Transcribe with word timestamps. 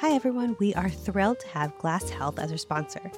Hi, 0.00 0.12
everyone. 0.12 0.56
We 0.58 0.72
are 0.76 0.88
thrilled 0.88 1.40
to 1.40 1.48
have 1.48 1.76
Glass 1.76 2.08
Health 2.08 2.38
as 2.38 2.50
our 2.50 2.56
sponsor. 2.56 3.12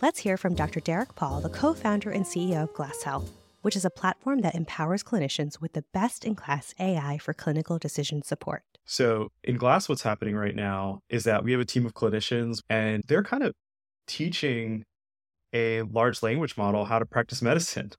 Let's 0.00 0.20
hear 0.20 0.36
from 0.36 0.54
Dr. 0.54 0.78
Dereck 0.78 1.16
Paul, 1.16 1.40
the 1.40 1.48
co 1.48 1.74
founder 1.74 2.10
and 2.10 2.24
CEO 2.24 2.62
of 2.62 2.72
Glass 2.74 3.02
Health, 3.02 3.32
which 3.62 3.74
is 3.74 3.84
a 3.84 3.90
platform 3.90 4.42
that 4.42 4.54
empowers 4.54 5.02
clinicians 5.02 5.60
with 5.60 5.72
the 5.72 5.82
best 5.92 6.24
in 6.24 6.36
class 6.36 6.76
AI 6.78 7.18
for 7.18 7.34
clinical 7.34 7.76
decision 7.76 8.22
support. 8.22 8.62
So, 8.84 9.32
in 9.42 9.56
Glass, 9.56 9.88
what's 9.88 10.02
happening 10.02 10.36
right 10.36 10.54
now 10.54 11.00
is 11.10 11.24
that 11.24 11.42
we 11.42 11.50
have 11.50 11.60
a 11.60 11.64
team 11.64 11.84
of 11.84 11.94
clinicians 11.94 12.62
and 12.70 13.02
they're 13.08 13.24
kind 13.24 13.42
of 13.42 13.52
teaching 14.06 14.84
a 15.52 15.82
large 15.82 16.22
language 16.22 16.56
model 16.56 16.84
how 16.84 17.00
to 17.00 17.04
practice 17.04 17.42
medicine. 17.42 17.90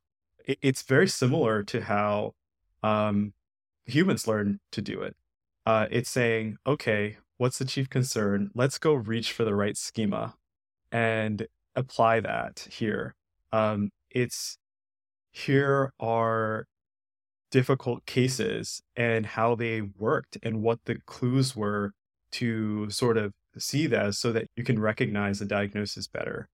It's 0.45 0.83
very 0.83 1.09
similar 1.09 1.61
to 1.63 1.81
how 1.81 2.35
um, 2.83 3.33
humans 3.83 4.29
learn 4.29 4.61
to 4.71 4.81
do 4.81 5.01
it. 5.01 5.17
Uh, 5.65 5.87
it's 5.91 6.09
saying, 6.09 6.55
okay, 6.65 7.17
what's 7.39 7.57
the 7.57 7.65
chief 7.65 7.89
concern? 7.89 8.51
Let's 8.53 8.77
go 8.77 8.93
reach 8.93 9.31
for 9.31 9.43
the 9.43 9.55
right 9.55 9.75
schema 9.75 10.35
and 10.91 11.47
apply 11.75 12.19
that 12.19 12.67
here. 12.69 13.15
Um, 13.51 13.89
it's 14.11 14.57
here 15.31 15.91
are 15.99 16.65
difficult 17.49 18.05
cases 18.05 18.81
and 18.95 19.25
how 19.25 19.55
they 19.55 19.81
worked 19.81 20.37
and 20.43 20.61
what 20.61 20.79
the 20.85 20.97
clues 21.05 21.55
were 21.55 21.93
to 22.31 22.89
sort 22.89 23.17
of 23.17 23.33
see 23.57 23.87
that 23.87 24.15
so 24.15 24.31
that 24.33 24.47
you 24.55 24.63
can 24.63 24.77
recognize 24.79 25.39
the 25.39 25.45
diagnosis 25.45 26.07
better. 26.07 26.49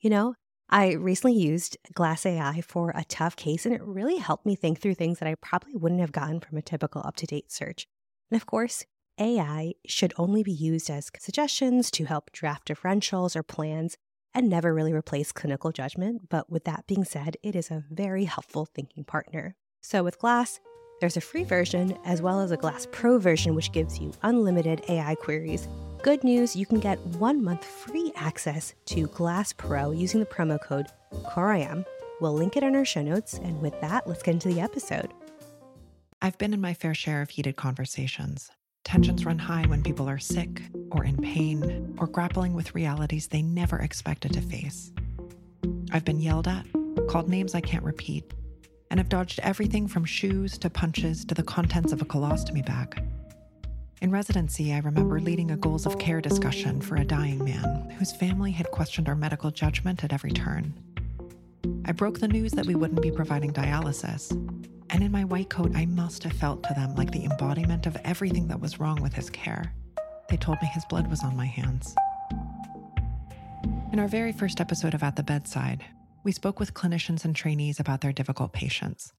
You 0.00 0.10
know, 0.10 0.34
I 0.70 0.94
recently 0.94 1.36
used 1.36 1.76
Glass 1.92 2.24
AI 2.24 2.62
for 2.62 2.92
a 2.94 3.04
tough 3.04 3.36
case, 3.36 3.66
and 3.66 3.74
it 3.74 3.82
really 3.82 4.16
helped 4.16 4.46
me 4.46 4.56
think 4.56 4.80
through 4.80 4.94
things 4.94 5.18
that 5.18 5.28
I 5.28 5.34
probably 5.34 5.76
wouldn't 5.76 6.00
have 6.00 6.12
gotten 6.12 6.40
from 6.40 6.56
a 6.56 6.62
typical 6.62 7.02
UpToDate 7.02 7.50
search. 7.50 7.86
And 8.30 8.40
of 8.40 8.46
course, 8.46 8.86
AI 9.20 9.74
should 9.86 10.14
only 10.16 10.42
be 10.42 10.52
used 10.52 10.88
as 10.88 11.10
suggestions 11.18 11.90
to 11.90 12.06
help 12.06 12.32
draft 12.32 12.66
differentials 12.66 13.36
or 13.36 13.42
plans 13.42 13.98
and 14.32 14.48
never 14.48 14.72
really 14.72 14.92
replace 14.92 15.30
clinical 15.30 15.72
judgment. 15.72 16.28
But 16.30 16.50
with 16.50 16.64
that 16.64 16.86
being 16.86 17.04
said, 17.04 17.36
it 17.42 17.54
is 17.54 17.70
a 17.70 17.84
very 17.90 18.24
helpful 18.24 18.64
thinking 18.64 19.04
partner. 19.04 19.56
So 19.82 20.02
with 20.02 20.18
Glass, 20.18 20.58
there's 21.00 21.16
a 21.16 21.20
free 21.20 21.44
version 21.44 21.98
as 22.04 22.22
well 22.22 22.40
as 22.40 22.50
a 22.50 22.56
Glass 22.56 22.86
Pro 22.92 23.18
version, 23.18 23.54
which 23.54 23.72
gives 23.72 23.98
you 23.98 24.12
unlimited 24.22 24.82
AI 24.88 25.14
queries. 25.16 25.68
Good 26.02 26.24
news, 26.24 26.56
you 26.56 26.64
can 26.64 26.80
get 26.80 26.98
one 27.00 27.44
month 27.44 27.64
free 27.64 28.12
access 28.16 28.74
to 28.86 29.06
Glass 29.08 29.52
Pro 29.52 29.90
using 29.90 30.20
the 30.20 30.26
promo 30.26 30.58
code 30.62 30.86
COREIM. 31.26 31.84
We'll 32.22 32.34
link 32.34 32.56
it 32.56 32.62
in 32.62 32.74
our 32.74 32.84
show 32.86 33.02
notes. 33.02 33.34
And 33.34 33.60
with 33.60 33.78
that, 33.82 34.06
let's 34.06 34.22
get 34.22 34.32
into 34.32 34.48
the 34.48 34.60
episode. 34.60 35.12
I've 36.22 36.38
been 36.38 36.54
in 36.54 36.60
my 36.60 36.74
fair 36.74 36.94
share 36.94 37.22
of 37.22 37.30
heated 37.30 37.56
conversations. 37.56 38.50
Tensions 38.84 39.24
run 39.24 39.38
high 39.38 39.64
when 39.66 39.82
people 39.82 40.08
are 40.08 40.18
sick 40.18 40.62
or 40.90 41.04
in 41.04 41.16
pain 41.16 41.94
or 41.98 42.06
grappling 42.06 42.54
with 42.54 42.74
realities 42.74 43.28
they 43.28 43.42
never 43.42 43.78
expected 43.78 44.32
to 44.32 44.40
face. 44.40 44.92
I've 45.92 46.04
been 46.04 46.20
yelled 46.20 46.48
at, 46.48 46.66
called 47.08 47.28
names 47.28 47.54
I 47.54 47.60
can't 47.60 47.84
repeat, 47.84 48.32
and 48.90 48.98
have 48.98 49.08
dodged 49.08 49.40
everything 49.42 49.86
from 49.86 50.04
shoes 50.04 50.58
to 50.58 50.70
punches 50.70 51.24
to 51.26 51.34
the 51.34 51.42
contents 51.42 51.92
of 51.92 52.02
a 52.02 52.06
colostomy 52.06 52.64
bag. 52.64 53.02
In 54.02 54.10
residency, 54.10 54.72
I 54.72 54.78
remember 54.78 55.20
leading 55.20 55.50
a 55.50 55.56
goals 55.56 55.84
of 55.84 55.98
care 55.98 56.22
discussion 56.22 56.80
for 56.80 56.96
a 56.96 57.04
dying 57.04 57.44
man 57.44 57.90
whose 57.98 58.16
family 58.16 58.50
had 58.50 58.70
questioned 58.70 59.08
our 59.08 59.14
medical 59.14 59.50
judgment 59.50 60.02
at 60.04 60.12
every 60.12 60.30
turn. 60.30 60.72
I 61.90 61.92
broke 61.92 62.20
the 62.20 62.28
news 62.28 62.52
that 62.52 62.66
we 62.66 62.76
wouldn't 62.76 63.02
be 63.02 63.10
providing 63.10 63.52
dialysis, 63.52 64.30
and 64.90 65.02
in 65.02 65.10
my 65.10 65.24
white 65.24 65.50
coat, 65.50 65.72
I 65.74 65.86
must 65.86 66.22
have 66.22 66.34
felt 66.34 66.62
to 66.62 66.74
them 66.74 66.94
like 66.94 67.10
the 67.10 67.24
embodiment 67.24 67.84
of 67.84 67.96
everything 68.04 68.46
that 68.46 68.60
was 68.60 68.78
wrong 68.78 69.02
with 69.02 69.12
his 69.12 69.28
care. 69.28 69.74
They 70.28 70.36
told 70.36 70.58
me 70.62 70.68
his 70.68 70.84
blood 70.84 71.10
was 71.10 71.24
on 71.24 71.36
my 71.36 71.46
hands. 71.46 71.92
In 73.92 73.98
our 73.98 74.06
very 74.06 74.30
first 74.30 74.60
episode 74.60 74.94
of 74.94 75.02
At 75.02 75.16
the 75.16 75.24
Bedside, 75.24 75.84
we 76.22 76.30
spoke 76.30 76.60
with 76.60 76.74
clinicians 76.74 77.24
and 77.24 77.34
trainees 77.34 77.80
about 77.80 78.02
their 78.02 78.12
difficult 78.12 78.52
patients, 78.52 79.12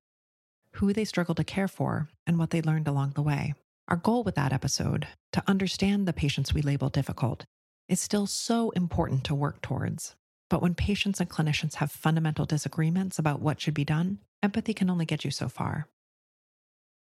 who 0.76 0.94
they 0.94 1.04
struggle 1.04 1.36
to 1.36 1.44
care 1.44 1.68
for, 1.68 2.08
and 2.26 2.40
what 2.40 2.52
they 2.52 2.62
learned 2.62 2.88
along 2.88 3.12
the 3.16 3.22
way. 3.22 3.54
Our 3.90 3.98
goal 3.98 4.24
with 4.24 4.36
that 4.36 4.54
episode, 4.54 5.10
to 5.34 5.44
understand 5.46 6.08
the 6.08 6.14
patients 6.14 6.54
we 6.54 6.62
label 6.62 6.88
difficult, 6.88 7.44
is 7.90 8.00
still 8.00 8.28
so 8.28 8.70
important 8.70 9.26
to 9.26 9.36
work 9.36 9.62
towards. 9.62 10.16
But 10.52 10.62
when 10.62 10.76
patients 10.76 11.22
and 11.22 11.30
clinicians 11.30 11.76
have 11.76 11.94
fundamental 11.94 12.46
disagreements 12.46 13.18
about 13.18 13.40
what 13.40 13.62
should 13.62 13.74
be 13.74 13.86
done, 13.86 14.18
empathy 14.44 14.74
can 14.74 14.90
only 14.90 15.06
get 15.06 15.24
you 15.24 15.32
so 15.32 15.48
far. 15.48 15.88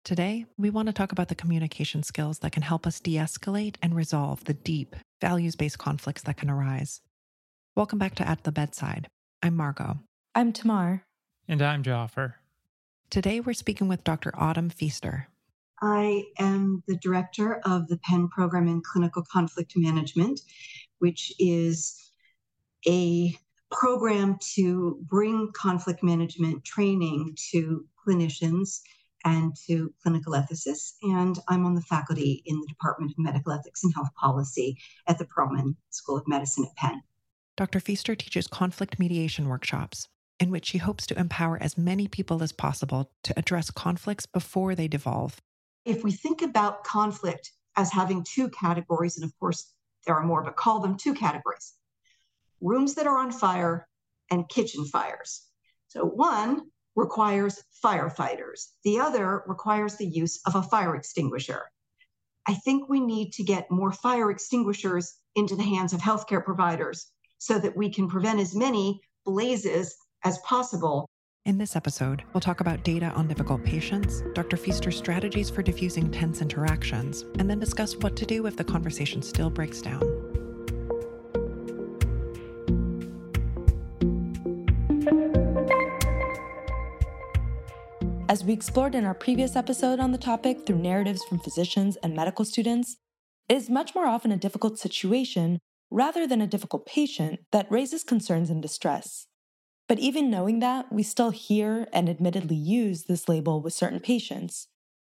Today, 0.05 0.47
we 0.57 0.71
want 0.71 0.87
to 0.87 0.93
talk 0.93 1.11
about 1.11 1.27
the 1.27 1.35
communication 1.35 2.05
skills 2.05 2.39
that 2.39 2.53
can 2.53 2.63
help 2.63 2.87
us 2.87 3.01
de 3.01 3.17
escalate 3.17 3.75
and 3.83 3.97
resolve 3.97 4.45
the 4.45 4.55
deep, 4.55 4.95
values 5.21 5.57
based 5.57 5.79
conflicts 5.79 6.23
that 6.23 6.37
can 6.37 6.49
arise. 6.49 7.01
Welcome 7.75 7.99
back 7.99 8.15
to 8.17 8.29
At 8.29 8.45
the 8.45 8.53
Bedside. 8.53 9.09
I'm 9.43 9.57
Margot. 9.57 9.99
I'm 10.37 10.53
Tamar. 10.53 11.03
And 11.49 11.61
I'm 11.61 11.83
Jaffer. 11.83 12.37
Today, 13.11 13.41
we're 13.41 13.55
speaking 13.55 13.89
with 13.89 14.05
Dr. 14.05 14.33
Autumn 14.37 14.71
Fiester. 14.71 15.27
I 15.83 16.23
am 16.39 16.85
the 16.87 16.97
director 16.99 17.61
of 17.65 17.89
the 17.89 17.99
Penn 17.99 18.29
Program 18.29 18.69
in 18.69 18.81
Clinical 18.81 19.25
Conflict 19.25 19.73
Management, 19.75 20.41
which 21.01 21.33
is 21.41 22.04
a 22.87 23.37
program 23.71 24.39
to 24.55 24.99
bring 25.03 25.51
conflict 25.55 26.03
management 26.03 26.65
training 26.65 27.37
to 27.51 27.85
clinicians 28.07 28.81
and 29.25 29.55
to 29.67 29.93
clinical 30.03 30.35
ethicists. 30.35 30.93
And 31.03 31.39
I'm 31.49 31.65
on 31.65 31.75
the 31.75 31.81
faculty 31.83 32.43
in 32.47 32.61
the 32.61 32.67
Department 32.67 33.13
of 33.13 33.19
Medical 33.19 33.53
Ethics 33.53 33.83
and 33.83 33.95
Health 33.95 34.11
Policy 34.21 34.77
at 35.07 35.19
the 35.19 35.25
Perelman 35.25 35.77
School 35.91 36.19
of 36.19 36.29
Medicine 36.29 36.65
at 36.65 36.77
Penn. 36.77 37.03
Dr. 37.57 37.81
Fiester 37.81 38.17
teaches 38.17 38.47
conflict 38.47 38.99
mediation 38.99 39.49
workshops 39.49 40.09
in 40.41 40.51
which 40.51 40.67
she 40.67 40.79
hopes 40.79 41.07
to 41.07 41.19
empower 41.19 41.57
as 41.63 41.79
many 41.79 42.09
people 42.09 42.43
as 42.43 42.53
possible 42.53 43.11
to 43.23 43.39
address 43.39 43.71
conflicts 43.71 44.27
before 44.27 44.75
they 44.75 44.89
devolve 44.89 45.41
if 45.85 46.03
we 46.03 46.13
think 46.13 46.43
about 46.43 46.85
conflict 46.85 47.53
as 47.77 47.93
having 47.93 48.25
two 48.25 48.49
categories, 48.49 49.17
and 49.17 49.25
of 49.25 49.39
course 49.39 49.73
there 50.07 50.15
are 50.15 50.25
more, 50.25 50.43
but 50.43 50.57
call 50.57 50.81
them 50.81 50.97
two 50.97 51.15
categories 51.15 51.75
rooms 52.65 52.95
that 52.95 53.07
are 53.07 53.19
on 53.19 53.31
fire 53.31 53.87
and 54.31 54.49
kitchen 54.49 54.85
fires. 54.87 55.43
So 55.89 56.05
one 56.05 56.63
requires 56.97 57.63
firefighters, 57.85 58.69
the 58.85 58.99
other 58.99 59.43
requires 59.47 59.97
the 59.97 60.07
use 60.07 60.41
of 60.47 60.55
a 60.55 60.63
fire 60.63 60.97
extinguisher. 60.97 61.63
I 62.47 62.55
think 62.55 62.89
we 62.89 63.01
need 63.01 63.33
to 63.35 63.45
get 63.45 63.71
more 63.71 63.93
fire 63.93 64.31
extinguishers 64.31 65.15
into 65.35 65.57
the 65.57 65.63
hands 65.63 65.93
of 65.93 66.01
healthcare 66.01 66.45
providers 66.45 67.07
so 67.39 67.59
that 67.59 67.77
we 67.77 67.91
can 67.91 68.09
prevent 68.09 68.41
as 68.41 68.55
many 68.55 69.01
blazes 69.25 69.97
as 70.25 70.39
possible 70.39 71.09
in 71.47 71.59
this 71.59 71.77
episode, 71.77 72.23
we'll 72.33 72.41
talk 72.41 72.61
about 72.61 72.85
data 72.85 73.11
on 73.11 73.29
difficult 73.29 73.63
patients, 73.63 74.23
Dr. 74.33 74.57
Fiester's 74.57 74.97
strategies 74.97 75.51
for 75.51 75.61
diffusing 75.63 76.11
tense 76.11 76.41
interactions, 76.41 77.27
and 77.39 77.51
then 77.51 77.59
discuss 77.59 77.95
what 77.99 78.17
to 78.17 78.25
do 78.25 78.47
if 78.47 78.57
the 78.57 78.65
conversation 78.65 79.21
still 79.21 79.51
breaks 79.51 79.83
down. 79.83 80.24
As 88.27 88.43
we 88.43 88.55
explored 88.55 88.95
in 88.95 89.05
our 89.05 89.13
previous 89.13 89.55
episode 89.55 90.01
on 90.01 90.13
the 90.13 90.19
topic 90.19 90.65
through 90.65 90.79
narratives 90.79 91.23
from 91.25 91.41
physicians 91.41 91.97
and 91.97 92.17
medical 92.17 92.47
students, 92.47 92.97
it 93.51 93.55
is 93.55 93.69
much 93.69 93.95
more 93.95 94.07
often 94.07 94.33
a 94.33 94.37
difficult 94.39 94.79
situation 94.79 95.59
rather 95.91 96.27
than 96.27 96.41
a 96.41 96.47
difficult 96.47 96.87
patient 96.87 97.41
that 97.53 97.71
raises 97.71 98.03
concerns 98.03 98.49
and 98.49 98.63
distress. 98.63 99.27
But 99.89 99.99
even 99.99 100.31
knowing 100.31 100.61
that, 100.61 100.91
we 100.91 101.03
still 101.03 101.31
hear 101.31 101.87
and 101.93 102.09
admittedly 102.09 102.57
use 102.57 103.05
this 103.05 103.29
label 103.29 103.61
with 103.61 103.75
certain 103.75 104.01
patients. 104.01 104.69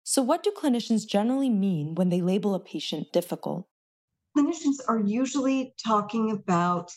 So, 0.04 0.20
what 0.20 0.42
do 0.42 0.50
clinicians 0.50 1.08
generally 1.08 1.50
mean 1.50 1.94
when 1.94 2.10
they 2.10 2.20
label 2.20 2.54
a 2.54 2.60
patient 2.60 3.10
difficult? 3.10 3.66
Clinicians 4.36 4.76
are 4.86 5.00
usually 5.00 5.72
talking 5.82 6.30
about 6.30 6.92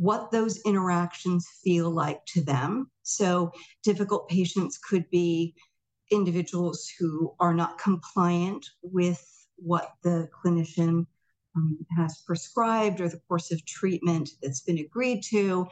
what 0.00 0.30
those 0.30 0.58
interactions 0.62 1.46
feel 1.62 1.90
like 1.90 2.24
to 2.24 2.42
them. 2.42 2.90
So, 3.02 3.52
difficult 3.82 4.30
patients 4.30 4.78
could 4.78 5.08
be 5.10 5.54
individuals 6.10 6.90
who 6.98 7.34
are 7.38 7.52
not 7.52 7.78
compliant 7.78 8.64
with 8.82 9.22
what 9.56 9.92
the 10.02 10.28
clinician 10.42 11.06
um, 11.54 11.78
has 11.98 12.22
prescribed 12.26 13.02
or 13.02 13.10
the 13.10 13.20
course 13.28 13.52
of 13.52 13.64
treatment 13.66 14.30
that's 14.42 14.62
been 14.62 14.78
agreed 14.78 15.22
to 15.24 15.68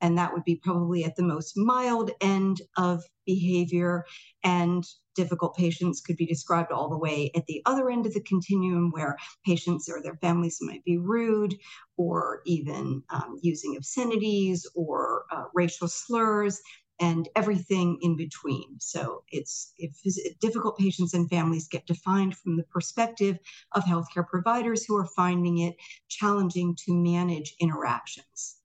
and 0.00 0.16
that 0.16 0.32
would 0.32 0.44
be 0.44 0.56
probably 0.56 1.04
at 1.04 1.16
the 1.16 1.22
most 1.22 1.56
mild 1.56 2.10
end 2.20 2.62
of 2.76 3.02
behavior. 3.26 4.04
And 4.44 4.84
difficult 5.22 5.52
patients 5.64 6.00
could 6.04 6.18
be 6.22 6.32
described 6.34 6.70
all 6.72 6.88
the 6.90 7.02
way 7.06 7.18
at 7.38 7.46
the 7.46 7.60
other 7.70 7.86
end 7.94 8.04
of 8.06 8.14
the 8.14 8.26
continuum, 8.32 8.86
where 8.96 9.12
patients 9.50 9.84
or 9.92 9.98
their 10.00 10.18
families 10.26 10.58
might 10.68 10.84
be 10.90 10.96
rude 11.16 11.52
or 11.96 12.18
even 12.56 13.02
um, 13.16 13.30
using 13.50 13.72
obscenities 13.76 14.58
or 14.74 15.24
uh, 15.34 15.44
racial 15.60 15.88
slurs. 15.88 16.56
and 17.00 17.28
everything 17.34 17.98
in 18.02 18.14
between. 18.16 18.68
So 18.78 19.24
it's 19.30 19.72
if 19.78 19.94
difficult 20.38 20.76
patients 20.76 21.14
and 21.14 21.30
families 21.30 21.66
get 21.74 21.86
defined 21.86 22.36
from 22.36 22.52
the 22.58 22.64
perspective 22.64 23.38
of 23.72 23.84
healthcare 23.84 24.26
providers 24.34 24.84
who 24.84 24.96
are 25.00 25.08
finding 25.16 25.58
it 25.66 25.74
challenging 26.08 26.76
to 26.84 26.94
manage 26.94 27.54
interactions. 27.58 28.56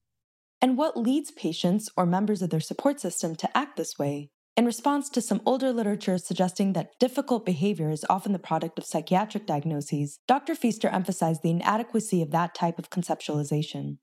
And 0.61 0.77
what 0.77 0.97
leads 0.97 1.31
patients 1.31 1.89
or 1.95 2.05
members 2.05 2.41
of 2.41 2.49
their 2.49 2.59
support 2.59 2.99
system 2.99 3.35
to 3.37 3.57
act 3.57 3.77
this 3.77 3.97
way? 3.97 4.31
In 4.57 4.65
response 4.65 5.09
to 5.09 5.21
some 5.21 5.41
older 5.45 5.73
literature 5.73 6.17
suggesting 6.17 6.71
that 6.73 6.97
difficult 6.97 7.45
behavior 7.45 7.89
is 7.89 8.05
often 8.09 8.31
the 8.31 8.39
product 8.39 8.79
of 8.79 8.85
psychiatric 8.85 9.45
diagnoses, 9.45 10.19
Dr. 10.29 10.55
Fiester 10.55 10.89
emphasized 10.93 11.41
the 11.43 11.49
inadequacy 11.49 12.21
of 12.21 12.31
that 12.31 12.55
type 12.55 12.79
of 12.79 12.89
conceptualization. 12.89 13.97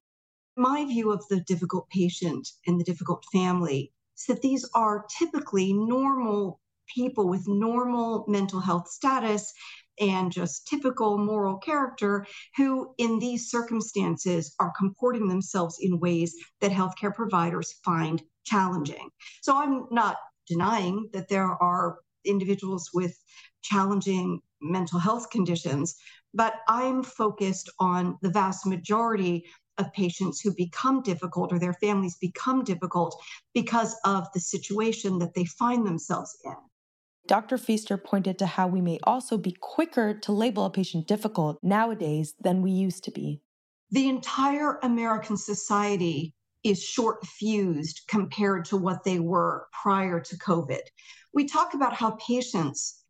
My 0.54 0.84
view 0.84 1.10
of 1.10 1.26
the 1.30 1.40
difficult 1.40 1.88
patient 1.88 2.46
and 2.66 2.78
the 2.78 2.84
difficult 2.84 3.24
family 3.32 3.94
is 4.18 4.26
that 4.26 4.42
these 4.42 4.68
are 4.74 5.06
typically 5.18 5.72
normal 5.72 6.60
people 6.94 7.30
with 7.30 7.48
normal 7.48 8.26
mental 8.28 8.60
health 8.60 8.88
status 8.88 9.54
and 9.98 10.30
just 10.30 10.66
typical 10.66 11.16
moral 11.16 11.56
character 11.56 12.26
who, 12.58 12.92
in 12.98 13.18
these 13.18 13.50
circumstances, 13.50 14.54
are 14.60 14.72
comporting 14.78 15.28
themselves 15.28 15.78
in 15.80 15.98
ways 15.98 16.34
that 16.60 16.70
healthcare 16.70 17.14
providers 17.14 17.74
find 17.82 18.22
challenging. 18.44 19.08
So 19.40 19.56
I'm 19.56 19.86
not 19.90 20.16
denying 20.46 21.08
that 21.12 21.28
there 21.28 21.50
are 21.62 21.98
individuals 22.24 22.90
with 22.92 23.16
challenging 23.62 24.40
mental 24.60 24.98
health 24.98 25.30
conditions, 25.30 25.96
but 26.34 26.54
I'm 26.68 27.02
focused 27.02 27.70
on 27.78 28.18
the 28.22 28.30
vast 28.30 28.66
majority 28.66 29.44
of 29.78 29.92
patients 29.92 30.40
who 30.40 30.54
become 30.54 31.02
difficult 31.02 31.52
or 31.52 31.58
their 31.58 31.72
families 31.74 32.16
become 32.20 32.62
difficult 32.62 33.20
because 33.54 33.96
of 34.04 34.26
the 34.34 34.40
situation 34.40 35.18
that 35.18 35.34
they 35.34 35.44
find 35.44 35.86
themselves 35.86 36.36
in. 36.44 36.54
Dr. 37.26 37.56
Fiester 37.56 38.02
pointed 38.02 38.38
to 38.38 38.46
how 38.46 38.66
we 38.66 38.80
may 38.80 38.98
also 39.04 39.38
be 39.38 39.56
quicker 39.60 40.12
to 40.12 40.32
label 40.32 40.66
a 40.66 40.70
patient 40.70 41.06
difficult 41.06 41.58
nowadays 41.62 42.34
than 42.40 42.62
we 42.62 42.70
used 42.70 43.04
to 43.04 43.10
be. 43.10 43.40
The 43.90 44.08
entire 44.08 44.78
American 44.82 45.36
society 45.36 46.34
is 46.64 46.82
short 46.82 47.26
fused 47.26 48.02
compared 48.08 48.64
to 48.66 48.76
what 48.76 49.04
they 49.04 49.18
were 49.18 49.66
prior 49.82 50.20
to 50.20 50.38
COVID. 50.38 50.80
We 51.32 51.46
talk 51.46 51.74
about 51.74 51.94
how 51.94 52.12
patients 52.12 53.02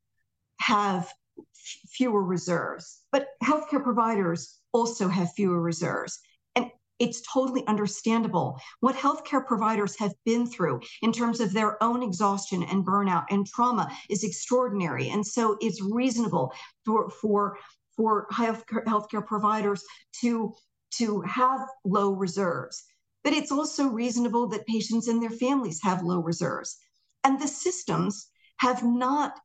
have 0.60 1.12
f- 1.38 1.90
fewer 1.90 2.22
reserves, 2.22 3.00
but 3.10 3.28
healthcare 3.43 3.82
providers 3.82 4.58
also 4.72 5.08
have 5.08 5.32
fewer 5.32 5.60
reserves 5.60 6.19
And 6.56 6.70
it's 6.99 7.22
totally 7.22 7.66
understandable. 7.66 8.58
What 8.81 8.94
healthcare 8.94 9.44
providers 9.44 9.98
have 9.98 10.14
been 10.25 10.46
through 10.46 10.81
in 11.02 11.12
terms 11.12 11.40
of 11.40 11.52
their 11.52 11.82
own 11.82 12.02
exhaustion 12.02 12.62
and 12.62 12.87
burnout 12.87 13.25
and 13.31 13.46
trauma 13.46 13.90
is 14.08 14.25
extraordinary. 14.25 15.08
And 15.10 15.26
so 15.26 15.56
it's 15.60 15.82
reasonable 15.82 16.52
for, 16.84 17.10
for, 17.10 17.58
for 17.96 18.26
healthcare, 18.32 18.84
healthcare 18.84 19.26
providers 19.26 19.82
to, 20.20 20.55
to 20.93 21.20
have 21.22 21.60
low 21.84 22.12
reserves. 22.12 22.84
But 23.24 23.32
it's 23.32 23.52
also 23.52 23.86
reasonable 23.86 24.48
that 24.48 24.66
patients 24.66 25.08
and 25.08 25.22
their 25.22 25.30
families 25.30 25.80
have 25.82 26.02
low 26.02 26.19
reserves. 26.19 26.76
And 27.24 27.40
the 27.40 27.48
systems 27.48 28.28
have 28.58 28.82
not 28.82 29.38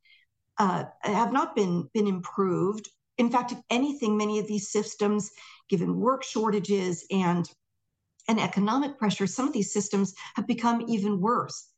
uh, 0.58 0.86
have 1.04 1.32
not 1.32 1.56
been 1.56 1.90
been 1.94 2.08
improved. 2.08 2.90
In 3.18 3.30
fact, 3.30 3.52
if 3.52 3.60
anything, 3.70 4.18
many 4.18 4.40
of 4.40 4.48
these 4.48 4.72
systems 4.72 5.32
given 5.70 6.00
work 6.00 6.24
shortages 6.24 7.06
and 7.12 7.50
and 8.28 8.40
economic 8.40 8.98
pressure, 8.98 9.28
some 9.28 9.48
of 9.48 9.54
these 9.54 9.72
systems 9.72 10.14
have 10.36 10.48
become 10.48 10.84
even 10.88 11.22
worse. 11.22 11.70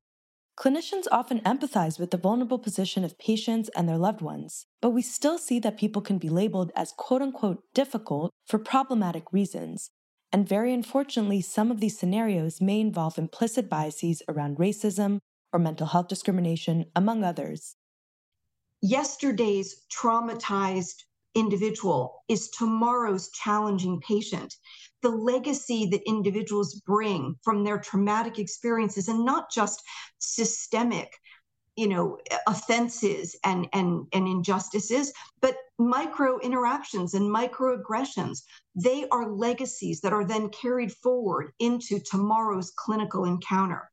Clinicians 0.57 1.05
often 1.09 1.39
empathize 1.41 1.99
with 1.99 2.11
the 2.11 2.17
vulnerable 2.17 2.59
position 2.59 3.05
of 3.05 3.17
patients 3.17 3.69
and 3.77 3.87
their 3.87 3.97
loved 3.97 4.21
ones, 4.21 4.65
but 4.81 4.89
we 4.89 5.01
still 5.01 5.37
see 5.37 5.57
that 5.59 5.77
people 5.77 6.01
can 6.01 6.17
be 6.17 6.27
labeled 6.27 6.71
as 6.75 6.91
quote 6.91 7.21
unquote 7.21 7.63
difficult 7.73 8.33
for 8.45 8.59
problematic 8.59 9.31
reasons. 9.31 9.91
And 10.31 10.47
very 10.47 10.73
unfortunately, 10.73 11.41
some 11.41 11.71
of 11.71 11.79
these 11.79 11.97
scenarios 11.97 12.61
may 12.61 12.79
involve 12.79 13.17
implicit 13.17 13.69
biases 13.69 14.21
around 14.27 14.57
racism 14.57 15.19
or 15.51 15.59
mental 15.59 15.87
health 15.87 16.07
discrimination, 16.07 16.85
among 16.95 17.23
others. 17.23 17.75
Yesterday's 18.81 19.85
traumatized 19.91 21.03
individual 21.35 22.23
is 22.29 22.49
tomorrow's 22.49 23.29
challenging 23.31 23.99
patient. 24.01 24.55
The 25.01 25.09
legacy 25.09 25.87
that 25.91 26.07
individuals 26.07 26.81
bring 26.85 27.35
from 27.43 27.63
their 27.63 27.79
traumatic 27.79 28.37
experiences 28.37 29.07
and 29.07 29.25
not 29.25 29.51
just 29.51 29.81
systemic 30.19 31.11
you 31.79 31.87
know 31.87 32.17
offenses 32.47 33.35
and 33.45 33.67
and 33.71 34.05
and 34.13 34.27
injustices 34.27 35.13
but 35.39 35.55
micro 35.77 36.37
interactions 36.39 37.13
and 37.13 37.33
microaggressions 37.33 38.41
they 38.75 39.07
are 39.11 39.31
legacies 39.31 40.01
that 40.01 40.11
are 40.11 40.25
then 40.25 40.49
carried 40.49 40.91
forward 40.91 41.51
into 41.59 41.99
tomorrow's 41.99 42.71
clinical 42.75 43.23
encounter 43.23 43.89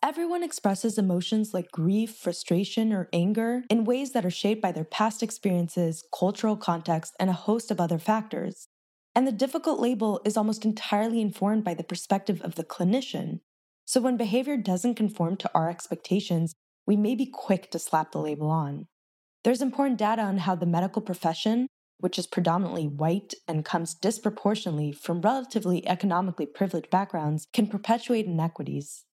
Everyone 0.00 0.44
expresses 0.44 0.96
emotions 0.96 1.52
like 1.52 1.72
grief, 1.72 2.14
frustration, 2.14 2.92
or 2.92 3.08
anger 3.12 3.64
in 3.68 3.84
ways 3.84 4.12
that 4.12 4.24
are 4.24 4.30
shaped 4.30 4.62
by 4.62 4.70
their 4.70 4.84
past 4.84 5.24
experiences, 5.24 6.04
cultural 6.16 6.56
context, 6.56 7.14
and 7.18 7.28
a 7.28 7.32
host 7.32 7.72
of 7.72 7.80
other 7.80 7.98
factors. 7.98 8.68
And 9.16 9.26
the 9.26 9.32
difficult 9.32 9.80
label 9.80 10.20
is 10.24 10.36
almost 10.36 10.64
entirely 10.64 11.20
informed 11.20 11.64
by 11.64 11.74
the 11.74 11.82
perspective 11.82 12.40
of 12.42 12.54
the 12.54 12.62
clinician. 12.62 13.40
So 13.86 14.00
when 14.00 14.16
behavior 14.16 14.56
doesn't 14.56 14.94
conform 14.94 15.36
to 15.38 15.50
our 15.52 15.68
expectations, 15.68 16.54
we 16.88 16.96
may 16.96 17.14
be 17.14 17.26
quick 17.26 17.70
to 17.70 17.78
slap 17.78 18.12
the 18.12 18.18
label 18.18 18.50
on. 18.50 18.86
There's 19.44 19.60
important 19.60 19.98
data 19.98 20.22
on 20.22 20.38
how 20.38 20.54
the 20.54 20.64
medical 20.64 21.02
profession, 21.02 21.66
which 21.98 22.18
is 22.18 22.26
predominantly 22.26 22.88
white 22.88 23.34
and 23.46 23.62
comes 23.62 23.94
disproportionately 23.94 24.92
from 24.92 25.20
relatively 25.20 25.86
economically 25.86 26.46
privileged 26.46 26.88
backgrounds, 26.88 27.46
can 27.52 27.66
perpetuate 27.66 28.24
inequities 28.24 29.04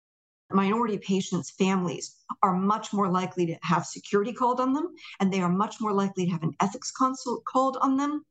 minority 0.53 0.99
patients' 0.99 1.51
families 1.51 2.17
are 2.43 2.55
much 2.55 2.93
more 2.93 3.09
likely 3.09 3.47
to 3.47 3.57
have 3.63 3.85
security 3.85 4.33
called 4.33 4.61
on 4.61 4.73
them, 4.73 4.95
and 5.19 5.33
they 5.33 5.41
are 5.41 5.49
much 5.49 5.81
more 5.81 5.93
likely 5.93 6.27
to 6.27 6.31
have 6.31 6.43
an 6.45 6.55
ethics 6.61 6.93
consult 6.93 7.45
called 7.45 7.77
on 7.81 7.97
them. 7.97 8.25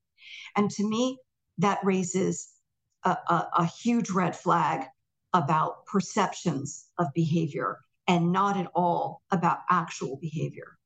And 0.55 0.71
to 0.71 0.87
me, 0.87 1.17
that 1.57 1.79
raises 1.83 2.49
a, 3.03 3.09
a, 3.09 3.49
a 3.57 3.65
huge 3.65 4.09
red 4.09 4.37
flag 4.37 4.85
about 5.33 5.85
perceptions 5.85 6.85
of 6.97 7.07
behavior 7.13 7.79
and 8.07 8.31
not 8.31 8.57
at 8.57 8.69
all 8.75 9.21
about 9.31 9.59
actual 9.69 10.17
behavior. 10.19 10.77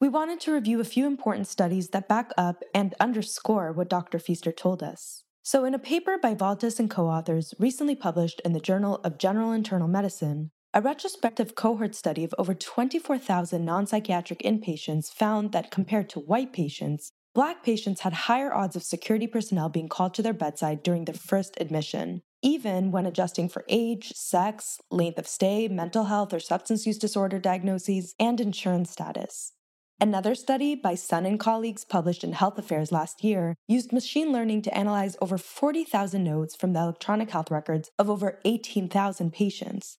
We 0.00 0.08
wanted 0.08 0.40
to 0.40 0.52
review 0.52 0.80
a 0.80 0.84
few 0.84 1.06
important 1.06 1.46
studies 1.46 1.88
that 1.90 2.08
back 2.08 2.30
up 2.36 2.62
and 2.74 2.94
underscore 3.00 3.72
what 3.72 3.88
Dr. 3.88 4.18
Fiester 4.18 4.54
told 4.54 4.82
us. 4.82 5.24
So, 5.42 5.64
in 5.64 5.74
a 5.74 5.78
paper 5.78 6.18
by 6.18 6.34
Valtis 6.34 6.78
and 6.78 6.90
co 6.90 7.06
authors 7.08 7.54
recently 7.58 7.94
published 7.94 8.40
in 8.44 8.52
the 8.52 8.60
Journal 8.60 8.96
of 9.04 9.18
General 9.18 9.52
Internal 9.52 9.88
Medicine, 9.88 10.50
a 10.72 10.80
retrospective 10.80 11.54
cohort 11.54 11.94
study 11.94 12.24
of 12.24 12.34
over 12.38 12.54
24,000 12.54 13.64
non 13.64 13.86
psychiatric 13.86 14.40
inpatients 14.40 15.12
found 15.12 15.52
that 15.52 15.70
compared 15.70 16.08
to 16.10 16.20
white 16.20 16.52
patients, 16.52 17.12
Black 17.34 17.64
patients 17.64 18.02
had 18.02 18.12
higher 18.12 18.54
odds 18.54 18.76
of 18.76 18.84
security 18.84 19.26
personnel 19.26 19.68
being 19.68 19.88
called 19.88 20.14
to 20.14 20.22
their 20.22 20.32
bedside 20.32 20.84
during 20.84 21.04
their 21.04 21.16
first 21.16 21.56
admission, 21.60 22.22
even 22.44 22.90
when 22.90 23.06
adjusting 23.06 23.48
for 23.48 23.64
age, 23.68 24.12
sex, 24.12 24.78
length 24.90 25.18
of 25.18 25.26
stay, 25.26 25.66
mental 25.66 26.04
health 26.04 26.34
or 26.34 26.38
substance 26.38 26.86
use 26.86 26.98
disorder 26.98 27.38
diagnoses, 27.38 28.14
and 28.20 28.38
insurance 28.38 28.90
status. 28.90 29.52
Another 29.98 30.34
study 30.34 30.74
by 30.74 30.94
Sun 30.94 31.24
and 31.24 31.40
colleagues 31.40 31.84
published 31.84 32.22
in 32.22 32.32
Health 32.32 32.58
Affairs 32.58 32.92
last 32.92 33.24
year 33.24 33.54
used 33.66 33.92
machine 33.92 34.30
learning 34.30 34.60
to 34.62 34.76
analyze 34.76 35.16
over 35.22 35.38
40,000 35.38 36.22
notes 36.22 36.54
from 36.54 36.74
the 36.74 36.80
electronic 36.80 37.30
health 37.30 37.50
records 37.50 37.90
of 37.98 38.10
over 38.10 38.40
18,000 38.44 39.32
patients. 39.32 39.96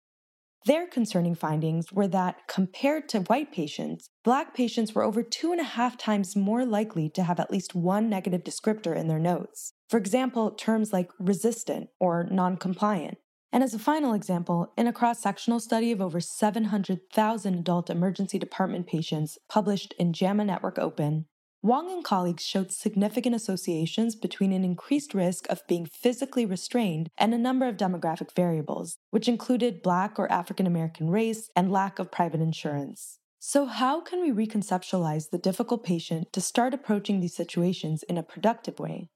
Their 0.65 0.87
concerning 0.87 1.35
findings 1.35 1.91
were 1.91 2.07
that, 2.07 2.47
compared 2.47 3.07
to 3.09 3.19
white 3.21 3.51
patients, 3.51 4.09
Black 4.23 4.55
patients 4.55 4.95
were 4.95 5.03
over 5.03 5.21
two 5.21 5.51
and 5.51 5.61
a 5.61 5.63
half 5.63 5.95
times 5.95 6.35
more 6.35 6.65
likely 6.65 7.07
to 7.09 7.21
have 7.21 7.39
at 7.39 7.51
least 7.51 7.75
one 7.75 8.09
negative 8.09 8.43
descriptor 8.43 8.97
in 8.97 9.07
their 9.07 9.19
notes. 9.19 9.73
For 9.89 9.97
example, 9.97 10.49
terms 10.49 10.91
like 10.91 11.11
resistant 11.19 11.89
or 11.99 12.27
non 12.31 12.57
compliant. 12.57 13.19
And 13.51 13.63
as 13.63 13.75
a 13.75 13.79
final 13.79 14.13
example, 14.13 14.73
in 14.75 14.87
a 14.87 14.91
cross 14.91 15.19
sectional 15.19 15.59
study 15.59 15.91
of 15.91 16.01
over 16.01 16.19
700,000 16.19 17.53
adult 17.53 17.89
emergency 17.91 18.39
department 18.39 18.87
patients 18.87 19.37
published 19.47 19.93
in 19.99 20.13
JAMA 20.13 20.45
Network 20.45 20.79
Open, 20.79 21.27
Wong 21.65 21.89
and 21.89 22.03
colleagues 22.03 22.45
showed 22.45 22.71
significant 22.71 23.33
associations 23.33 24.15
between 24.15 24.51
an 24.51 24.63
increased 24.63 25.15
risk 25.15 25.49
of 25.49 25.65
being 25.67 25.87
physically 25.87 26.45
restrained 26.45 27.09
and 27.17 27.33
a 27.33 27.39
number 27.39 27.67
of 27.67 27.75
demographic 27.75 28.35
variables, 28.35 28.99
which 29.09 29.27
included 29.27 29.81
Black 29.81 30.19
or 30.19 30.31
African 30.31 30.67
American 30.67 31.09
race 31.09 31.49
and 31.55 31.71
lack 31.71 31.97
of 31.97 32.11
private 32.11 32.39
insurance. 32.39 33.17
So, 33.39 33.65
how 33.65 33.99
can 33.99 34.21
we 34.21 34.29
reconceptualize 34.29 35.31
the 35.31 35.39
difficult 35.39 35.83
patient 35.83 36.31
to 36.33 36.39
start 36.39 36.75
approaching 36.75 37.19
these 37.19 37.35
situations 37.35 38.03
in 38.03 38.19
a 38.19 38.21
productive 38.21 38.77
way? 38.77 39.09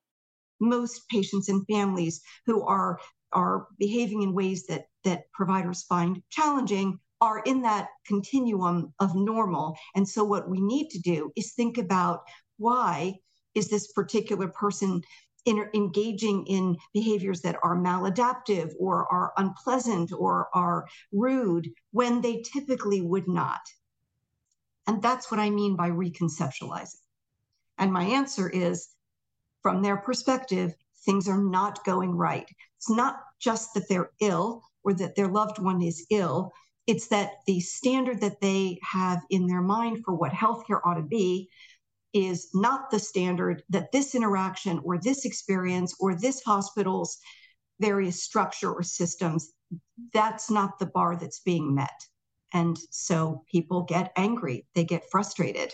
Most 0.60 1.08
patients 1.08 1.50
and 1.50 1.63
families 1.68 2.20
who 2.48 2.63
are 2.63 3.00
are 3.32 3.68
behaving 3.77 4.24
in 4.24 4.34
ways 4.34 4.65
that 4.65 4.88
that 5.03 5.32
providers 5.34 5.84
find 5.84 6.24
challenging 6.32 7.00
are 7.21 7.39
in 7.39 7.61
that 7.61 7.89
continuum 8.05 8.93
of 8.99 9.15
normal. 9.15 9.77
And 9.95 10.07
so, 10.07 10.23
what 10.23 10.49
we 10.49 10.61
need 10.61 10.89
to 10.89 10.99
do 10.99 11.31
is 11.35 11.53
think 11.53 11.77
about 11.77 12.21
why 12.57 13.15
is 13.55 13.69
this 13.69 13.91
particular 13.91 14.47
person 14.47 15.01
in, 15.45 15.69
engaging 15.73 16.45
in 16.45 16.77
behaviors 16.93 17.41
that 17.41 17.57
are 17.63 17.75
maladaptive 17.75 18.71
or 18.79 19.11
are 19.11 19.33
unpleasant 19.38 20.11
or 20.11 20.49
are 20.53 20.88
rude 21.11 21.69
when 21.91 22.21
they 22.21 22.41
typically 22.41 23.01
would 23.01 23.27
not. 23.27 23.61
And 24.88 25.01
that's 25.01 25.31
what 25.31 25.39
I 25.39 25.49
mean 25.49 25.75
by 25.75 25.89
reconceptualizing. 25.89 27.01
And 27.77 27.93
my 27.93 28.03
answer 28.03 28.49
is 28.49 28.89
from 29.61 29.81
their 29.81 29.97
perspective, 29.97 30.73
things 31.05 31.27
are 31.27 31.41
not 31.41 31.83
going 31.85 32.11
right. 32.11 32.49
It's 32.77 32.89
not 32.89 33.21
just 33.39 33.73
that 33.73 33.88
they're 33.88 34.11
ill 34.21 34.63
or 34.83 34.93
that 34.93 35.15
their 35.15 35.27
loved 35.27 35.59
one 35.59 35.81
is 35.81 36.05
ill, 36.09 36.51
it's 36.89 37.08
that 37.10 37.34
the 37.46 37.60
standard 37.60 38.19
that 38.19 38.41
they 38.41 38.79
have 38.81 39.22
in 39.29 39.46
their 39.46 39.62
mind 39.62 40.03
for 40.03 40.15
what 40.15 40.31
healthcare 40.31 40.79
ought 40.84 40.96
to 40.96 41.03
be 41.03 41.48
is 42.13 42.50
not 42.55 42.89
the 42.89 42.98
standard 42.98 43.62
that 43.69 43.91
this 43.91 44.15
interaction 44.15 44.81
or 44.84 44.98
this 44.98 45.24
experience 45.24 45.93
or 46.00 46.15
this 46.15 46.41
hospital's 46.41 47.19
various 47.79 48.24
structure 48.24 48.74
or 48.74 48.81
systems, 48.81 49.51
that's 50.15 50.50
not 50.50 50.79
the 50.79 50.88
bar 50.88 51.15
that's 51.15 51.41
being 51.41 51.75
met. 51.75 51.93
And 52.55 52.75
so 52.89 53.43
people 53.51 53.84
get 53.84 54.12
angry, 54.15 54.65
they 54.74 54.84
get 54.84 55.03
frustrated. 55.12 55.72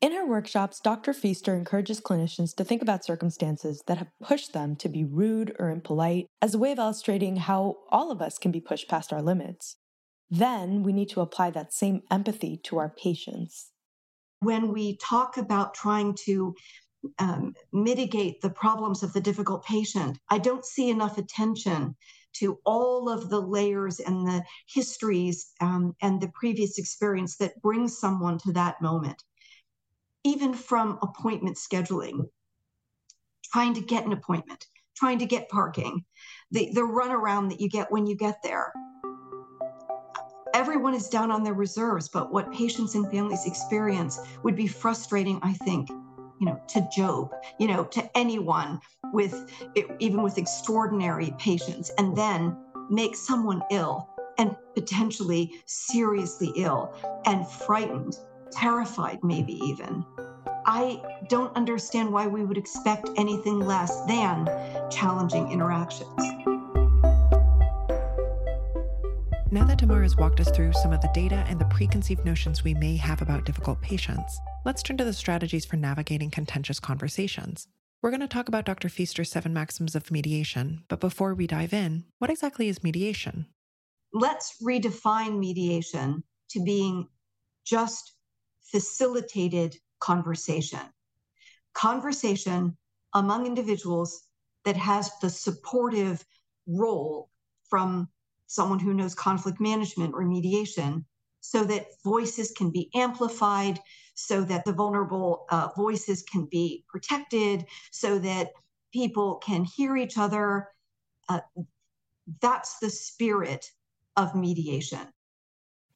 In 0.00 0.12
her 0.12 0.24
workshops, 0.24 0.78
Dr. 0.78 1.12
Fiester 1.12 1.56
encourages 1.56 2.00
clinicians 2.00 2.54
to 2.54 2.62
think 2.62 2.80
about 2.80 3.04
circumstances 3.04 3.82
that 3.88 3.98
have 3.98 4.12
pushed 4.22 4.52
them 4.52 4.76
to 4.76 4.88
be 4.88 5.02
rude 5.02 5.56
or 5.58 5.70
impolite 5.70 6.28
as 6.40 6.54
a 6.54 6.58
way 6.58 6.70
of 6.70 6.78
illustrating 6.78 7.36
how 7.36 7.78
all 7.90 8.12
of 8.12 8.22
us 8.22 8.38
can 8.38 8.52
be 8.52 8.60
pushed 8.60 8.88
past 8.88 9.12
our 9.12 9.22
limits. 9.22 9.78
Then 10.34 10.82
we 10.82 10.92
need 10.92 11.10
to 11.10 11.20
apply 11.20 11.50
that 11.50 11.72
same 11.72 12.02
empathy 12.10 12.56
to 12.64 12.78
our 12.78 12.88
patients. 12.88 13.70
When 14.40 14.72
we 14.72 14.96
talk 14.96 15.36
about 15.36 15.74
trying 15.74 16.16
to 16.24 16.56
um, 17.20 17.54
mitigate 17.72 18.40
the 18.40 18.50
problems 18.50 19.04
of 19.04 19.12
the 19.12 19.20
difficult 19.20 19.64
patient, 19.64 20.18
I 20.28 20.38
don't 20.38 20.64
see 20.64 20.90
enough 20.90 21.18
attention 21.18 21.94
to 22.38 22.58
all 22.66 23.08
of 23.08 23.30
the 23.30 23.40
layers 23.40 24.00
and 24.00 24.26
the 24.26 24.42
histories 24.66 25.52
um, 25.60 25.94
and 26.02 26.20
the 26.20 26.32
previous 26.34 26.78
experience 26.78 27.36
that 27.36 27.62
brings 27.62 27.96
someone 27.96 28.38
to 28.38 28.52
that 28.54 28.82
moment. 28.82 29.22
Even 30.24 30.52
from 30.52 30.98
appointment 31.00 31.56
scheduling, 31.56 32.28
trying 33.52 33.74
to 33.74 33.80
get 33.80 34.04
an 34.04 34.12
appointment, 34.12 34.66
trying 34.96 35.20
to 35.20 35.26
get 35.26 35.48
parking, 35.48 36.04
the, 36.50 36.72
the 36.72 36.80
runaround 36.80 37.50
that 37.50 37.60
you 37.60 37.68
get 37.68 37.92
when 37.92 38.08
you 38.08 38.16
get 38.16 38.42
there 38.42 38.72
everyone 40.54 40.94
is 40.94 41.08
down 41.08 41.30
on 41.30 41.42
their 41.42 41.52
reserves, 41.52 42.08
but 42.08 42.32
what 42.32 42.50
patients 42.52 42.94
and 42.94 43.10
families 43.10 43.44
experience 43.44 44.20
would 44.44 44.56
be 44.56 44.68
frustrating, 44.68 45.40
I 45.42 45.52
think, 45.52 45.90
you 45.90 46.46
know, 46.46 46.60
to 46.68 46.88
Job, 46.94 47.32
you 47.58 47.66
know, 47.66 47.84
to 47.84 48.16
anyone 48.16 48.80
with 49.12 49.50
even 49.98 50.22
with 50.22 50.38
extraordinary 50.38 51.34
patience, 51.38 51.90
and 51.98 52.16
then 52.16 52.56
make 52.88 53.16
someone 53.16 53.62
ill 53.70 54.08
and 54.38 54.56
potentially 54.74 55.60
seriously 55.66 56.52
ill 56.56 56.94
and 57.26 57.46
frightened, 57.46 58.16
terrified, 58.50 59.18
maybe 59.22 59.54
even. 59.64 60.04
I 60.66 61.02
don't 61.28 61.54
understand 61.56 62.12
why 62.12 62.26
we 62.26 62.44
would 62.44 62.56
expect 62.56 63.10
anything 63.16 63.58
less 63.60 64.04
than 64.06 64.48
challenging 64.90 65.50
interactions. 65.50 66.53
Now 69.54 69.64
that 69.66 69.78
Tamar 69.78 70.02
has 70.02 70.16
walked 70.16 70.40
us 70.40 70.50
through 70.50 70.72
some 70.72 70.92
of 70.92 71.00
the 71.00 71.12
data 71.14 71.44
and 71.46 71.60
the 71.60 71.64
preconceived 71.66 72.24
notions 72.24 72.64
we 72.64 72.74
may 72.74 72.96
have 72.96 73.22
about 73.22 73.44
difficult 73.44 73.80
patients, 73.80 74.40
let's 74.64 74.82
turn 74.82 74.96
to 74.96 75.04
the 75.04 75.12
strategies 75.12 75.64
for 75.64 75.76
navigating 75.76 76.28
contentious 76.28 76.80
conversations. 76.80 77.68
We're 78.02 78.10
going 78.10 78.18
to 78.18 78.26
talk 78.26 78.48
about 78.48 78.64
Dr. 78.64 78.88
Fiester's 78.88 79.30
seven 79.30 79.54
maxims 79.54 79.94
of 79.94 80.10
mediation, 80.10 80.82
but 80.88 80.98
before 80.98 81.36
we 81.36 81.46
dive 81.46 81.72
in, 81.72 82.02
what 82.18 82.30
exactly 82.30 82.68
is 82.68 82.82
mediation? 82.82 83.46
Let's 84.12 84.56
redefine 84.60 85.38
mediation 85.38 86.24
to 86.50 86.64
being 86.64 87.06
just 87.64 88.14
facilitated 88.72 89.76
conversation. 90.00 90.80
Conversation 91.74 92.76
among 93.14 93.46
individuals 93.46 94.24
that 94.64 94.76
has 94.76 95.12
the 95.22 95.30
supportive 95.30 96.24
role 96.66 97.30
from 97.70 98.08
someone 98.54 98.78
who 98.78 98.94
knows 98.94 99.14
conflict 99.14 99.60
management 99.60 100.14
or 100.14 100.24
mediation 100.24 101.04
so 101.40 101.64
that 101.64 101.88
voices 102.02 102.52
can 102.52 102.70
be 102.70 102.88
amplified, 102.94 103.78
so 104.14 104.42
that 104.44 104.64
the 104.64 104.72
vulnerable 104.72 105.44
uh, 105.50 105.68
voices 105.76 106.22
can 106.22 106.46
be 106.50 106.84
protected, 106.88 107.66
so 107.90 108.18
that 108.18 108.52
people 108.92 109.36
can 109.36 109.64
hear 109.64 109.96
each 109.96 110.16
other. 110.16 110.68
Uh, 111.28 111.40
that's 112.40 112.78
the 112.78 112.88
spirit 112.88 113.70
of 114.16 114.34
mediation. 114.34 115.06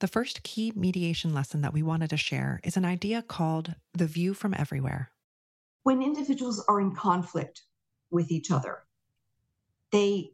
The 0.00 0.09
first 0.09 0.43
key 0.43 0.73
mediation 0.77 1.33
lesson 1.33 1.62
that 1.62 1.73
we 1.73 1.83
wanted 1.83 2.11
to 2.11 2.17
share 2.17 2.61
is 2.62 2.77
an 2.77 2.85
idea 2.85 3.23
called 3.23 3.75
the 3.95 4.07
view 4.07 4.35
from 4.35 4.53
everywhere. 4.53 5.11
When 5.85 6.03
individuals 6.03 6.62
are 6.69 6.81
in 6.81 6.95
conflict 6.95 7.62
with 8.11 8.31
each 8.31 8.50
other, 8.50 8.85
they 9.93 10.33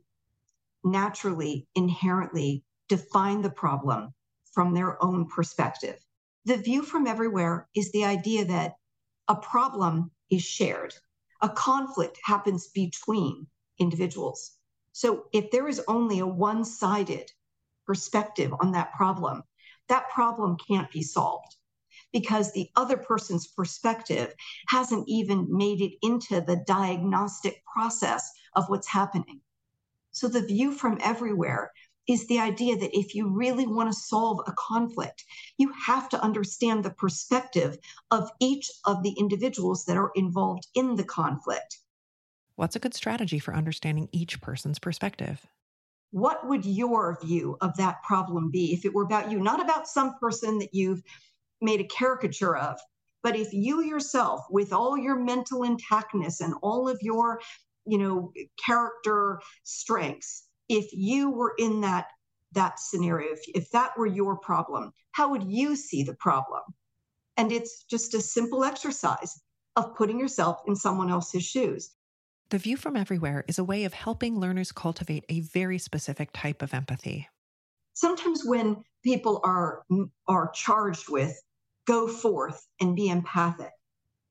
naturally, 0.85 1.67
inherently 1.75 2.63
define 2.89 3.43
the 3.43 3.51
problem 3.51 4.13
from 4.53 4.75
their 4.75 5.03
own 5.03 5.27
perspective. 5.27 5.99
The 6.45 6.57
view 6.57 6.83
from 6.83 7.07
everywhere 7.07 7.69
is 7.75 7.91
the 7.93 8.05
idea 8.05 8.45
that 8.45 8.77
a 9.29 9.35
problem 9.35 10.11
is 10.31 10.43
shared, 10.43 10.95
a 11.41 11.49
conflict 11.49 12.19
happens 12.23 12.69
between 12.69 13.47
individuals. 13.79 14.59
So 14.93 15.25
if 15.33 15.51
there 15.51 15.67
is 15.67 15.83
only 15.89 16.21
a 16.21 16.27
one 16.27 16.65
sided 16.65 17.31
perspective 17.87 18.53
on 18.61 18.73
that 18.73 18.93
problem, 18.93 19.43
that 19.89 20.11
problem 20.11 20.57
can't 20.57 20.91
be 20.91 21.03
solved 21.03 21.57
because 22.13 22.53
the 22.53 22.71
other 22.77 22.97
person's 22.97 23.49
perspective 23.49 24.35
hasn't 24.69 25.09
even 25.09 25.47
made 25.51 25.81
it 25.81 25.95
into 26.03 26.41
the 26.41 26.63
diagnostic 26.67 27.63
process 27.65 28.31
of 28.55 28.69
what's 28.69 28.89
happening. 28.89 29.41
So 30.15 30.29
the 30.29 30.47
view 30.47 30.71
from 30.71 30.99
everywhere 31.03 31.73
is 32.07 32.29
the 32.29 32.39
idea 32.39 32.77
that 32.77 32.97
if 32.97 33.17
you 33.17 33.29
really 33.29 33.67
want 33.67 33.93
to 33.93 33.99
solve 33.99 34.41
a 34.47 34.53
conflict, 34.53 35.25
you 35.59 35.73
have 35.73 36.09
to 36.11 36.23
understand 36.23 36.85
the 36.85 36.91
perspective 36.91 37.77
of 38.13 38.31
each 38.41 38.71
of 38.85 39.03
the 39.03 39.11
individuals 39.19 39.85
that 39.87 39.97
are 39.97 40.13
involved 40.15 40.69
in 40.77 40.95
the 40.95 41.05
conflict. 41.05 41.79
What's 42.55 42.77
a 42.77 42.79
good 42.79 42.95
strategy 42.95 43.41
for 43.41 43.55
understanding 43.55 44.09
each 44.13 44.41
person's 44.41 44.79
perspective? 44.79 45.45
What 46.13 46.47
would 46.47 46.65
your 46.65 47.19
view 47.21 47.57
of 47.61 47.77
that 47.79 48.01
problem 48.05 48.53
be 48.53 48.73
if 48.73 48.85
it 48.85 48.95
were 48.95 49.03
about 49.03 49.33
you, 49.33 49.41
not 49.41 49.61
about 49.61 49.89
some 49.89 50.15
person 50.21 50.61
that 50.61 50.73
you've 50.73 51.03
made 51.61 51.81
a 51.81 51.89
caricature 51.89 52.57
of, 52.57 52.79
but 53.25 53.35
if 53.35 53.53
you 53.53 53.83
yourself, 53.83 54.45
with 54.49 54.73
all 54.73 54.97
your 54.97 55.19
mental 55.19 55.63
intactness 55.63 56.41
and 56.41 56.55
all 56.63 56.89
of 56.89 56.99
your 57.01 57.41
you 57.87 57.99
know 57.99 58.33
character 58.65 59.41
strengths. 59.63 60.45
If 60.69 60.87
you 60.93 61.31
were 61.31 61.55
in 61.59 61.81
that 61.83 62.07
that 62.53 62.79
scenario 62.79 63.33
if, 63.33 63.41
if 63.49 63.71
that 63.71 63.99
were 63.99 64.07
your 64.07 64.39
problem 64.39 64.93
how 65.13 65.31
would 65.31 65.45
you 65.45 65.77
see 65.77 66.03
the 66.03 66.15
problem? 66.15 66.63
And 67.37 67.53
it's 67.53 67.85
just 67.85 68.15
a 68.15 68.21
simple 68.21 68.65
exercise 68.65 69.41
of 69.77 69.95
putting 69.97 70.19
yourself 70.19 70.61
in 70.67 70.77
someone 70.77 71.11
else's 71.11 71.45
shoes. 71.45 71.91
The 72.51 72.59
view 72.59 72.77
from 72.77 72.97
everywhere 72.97 73.45
is 73.49 73.59
a 73.59 73.65
way 73.65 73.85
of 73.85 73.93
helping 73.93 74.39
learners 74.39 74.71
cultivate 74.71 75.25
a 75.29 75.41
very 75.41 75.79
specific 75.79 76.31
type 76.33 76.63
of 76.63 76.75
empathy. 76.75 77.29
Sometimes 77.95 78.45
when 78.45 78.85
people 79.03 79.41
are 79.45 79.85
are 80.29 80.51
charged 80.53 81.09
with 81.09 81.41
go 81.87 82.09
forth 82.09 82.67
and 82.81 82.97
be 82.97 83.09
empathic 83.09 83.71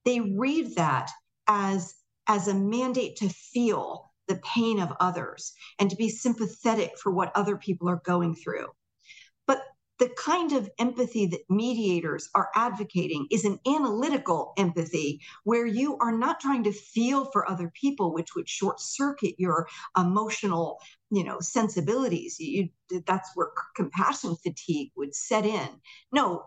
they 0.05 0.19
read 0.19 0.75
that 0.75 1.09
as 1.47 1.95
as 2.27 2.47
a 2.47 2.53
mandate 2.53 3.17
to 3.17 3.29
feel 3.29 4.11
the 4.27 4.39
pain 4.43 4.79
of 4.79 4.93
others 4.99 5.53
and 5.79 5.89
to 5.89 5.95
be 5.95 6.09
sympathetic 6.09 6.97
for 6.97 7.11
what 7.11 7.35
other 7.35 7.57
people 7.57 7.89
are 7.89 8.01
going 8.05 8.35
through. 8.35 8.67
But 9.45 9.63
the 9.99 10.09
kind 10.17 10.53
of 10.53 10.69
empathy 10.79 11.27
that 11.27 11.49
mediators 11.49 12.29
are 12.33 12.49
advocating 12.55 13.27
is 13.31 13.45
an 13.45 13.59
analytical 13.67 14.53
empathy 14.57 15.21
where 15.43 15.65
you 15.65 15.97
are 15.97 16.17
not 16.17 16.39
trying 16.39 16.63
to 16.63 16.71
feel 16.71 17.25
for 17.31 17.49
other 17.49 17.71
people, 17.79 18.13
which 18.13 18.35
would 18.35 18.49
short 18.49 18.79
circuit 18.79 19.35
your 19.37 19.67
emotional, 19.97 20.79
you 21.11 21.23
know, 21.23 21.39
sensibilities. 21.41 22.39
You, 22.39 22.69
that's 23.05 23.29
where 23.35 23.51
compassion 23.75 24.35
fatigue 24.35 24.91
would 24.95 25.13
set 25.13 25.45
in. 25.45 25.69
No, 26.11 26.45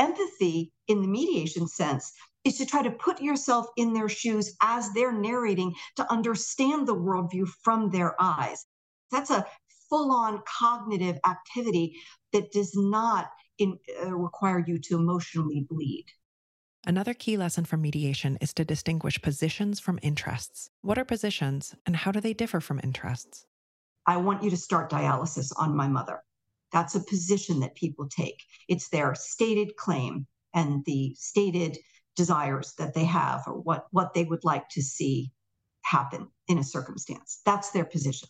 empathy 0.00 0.72
in 0.88 1.02
the 1.02 1.08
mediation 1.08 1.68
sense 1.68 2.12
is 2.44 2.56
to 2.58 2.66
try 2.66 2.82
to 2.82 2.90
put 2.90 3.20
yourself 3.20 3.66
in 3.76 3.92
their 3.92 4.08
shoes 4.08 4.56
as 4.62 4.92
they're 4.92 5.12
narrating 5.12 5.74
to 5.96 6.10
understand 6.10 6.88
the 6.88 6.96
worldview 6.96 7.46
from 7.62 7.90
their 7.90 8.20
eyes. 8.20 8.64
That's 9.12 9.30
a 9.30 9.46
full 9.88 10.10
on 10.10 10.40
cognitive 10.48 11.18
activity 11.26 12.00
that 12.32 12.50
does 12.52 12.74
not 12.74 13.30
in, 13.58 13.78
uh, 14.02 14.16
require 14.16 14.64
you 14.66 14.78
to 14.78 14.96
emotionally 14.96 15.66
bleed. 15.68 16.06
Another 16.86 17.12
key 17.12 17.36
lesson 17.36 17.66
from 17.66 17.82
mediation 17.82 18.38
is 18.40 18.54
to 18.54 18.64
distinguish 18.64 19.20
positions 19.20 19.78
from 19.78 19.98
interests. 20.00 20.70
What 20.80 20.96
are 20.96 21.04
positions 21.04 21.74
and 21.84 21.94
how 21.94 22.10
do 22.10 22.20
they 22.20 22.32
differ 22.32 22.60
from 22.60 22.80
interests? 22.82 23.44
I 24.06 24.16
want 24.16 24.42
you 24.42 24.48
to 24.48 24.56
start 24.56 24.90
dialysis 24.90 25.52
on 25.58 25.76
my 25.76 25.88
mother. 25.88 26.22
That's 26.72 26.94
a 26.94 27.04
position 27.04 27.60
that 27.60 27.74
people 27.74 28.08
take. 28.08 28.42
It's 28.68 28.88
their 28.88 29.14
stated 29.14 29.76
claim 29.76 30.26
and 30.54 30.84
the 30.84 31.14
stated 31.18 31.78
desires 32.16 32.74
that 32.78 32.94
they 32.94 33.04
have 33.04 33.42
or 33.46 33.54
what, 33.54 33.86
what 33.90 34.14
they 34.14 34.24
would 34.24 34.44
like 34.44 34.68
to 34.70 34.82
see 34.82 35.32
happen 35.82 36.28
in 36.48 36.58
a 36.58 36.64
circumstance. 36.64 37.40
That's 37.44 37.70
their 37.70 37.84
position. 37.84 38.28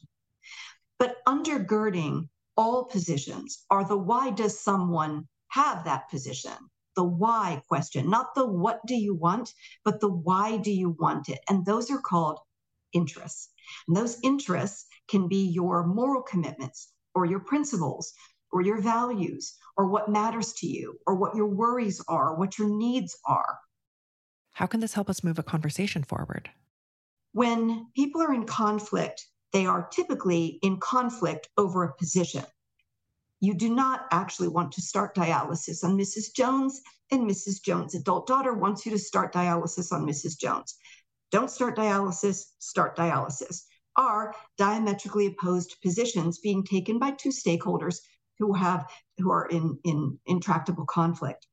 But 0.99 1.16
undergirding 1.26 2.28
all 2.56 2.85
positions 2.85 3.64
are 3.70 3.85
the 3.85 3.97
why 3.97 4.30
does 4.30 4.61
someone 4.61 5.26
have 5.49 5.85
that 5.85 6.11
position? 6.11 6.52
The 6.97 7.04
why 7.04 7.62
question, 7.68 8.11
not 8.11 8.35
the 8.35 8.47
what 8.47 8.80
do 8.87 8.94
you 8.94 9.14
want, 9.14 9.54
but 9.85 10.00
the 10.00 10.11
why 10.11 10.56
do 10.59 10.70
you 10.70 10.90
want 10.90 11.28
it? 11.28 11.40
And 11.49 11.64
those 11.64 11.90
are 11.90 12.00
called 12.00 12.38
interests. 12.92 13.49
And 13.87 13.97
those 13.97 14.18
interests 14.23 14.87
can 15.09 15.28
be 15.28 15.49
your 15.49 15.87
moral 15.87 16.23
commitments 16.23 16.92
or 17.14 17.25
your 17.25 17.40
principles 17.40 18.12
or 18.52 18.62
your 18.62 18.80
values 18.80 19.54
or 19.76 19.87
what 19.87 20.09
matters 20.09 20.52
to 20.54 20.66
you 20.66 20.99
or 21.07 21.14
what 21.14 21.35
your 21.35 21.47
worries 21.47 22.02
are, 22.09 22.35
what 22.35 22.59
your 22.59 22.69
needs 22.69 23.16
are. 23.25 23.59
How 24.52 24.66
can 24.66 24.80
this 24.80 24.95
help 24.95 25.09
us 25.09 25.25
move 25.25 25.38
a 25.38 25.42
conversation 25.42 26.02
forward? 26.02 26.50
When 27.33 27.87
people 27.95 28.21
are 28.21 28.35
in 28.35 28.45
conflict, 28.45 29.25
they 29.52 29.66
are 29.66 29.88
typically 29.92 30.59
in 30.62 30.78
conflict 30.78 31.49
over 31.57 31.85
a 31.85 31.95
position. 31.95 32.45
You 33.40 33.54
do 33.54 33.75
not 33.75 34.07
actually 34.11 34.49
want 34.49 34.73
to 34.73 34.83
start 34.83 35.14
dialysis 35.14 35.83
on 35.83 35.97
Mrs. 35.97 36.35
Jones, 36.35 36.80
and 37.11 37.28
Mrs. 37.28 37.62
Jones' 37.62 37.95
adult 37.95 38.26
daughter 38.26 38.52
wants 38.52 38.85
you 38.85 38.92
to 38.92 38.99
start 38.99 39.33
dialysis 39.33 39.92
on 39.92 40.07
Mrs. 40.07 40.38
Jones. 40.38 40.76
Don't 41.30 41.50
start 41.50 41.76
dialysis, 41.76 42.45
start 42.59 42.97
dialysis. 42.97 43.62
Are 43.97 44.35
diametrically 44.59 45.26
opposed 45.26 45.76
positions 45.83 46.38
being 46.38 46.64
taken 46.64 46.99
by 46.99 47.12
two 47.12 47.30
stakeholders 47.30 47.99
who 48.40 48.54
have 48.54 48.90
who 49.18 49.30
are 49.30 49.47
in, 49.47 49.78
in 49.85 50.18
intractable 50.26 50.87
conflict. 50.87 51.47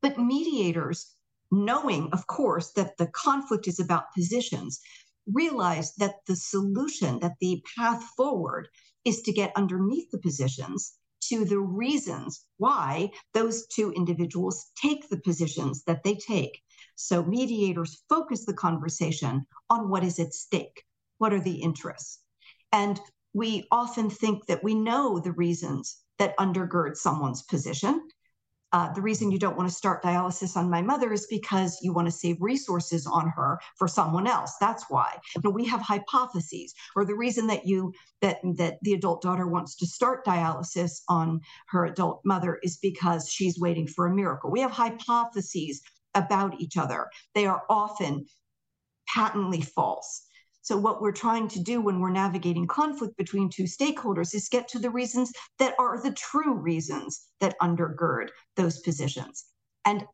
But 0.00 0.18
mediators, 0.18 1.16
knowing, 1.50 2.10
of 2.12 2.26
course, 2.26 2.70
that 2.72 2.96
the 2.98 3.08
conflict 3.08 3.66
is 3.66 3.80
about 3.80 4.12
positions, 4.14 4.80
realize 5.26 5.94
that 5.96 6.16
the 6.26 6.36
solution, 6.36 7.18
that 7.20 7.36
the 7.40 7.62
path 7.76 8.04
forward 8.16 8.68
is 9.04 9.22
to 9.22 9.32
get 9.32 9.56
underneath 9.56 10.10
the 10.10 10.18
positions 10.18 10.98
to 11.20 11.44
the 11.44 11.58
reasons 11.58 12.46
why 12.58 13.10
those 13.34 13.66
two 13.66 13.90
individuals 13.92 14.70
take 14.80 15.08
the 15.08 15.18
positions 15.18 15.82
that 15.84 16.04
they 16.04 16.14
take. 16.14 16.62
So 16.96 17.22
mediators 17.22 18.02
focus 18.08 18.44
the 18.44 18.54
conversation 18.54 19.46
on 19.70 19.88
what 19.88 20.04
is 20.04 20.18
at 20.18 20.34
stake, 20.34 20.84
what 21.18 21.32
are 21.32 21.40
the 21.40 21.62
interests. 21.62 22.20
And 22.72 23.00
we 23.38 23.68
often 23.70 24.10
think 24.10 24.46
that 24.46 24.64
we 24.64 24.74
know 24.74 25.20
the 25.20 25.32
reasons 25.32 25.98
that 26.18 26.36
undergird 26.38 26.96
someone's 26.96 27.42
position. 27.42 28.08
Uh, 28.72 28.92
the 28.92 29.00
reason 29.00 29.30
you 29.30 29.38
don't 29.38 29.56
want 29.56 29.68
to 29.68 29.74
start 29.74 30.02
dialysis 30.02 30.56
on 30.56 30.68
my 30.68 30.82
mother 30.82 31.12
is 31.12 31.26
because 31.30 31.78
you 31.80 31.92
want 31.92 32.06
to 32.06 32.12
save 32.12 32.36
resources 32.40 33.06
on 33.06 33.28
her 33.28 33.58
for 33.76 33.86
someone 33.86 34.26
else. 34.26 34.56
That's 34.60 34.84
why. 34.90 35.16
But 35.40 35.54
we 35.54 35.64
have 35.66 35.80
hypotheses, 35.80 36.74
or 36.96 37.04
the 37.06 37.14
reason 37.14 37.46
that 37.46 37.64
you 37.64 37.94
that 38.20 38.40
that 38.56 38.78
the 38.82 38.92
adult 38.92 39.22
daughter 39.22 39.46
wants 39.46 39.76
to 39.76 39.86
start 39.86 40.26
dialysis 40.26 41.00
on 41.08 41.40
her 41.68 41.86
adult 41.86 42.20
mother 42.24 42.58
is 42.62 42.76
because 42.76 43.30
she's 43.30 43.58
waiting 43.58 43.86
for 43.86 44.06
a 44.06 44.14
miracle. 44.14 44.50
We 44.50 44.60
have 44.60 44.72
hypotheses 44.72 45.80
about 46.14 46.60
each 46.60 46.76
other. 46.76 47.06
They 47.34 47.46
are 47.46 47.62
often 47.70 48.26
patently 49.14 49.62
false. 49.62 50.27
So, 50.68 50.76
what 50.76 51.00
we're 51.00 51.12
trying 51.12 51.48
to 51.48 51.60
do 51.60 51.80
when 51.80 51.98
we're 51.98 52.10
navigating 52.10 52.66
conflict 52.66 53.16
between 53.16 53.48
two 53.48 53.62
stakeholders 53.62 54.34
is 54.34 54.50
get 54.50 54.68
to 54.68 54.78
the 54.78 54.90
reasons 54.90 55.32
that 55.58 55.74
are 55.78 56.02
the 56.02 56.10
true 56.10 56.52
reasons 56.52 57.28
that 57.40 57.58
undergird 57.62 58.28
those 58.54 58.78
positions. 58.80 59.46
And 59.86 60.04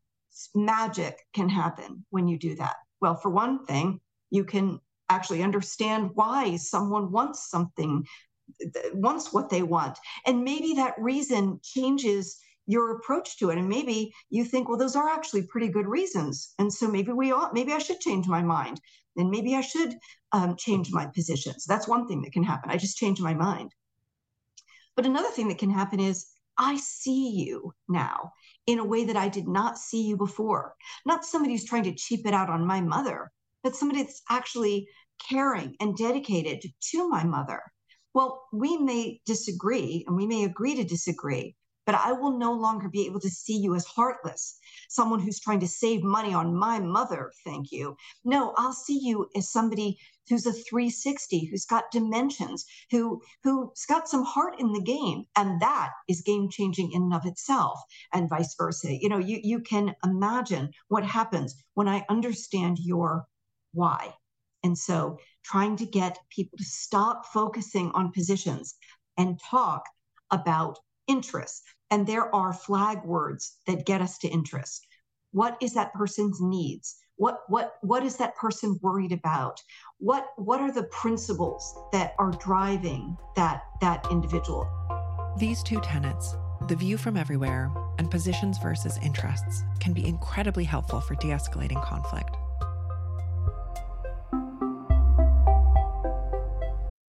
magic 0.55 1.19
can 1.35 1.49
happen 1.49 2.07
when 2.11 2.29
you 2.29 2.38
do 2.38 2.55
that. 2.55 2.77
Well, 3.01 3.17
for 3.17 3.31
one 3.31 3.67
thing, 3.67 4.01
you 4.31 4.45
can 4.45 4.79
actually 5.09 5.43
understand 5.43 6.12
why 6.14 6.55
someone 6.55 7.11
wants 7.11 7.51
something, 7.51 8.05
wants 8.93 9.33
what 9.33 9.51
they 9.51 9.64
want. 9.64 9.99
And 10.25 10.45
maybe 10.45 10.75
that 10.75 10.95
reason 11.01 11.59
changes 11.64 12.38
your 12.66 12.96
approach 12.96 13.38
to 13.38 13.50
it 13.50 13.59
and 13.59 13.68
maybe 13.68 14.12
you 14.31 14.44
think 14.44 14.68
well 14.68 14.79
those 14.79 14.96
are 14.96 15.09
actually 15.09 15.42
pretty 15.42 15.68
good 15.68 15.87
reasons 15.87 16.55
and 16.59 16.72
so 16.72 16.88
maybe 16.88 17.12
we 17.12 17.31
ought 17.31 17.53
maybe 17.53 17.72
i 17.72 17.79
should 17.79 18.00
change 18.00 18.27
my 18.27 18.42
mind 18.42 18.81
and 19.16 19.31
maybe 19.31 19.55
i 19.55 19.61
should 19.61 19.94
um, 20.35 20.57
change 20.57 20.90
my 20.92 21.07
positions. 21.07 21.64
That's 21.64 21.87
one 21.87 22.09
thing 22.09 22.22
that 22.22 22.33
can 22.33 22.42
happen. 22.42 22.68
I 22.68 22.77
just 22.77 22.96
change 22.96 23.20
my 23.20 23.35
mind. 23.35 23.70
But 24.96 25.07
another 25.07 25.31
thing 25.31 25.46
that 25.48 25.59
can 25.59 25.70
happen 25.70 26.00
is 26.00 26.27
I 26.59 26.77
see 26.77 27.31
you 27.31 27.72
now 27.88 28.33
in 28.66 28.81
a 28.81 28.85
way 28.85 29.05
that 29.05 29.16
I 29.16 29.29
did 29.29 29.46
not 29.46 29.79
see 29.79 30.03
you 30.03 30.16
before. 30.16 30.74
Not 31.07 31.24
somebody 31.24 31.55
who's 31.55 31.64
trying 31.64 31.85
to 31.85 31.94
cheap 31.94 32.27
it 32.27 32.35
out 32.35 32.50
on 32.50 32.66
my 32.66 32.81
mother, 32.81 33.31
but 33.62 33.77
somebody 33.77 34.03
that's 34.03 34.22
actually 34.29 34.88
caring 35.29 35.77
and 35.79 35.96
dedicated 35.96 36.68
to 36.90 37.09
my 37.09 37.22
mother. 37.22 37.62
Well, 38.12 38.42
we 38.53 38.77
may 38.77 39.20
disagree 39.24 40.05
and 40.09 40.16
we 40.16 40.27
may 40.27 40.44
agree 40.44 40.74
to 40.74 40.85
disagree, 40.85 41.55
but 41.87 41.94
I 41.94 42.12
will 42.12 42.38
no 42.38 42.53
longer 42.53 42.88
be 42.88 43.07
able 43.07 43.20
to 43.20 43.31
see 43.31 43.57
you 43.57 43.75
as 43.75 43.85
heartless, 43.85 44.59
someone 44.88 45.20
who's 45.20 45.40
trying 45.40 45.61
to 45.61 45.68
save 45.68 46.03
money 46.03 46.33
on 46.35 46.55
my 46.55 46.79
mother. 46.79 47.33
Thank 47.44 47.73
you. 47.73 47.97
No, 48.25 48.55
I'll 48.57 48.73
see 48.73 48.99
you 48.99 49.29
as 49.37 49.51
somebody 49.51 49.99
who's 50.29 50.47
a 50.47 50.53
360, 50.53 51.47
who's 51.47 51.66
got 51.66 51.90
dimensions, 51.90 52.64
who 52.90 53.20
who's 53.42 53.85
got 53.87 54.09
some 54.09 54.25
heart 54.25 54.59
in 54.59 54.73
the 54.73 54.81
game, 54.81 55.25
and 55.37 55.61
that 55.61 55.90
is 56.09 56.23
game 56.23 56.49
changing 56.49 56.92
in 56.92 57.03
and 57.03 57.14
of 57.14 57.27
itself, 57.27 57.81
and 58.12 58.29
vice 58.29 58.55
versa. 58.55 58.94
You 58.94 59.09
know, 59.09 59.18
you 59.18 59.40
you 59.42 59.61
can 59.61 59.94
imagine 60.05 60.70
what 60.88 61.05
happens 61.05 61.55
when 61.75 61.88
I 61.88 62.07
understand 62.09 62.79
your 62.79 63.27
why. 63.73 64.14
And 64.62 64.79
so 64.79 65.18
trying 65.42 65.77
to 65.77 65.87
get 65.87 66.18
people 66.31 66.57
to 66.57 66.64
stop 66.64 67.27
focusing 67.27 67.90
on 67.92 68.12
positions 68.12 68.75
and 69.18 69.38
talk 69.38 69.85
about 70.31 70.79
interests. 71.07 71.62
And 71.90 72.07
there 72.07 72.35
are 72.35 72.53
flag 72.53 73.05
words 73.05 73.57
that 73.67 73.87
get 73.87 74.01
us 74.01 74.19
to 74.19 74.29
interest. 74.29 74.87
What 75.33 75.57
is 75.61 75.75
that 75.75 75.93
person's 75.95 76.40
needs? 76.40 76.97
What 77.17 77.40
what 77.49 77.75
what 77.83 78.03
is 78.05 78.17
that 78.17 78.37
person 78.37 78.79
worried 78.83 79.12
about? 79.12 79.61
What 79.99 80.29
what 80.37 80.61
are 80.61 80.73
the 80.73 80.85
principles 80.85 81.77
that 81.93 82.14
are 82.19 82.33
driving 82.33 83.17
that 83.37 83.62
that 83.81 84.07
individual? 84.11 84.69
These 85.38 85.62
two 85.62 85.81
tenets, 85.81 86.35
the 86.69 86.77
view 86.77 86.97
from 86.97 87.17
everywhere 87.17 87.71
and 87.99 88.11
positions 88.11 88.59
versus 88.59 88.99
interests, 89.03 89.62
can 89.81 89.93
be 89.93 90.07
incredibly 90.07 90.64
helpful 90.64 91.01
for 91.01 91.14
de-escalating 91.17 91.83
conflict. 91.85 92.37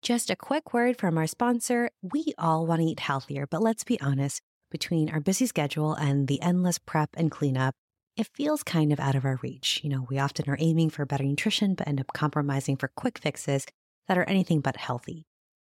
Just 0.01 0.31
a 0.31 0.35
quick 0.35 0.73
word 0.73 0.97
from 0.97 1.15
our 1.15 1.27
sponsor. 1.27 1.91
We 2.01 2.33
all 2.39 2.65
want 2.65 2.81
to 2.81 2.87
eat 2.87 2.99
healthier, 2.99 3.45
but 3.45 3.61
let's 3.61 3.83
be 3.83 4.01
honest, 4.01 4.41
between 4.71 5.11
our 5.11 5.19
busy 5.19 5.45
schedule 5.45 5.93
and 5.93 6.27
the 6.27 6.41
endless 6.41 6.79
prep 6.79 7.11
and 7.13 7.29
cleanup, 7.29 7.75
it 8.17 8.27
feels 8.33 8.63
kind 8.63 8.91
of 8.91 8.99
out 8.99 9.13
of 9.13 9.25
our 9.25 9.37
reach. 9.43 9.79
You 9.83 9.91
know, 9.91 10.07
we 10.09 10.17
often 10.17 10.49
are 10.49 10.57
aiming 10.59 10.89
for 10.89 11.05
better 11.05 11.23
nutrition, 11.23 11.75
but 11.75 11.87
end 11.87 12.01
up 12.01 12.13
compromising 12.15 12.77
for 12.77 12.87
quick 12.95 13.19
fixes 13.19 13.67
that 14.07 14.17
are 14.17 14.23
anything 14.23 14.59
but 14.59 14.75
healthy. 14.75 15.27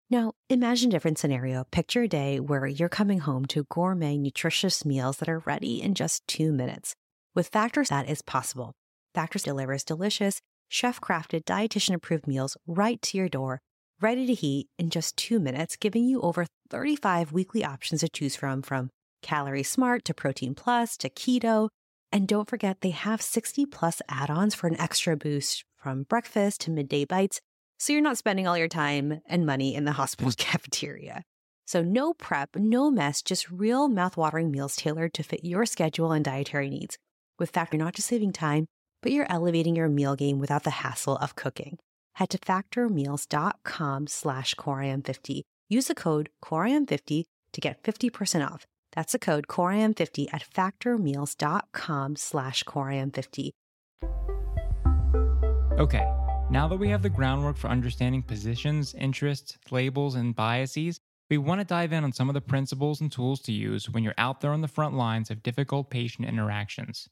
Now, 0.10 0.36
imagine 0.50 0.88
a 0.88 0.92
different 0.94 1.18
scenario. 1.18 1.66
Picture 1.72 2.04
a 2.04 2.08
day 2.08 2.40
where 2.40 2.66
you're 2.66 2.88
coming 2.88 3.20
home 3.20 3.44
to 3.48 3.66
gourmet, 3.66 4.18
nutritious 4.18 4.86
meals 4.86 5.18
that 5.18 5.28
are 5.28 5.40
ready 5.40 5.82
in 5.82 5.96
just 5.96 6.26
two 6.28 6.54
minutes. 6.54 6.96
With 7.36 7.50
Factors, 7.50 7.90
that 7.90 8.10
is 8.10 8.22
possible. 8.22 8.72
Factors 9.14 9.44
delivers 9.44 9.84
delicious, 9.84 10.40
chef 10.70 11.02
crafted, 11.02 11.44
dietitian 11.44 11.96
approved 11.96 12.26
meals 12.26 12.56
right 12.66 13.02
to 13.02 13.18
your 13.18 13.28
door 13.28 13.60
ready 14.04 14.28
to 14.28 14.34
heat 14.34 14.68
in 14.78 14.90
just 14.90 15.16
two 15.16 15.40
minutes, 15.40 15.78
giving 15.78 16.04
you 16.04 16.20
over 16.22 16.46
35 16.70 17.32
weekly 17.32 17.64
options 17.64 18.02
to 18.02 18.10
choose 18.10 18.36
from, 18.36 18.62
from 18.62 18.90
Calorie 19.22 19.64
Smart 19.64 20.04
to 20.06 20.14
Protein 20.14 20.54
Plus 20.54 20.98
to 20.98 21.10
Keto. 21.10 21.70
And 22.12 22.28
don't 22.28 22.50
forget, 22.50 22.82
they 22.82 22.90
have 22.90 23.22
60 23.22 23.66
plus 23.68 24.02
add 24.10 24.30
ons 24.30 24.54
for 24.54 24.68
an 24.68 24.80
extra 24.80 25.16
boost 25.16 25.64
from 25.78 26.04
breakfast 26.04 26.62
to 26.62 26.72
midday 26.72 27.06
bites, 27.06 27.40
so 27.80 27.94
you're 27.94 28.02
not 28.02 28.18
spending 28.18 28.46
all 28.46 28.58
your 28.58 28.68
time 28.68 29.22
and 29.26 29.46
money 29.46 29.74
in 29.74 29.86
the 29.86 29.94
hospital 29.94 30.34
cafeteria. 30.38 31.24
So, 31.66 31.82
no 31.82 32.14
prep, 32.14 32.58
no 32.58 32.92
mess, 32.92 33.22
just 33.22 33.50
real 33.50 33.90
mouthwatering 33.90 34.52
meals 34.52 34.76
tailored 34.76 35.14
to 35.14 35.24
fit 35.24 35.46
your 35.46 35.66
schedule 35.66 36.12
and 36.12 36.26
dietary 36.26 36.70
needs. 36.70 36.98
With 37.40 37.52
Factor, 37.52 37.78
you're 37.78 37.86
not 37.86 37.96
just 37.96 38.10
saving 38.10 38.34
time, 38.34 38.66
but 39.02 39.14
you're 39.14 39.32
elevating 39.32 39.78
your 39.78 39.88
meal 39.88 40.18
game 40.18 40.40
without 40.40 40.64
the 40.64 40.72
hassle 40.72 41.16
of 41.18 41.36
cooking 41.36 41.78
head 42.14 42.30
to 42.30 42.38
factormeals.com 42.38 44.08
slash 44.08 44.56
coreim50 44.56 45.44
Use 45.74 45.88
the 45.88 45.96
code 45.96 46.30
COREIM50 46.44 47.24
to 47.54 47.62
get 47.62 47.82
50% 47.82 48.48
off. 48.48 48.68
That's 48.92 49.14
the 49.14 49.18
code 49.18 49.48
COREIM50 49.48 50.28
at 50.32 50.44
factormeals.com 50.44 52.16
slash 52.16 52.64
CORIAM50. 52.64 53.50
Okay, 55.80 56.14
now 56.52 56.68
that 56.68 56.78
we 56.78 56.90
have 56.90 57.02
the 57.02 57.10
groundwork 57.10 57.58
for 57.58 57.70
understanding 57.70 58.22
positions, 58.22 58.94
interests, 58.94 59.58
labels, 59.72 60.14
and 60.14 60.36
biases, 60.36 61.00
we 61.32 61.40
want 61.40 61.62
to 61.62 61.66
dive 61.66 61.92
in 61.92 62.04
on 62.04 62.14
some 62.14 62.30
of 62.30 62.36
the 62.36 62.42
principles 62.42 63.02
and 63.02 63.12
tools 63.12 63.42
to 63.42 63.52
use 63.52 63.90
when 63.90 64.04
you're 64.04 64.14
out 64.20 64.42
there 64.42 64.52
on 64.52 64.62
the 64.62 64.68
front 64.68 64.94
lines 64.94 65.32
of 65.32 65.42
difficult 65.42 65.90
patient 65.90 66.28
interactions. 66.28 67.08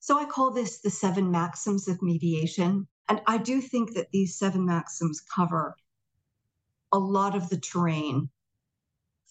So 0.00 0.18
I 0.18 0.24
call 0.24 0.50
this 0.50 0.80
the 0.80 0.90
seven 0.90 1.30
maxims 1.30 1.86
of 1.86 2.00
mediation. 2.00 2.88
And 3.08 3.20
I 3.26 3.36
do 3.36 3.60
think 3.60 3.94
that 3.94 4.10
these 4.12 4.38
seven 4.38 4.64
maxims 4.64 5.20
cover 5.20 5.76
a 6.90 6.98
lot 6.98 7.36
of 7.36 7.48
the 7.50 7.58
terrain 7.58 8.30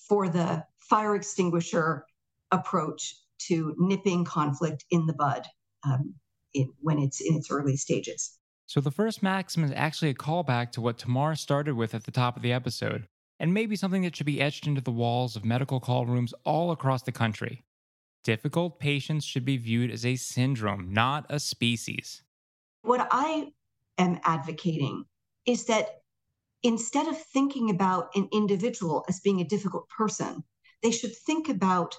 for 0.08 0.29
the 0.29 0.63
fire 0.77 1.15
extinguisher 1.15 2.05
approach 2.51 3.15
to 3.39 3.75
nipping 3.77 4.25
conflict 4.25 4.86
in 4.91 5.05
the 5.05 5.13
bud 5.13 5.45
um, 5.84 6.13
in, 6.53 6.71
when 6.82 6.99
it's 6.99 7.19
in 7.19 7.36
its 7.36 7.49
early 7.49 7.75
stages. 7.75 8.38
So, 8.65 8.79
the 8.79 8.91
first 8.91 9.23
maxim 9.23 9.63
is 9.63 9.71
actually 9.75 10.12
a 10.12 10.15
callback 10.15 10.71
to 10.73 10.82
what 10.82 10.99
Tamar 10.99 11.36
started 11.36 11.75
with 11.75 11.95
at 11.95 12.03
the 12.03 12.12
top 12.12 12.36
of 12.36 12.43
the 12.43 12.53
episode, 12.53 13.08
and 13.39 13.53
maybe 13.53 13.75
something 13.75 14.03
that 14.03 14.15
should 14.15 14.27
be 14.27 14.41
etched 14.41 14.67
into 14.67 14.82
the 14.82 14.91
walls 14.91 15.36
of 15.36 15.43
medical 15.43 15.79
call 15.79 16.05
rooms 16.05 16.34
all 16.43 16.71
across 16.71 17.01
the 17.01 17.12
country. 17.12 17.63
Difficult 18.29 18.79
patients 18.79 19.25
should 19.25 19.43
be 19.43 19.57
viewed 19.57 19.89
as 19.89 20.05
a 20.05 20.15
syndrome, 20.15 20.93
not 20.93 21.25
a 21.29 21.39
species. 21.39 22.21
What 22.83 23.07
I 23.09 23.53
am 23.97 24.19
advocating 24.23 25.05
is 25.47 25.65
that 25.65 26.03
instead 26.61 27.07
of 27.07 27.19
thinking 27.19 27.71
about 27.71 28.09
an 28.13 28.29
individual 28.31 29.03
as 29.09 29.19
being 29.21 29.41
a 29.41 29.45
difficult 29.45 29.89
person, 29.89 30.43
they 30.83 30.91
should 30.91 31.15
think 31.25 31.49
about 31.49 31.97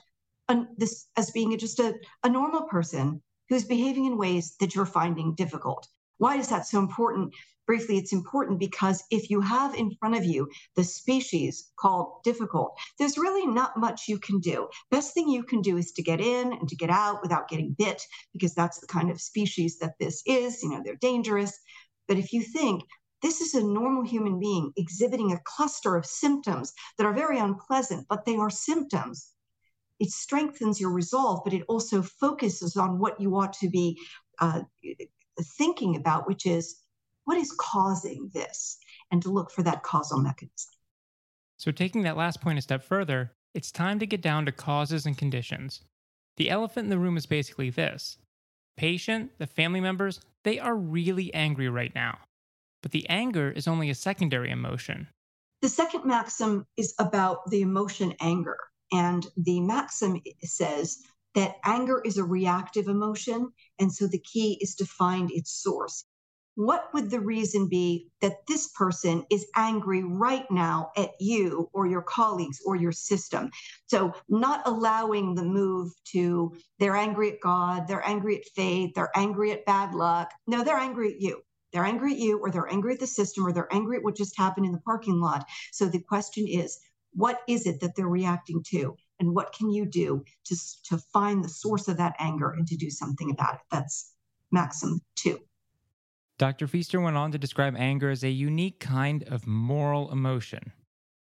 an, 0.48 0.68
this 0.76 1.08
as 1.16 1.32
being 1.32 1.58
just 1.58 1.80
a, 1.80 1.96
a 2.22 2.28
normal 2.28 2.62
person 2.68 3.20
who's 3.48 3.64
behaving 3.64 4.04
in 4.04 4.16
ways 4.16 4.54
that 4.60 4.72
you're 4.72 4.86
finding 4.86 5.34
difficult. 5.34 5.88
Why 6.18 6.36
is 6.36 6.46
that 6.50 6.64
so 6.64 6.78
important? 6.78 7.34
Briefly, 7.70 7.98
it's 7.98 8.12
important 8.12 8.58
because 8.58 9.04
if 9.12 9.30
you 9.30 9.40
have 9.40 9.76
in 9.76 9.92
front 10.00 10.16
of 10.16 10.24
you 10.24 10.48
the 10.74 10.82
species 10.82 11.70
called 11.78 12.20
difficult, 12.24 12.76
there's 12.98 13.16
really 13.16 13.46
not 13.46 13.76
much 13.76 14.08
you 14.08 14.18
can 14.18 14.40
do. 14.40 14.68
Best 14.90 15.14
thing 15.14 15.28
you 15.28 15.44
can 15.44 15.60
do 15.62 15.76
is 15.76 15.92
to 15.92 16.02
get 16.02 16.20
in 16.20 16.52
and 16.52 16.68
to 16.68 16.74
get 16.74 16.90
out 16.90 17.22
without 17.22 17.46
getting 17.48 17.76
bit, 17.78 18.02
because 18.32 18.54
that's 18.56 18.80
the 18.80 18.88
kind 18.88 19.08
of 19.08 19.20
species 19.20 19.78
that 19.78 19.94
this 20.00 20.20
is. 20.26 20.64
You 20.64 20.70
know, 20.70 20.82
they're 20.84 20.96
dangerous. 20.96 21.56
But 22.08 22.18
if 22.18 22.32
you 22.32 22.42
think 22.42 22.82
this 23.22 23.40
is 23.40 23.54
a 23.54 23.62
normal 23.62 24.02
human 24.02 24.40
being 24.40 24.72
exhibiting 24.76 25.30
a 25.30 25.40
cluster 25.44 25.94
of 25.94 26.04
symptoms 26.04 26.72
that 26.98 27.06
are 27.06 27.14
very 27.14 27.38
unpleasant, 27.38 28.04
but 28.08 28.24
they 28.24 28.34
are 28.34 28.50
symptoms. 28.50 29.30
It 30.00 30.10
strengthens 30.10 30.80
your 30.80 30.90
resolve, 30.90 31.42
but 31.44 31.54
it 31.54 31.62
also 31.68 32.02
focuses 32.02 32.76
on 32.76 32.98
what 32.98 33.20
you 33.20 33.36
ought 33.36 33.52
to 33.60 33.70
be 33.70 33.96
uh, 34.40 34.62
thinking 35.56 35.94
about, 35.94 36.26
which 36.26 36.46
is 36.46 36.80
what 37.30 37.38
is 37.38 37.54
causing 37.60 38.28
this, 38.34 38.76
and 39.12 39.22
to 39.22 39.30
look 39.30 39.52
for 39.52 39.62
that 39.62 39.84
causal 39.84 40.18
mechanism. 40.18 40.72
So, 41.58 41.70
taking 41.70 42.02
that 42.02 42.16
last 42.16 42.40
point 42.40 42.58
a 42.58 42.62
step 42.62 42.82
further, 42.82 43.30
it's 43.54 43.70
time 43.70 44.00
to 44.00 44.06
get 44.06 44.20
down 44.20 44.46
to 44.46 44.52
causes 44.52 45.06
and 45.06 45.16
conditions. 45.16 45.82
The 46.38 46.50
elephant 46.50 46.86
in 46.86 46.90
the 46.90 46.98
room 46.98 47.16
is 47.16 47.26
basically 47.26 47.70
this 47.70 48.18
patient, 48.76 49.30
the 49.38 49.46
family 49.46 49.80
members, 49.80 50.20
they 50.42 50.58
are 50.58 50.74
really 50.74 51.32
angry 51.32 51.68
right 51.68 51.94
now. 51.94 52.18
But 52.82 52.90
the 52.90 53.08
anger 53.08 53.52
is 53.52 53.68
only 53.68 53.90
a 53.90 53.94
secondary 53.94 54.50
emotion. 54.50 55.06
The 55.62 55.68
second 55.68 56.04
maxim 56.04 56.66
is 56.76 56.94
about 56.98 57.48
the 57.48 57.62
emotion 57.62 58.12
anger. 58.20 58.58
And 58.90 59.24
the 59.36 59.60
maxim 59.60 60.20
says 60.42 60.98
that 61.36 61.58
anger 61.64 62.02
is 62.04 62.18
a 62.18 62.24
reactive 62.24 62.88
emotion. 62.88 63.52
And 63.78 63.92
so 63.94 64.08
the 64.08 64.18
key 64.18 64.58
is 64.60 64.74
to 64.74 64.84
find 64.84 65.30
its 65.30 65.52
source. 65.52 66.04
What 66.56 66.92
would 66.92 67.10
the 67.10 67.20
reason 67.20 67.68
be 67.68 68.10
that 68.20 68.46
this 68.46 68.68
person 68.68 69.24
is 69.30 69.46
angry 69.56 70.02
right 70.02 70.50
now 70.50 70.90
at 70.96 71.12
you 71.20 71.70
or 71.72 71.86
your 71.86 72.02
colleagues 72.02 72.60
or 72.66 72.76
your 72.76 72.92
system? 72.92 73.50
So, 73.86 74.12
not 74.28 74.62
allowing 74.66 75.34
the 75.34 75.44
move 75.44 75.92
to 76.12 76.54
they're 76.78 76.96
angry 76.96 77.32
at 77.32 77.40
God, 77.40 77.86
they're 77.86 78.06
angry 78.06 78.38
at 78.38 78.44
faith, 78.54 78.92
they're 78.94 79.16
angry 79.16 79.52
at 79.52 79.64
bad 79.64 79.94
luck. 79.94 80.32
No, 80.46 80.64
they're 80.64 80.76
angry 80.76 81.14
at 81.14 81.20
you. 81.20 81.40
They're 81.72 81.84
angry 81.84 82.14
at 82.14 82.18
you, 82.18 82.38
or 82.38 82.50
they're 82.50 82.70
angry 82.70 82.94
at 82.94 83.00
the 83.00 83.06
system, 83.06 83.46
or 83.46 83.52
they're 83.52 83.72
angry 83.72 83.98
at 83.98 84.02
what 84.02 84.16
just 84.16 84.36
happened 84.36 84.66
in 84.66 84.72
the 84.72 84.80
parking 84.80 85.20
lot. 85.20 85.46
So 85.72 85.86
the 85.86 86.00
question 86.00 86.46
is, 86.48 86.78
what 87.12 87.40
is 87.48 87.66
it 87.66 87.80
that 87.80 87.94
they're 87.96 88.08
reacting 88.08 88.62
to? 88.70 88.96
And 89.20 89.34
what 89.34 89.52
can 89.52 89.70
you 89.70 89.86
do 89.86 90.24
to, 90.44 90.56
to 90.84 90.98
find 91.12 91.44
the 91.44 91.48
source 91.48 91.88
of 91.88 91.98
that 91.98 92.16
anger 92.18 92.50
and 92.50 92.66
to 92.66 92.76
do 92.76 92.90
something 92.90 93.30
about 93.30 93.54
it? 93.54 93.60
That's 93.70 94.14
maxim 94.50 95.00
two. 95.14 95.38
Dr. 96.40 96.66
Fiester 96.66 97.02
went 97.02 97.18
on 97.18 97.32
to 97.32 97.38
describe 97.38 97.76
anger 97.76 98.08
as 98.08 98.24
a 98.24 98.30
unique 98.30 98.80
kind 98.80 99.24
of 99.24 99.46
moral 99.46 100.10
emotion. 100.10 100.72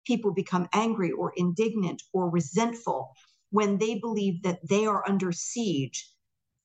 People 0.06 0.32
become 0.32 0.70
angry 0.74 1.10
or 1.12 1.34
indignant 1.38 2.04
or 2.14 2.30
resentful 2.30 3.12
when 3.50 3.80
they 3.80 3.98
believe 3.98 4.44
that 4.44 4.60
they 4.70 4.86
are 4.86 5.04
under 5.10 5.32
siege 5.32 6.08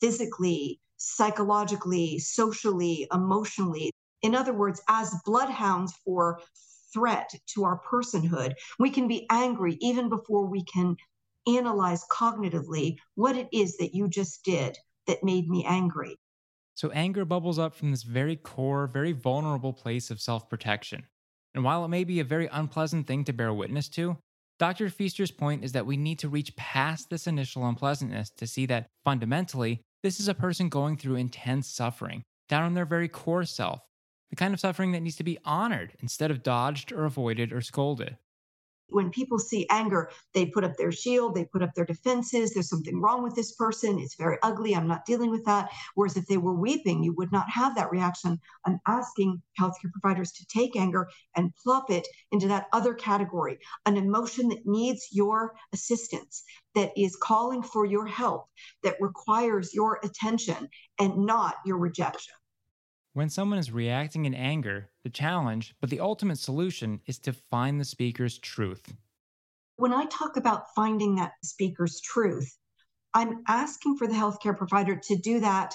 physically, 0.03 0.79
psychologically, 0.99 2.19
socially, 2.19 3.07
emotionally. 3.11 3.91
In 4.21 4.35
other 4.35 4.53
words, 4.53 4.83
as 4.87 5.19
bloodhounds 5.25 5.95
for 6.05 6.39
threat 6.93 7.33
to 7.55 7.65
our 7.65 7.81
personhood, 7.91 8.53
we 8.79 8.91
can 8.91 9.09
be 9.09 9.27
angry 9.31 9.79
even 9.81 10.11
before 10.11 10.45
we 10.45 10.63
can 10.65 10.95
analyze 11.47 12.05
cognitively 12.13 12.99
what 13.15 13.35
it 13.35 13.49
is 13.51 13.79
that 13.79 13.95
you 13.95 14.09
just 14.09 14.45
did 14.45 14.77
that 15.07 15.25
made 15.25 15.49
me 15.49 15.65
angry. 15.65 16.19
So, 16.77 16.91
anger 16.91 17.25
bubbles 17.25 17.59
up 17.59 17.75
from 17.75 17.91
this 17.91 18.03
very 18.03 18.37
core, 18.37 18.87
very 18.87 19.13
vulnerable 19.13 19.73
place 19.73 20.11
of 20.11 20.21
self 20.21 20.49
protection. 20.49 21.05
And 21.55 21.65
while 21.65 21.85
it 21.85 21.89
may 21.89 22.05
be 22.05 22.21
a 22.21 22.25
very 22.25 22.49
unpleasant 22.53 23.07
thing 23.07 23.25
to 23.25 23.33
bear 23.33 23.53
witness 23.53 23.89
to, 23.91 24.19
Dr. 24.59 24.91
Fiester's 24.91 25.31
point 25.31 25.65
is 25.65 25.73
that 25.73 25.87
we 25.87 25.97
need 25.97 26.19
to 26.19 26.29
reach 26.29 26.55
past 26.57 27.09
this 27.09 27.27
initial 27.27 27.67
unpleasantness 27.67 28.31
to 28.37 28.47
see 28.47 28.67
that 28.67 28.89
fundamentally, 29.05 29.81
this 30.03 30.21
is 30.21 30.29
a 30.29 30.35
person 30.35 30.69
going 30.69 30.99
through 30.99 31.17
intense 31.17 31.67
suffering, 31.67 32.23
down 32.49 32.63
on 32.65 32.75
their 32.75 32.85
very 32.85 33.09
core 33.09 33.45
self, 33.45 33.81
the 34.29 34.37
kind 34.37 34.53
of 34.53 34.61
suffering 34.61 34.93
that 34.93 35.01
needs 35.01 35.17
to 35.17 35.25
be 35.25 35.39
honored 35.47 35.95
instead 36.01 36.31
of 36.31 36.43
dodged 36.43 36.93
or 36.93 37.07
avoided 37.07 37.55
or 37.55 37.63
scolded 37.63 38.19
when 38.89 39.11
people 39.11 39.39
see 39.39 39.67
anger, 39.71 40.11
they 40.33 40.47
put 40.47 40.65
up 40.65 40.77
their 40.77 40.93
shield, 40.93 41.35
they 41.35 41.45
put 41.45 41.63
up 41.63 41.75
their 41.75 41.85
defenses. 41.85 42.53
There's 42.53 42.69
something 42.69 43.01
wrong 43.01 43.23
with 43.23 43.35
this 43.35 43.55
person. 43.55 43.99
It's 43.99 44.15
very 44.15 44.39
ugly. 44.43 44.75
I'm 44.75 44.87
not 44.87 45.05
dealing 45.07 45.31
with 45.31 45.45
that. 45.45 45.71
Whereas 45.95 46.17
if 46.17 46.27
they 46.27 46.37
were 46.37 46.55
weeping, 46.55 47.03
you 47.03 47.13
would 47.15 47.33
not 47.33 47.49
have 47.51 47.75
that 47.75 47.91
reaction. 47.91 48.41
I'm 48.65 48.81
asking 48.87 49.43
healthcare 49.59 49.93
providers 49.93 50.33
to 50.33 50.47
take 50.47 50.77
anger 50.77 51.09
and 51.37 51.55
plop 51.63 51.91
it 51.91 52.07
into 52.33 52.49
that 52.49 52.67
other 52.73 52.95
category, 52.95 53.59
an 53.87 53.97
emotion 53.97 54.49
that 54.49 54.67
needs 54.67 55.09
your 55.13 55.55
assistance, 55.73 56.45
that 56.75 56.93
is 56.97 57.17
calling 57.17 57.63
for 57.63 57.87
your 57.87 58.07
help, 58.07 58.47
that 58.83 58.97
requires 59.01 59.75
your 59.75 59.99
attention 60.03 60.69
and 60.99 61.17
not 61.19 61.57
your 61.65 61.79
rejection. 61.79 62.35
When 63.17 63.31
someone 63.31 63.59
is 63.59 63.73
reacting 63.73 64.27
in 64.27 64.35
anger, 64.35 64.91
the 65.03 65.09
challenge, 65.09 65.75
but 65.81 65.89
the 65.89 66.01
ultimate 66.01 66.39
solution, 66.39 67.01
is 67.07 67.19
to 67.21 67.33
find 67.33 67.81
the 67.81 67.85
speaker's 67.87 68.39
truth. 68.39 68.93
When 69.77 69.95
I 69.95 70.05
talk 70.05 70.37
about 70.37 70.75
finding 70.75 71.15
that 71.15 71.33
speaker's 71.43 71.99
truth, 72.03 72.55
I'm 73.15 73.43
asking 73.49 73.97
for 73.97 74.07
the 74.07 74.13
healthcare 74.13 74.55
provider 74.55 74.97
to 74.97 75.17
do 75.17 75.41
that 75.41 75.75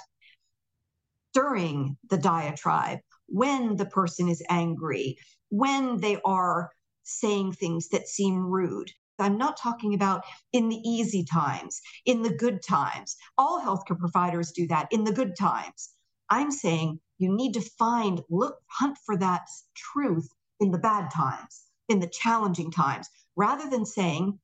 during 1.33 1.97
the 2.11 2.19
diatribe, 2.19 2.99
when 3.25 3.75
the 3.75 3.87
person 3.87 4.29
is 4.29 4.43
angry, 4.47 5.17
when 5.49 5.99
they 5.99 6.21
are 6.23 6.69
saying 7.01 7.53
things 7.53 7.89
that 7.89 8.07
seem 8.07 8.37
rude. 8.37 8.91
I'm 9.17 9.39
not 9.39 9.57
talking 9.57 9.95
about 9.95 10.25
in 10.53 10.69
the 10.69 10.87
easy 10.87 11.25
times, 11.25 11.81
in 12.05 12.21
the 12.21 12.35
good 12.35 12.61
times. 12.61 13.15
All 13.35 13.59
healthcare 13.59 13.97
providers 13.97 14.51
do 14.51 14.67
that 14.67 14.89
in 14.91 15.05
the 15.05 15.11
good 15.11 15.35
times. 15.35 15.95
I'm 16.29 16.51
saying 16.51 16.99
you 17.21 17.33
need 17.33 17.53
to 17.53 17.61
find, 17.61 18.21
look, 18.29 18.57
hunt 18.65 18.97
for 19.05 19.15
that 19.17 19.47
truth 19.75 20.27
in 20.59 20.71
the 20.71 20.77
bad 20.79 21.11
times, 21.11 21.65
in 21.87 21.99
the 21.99 22.07
challenging 22.07 22.71
times, 22.71 23.07
rather 23.35 23.69
than 23.69 23.85
saying, 23.85 24.39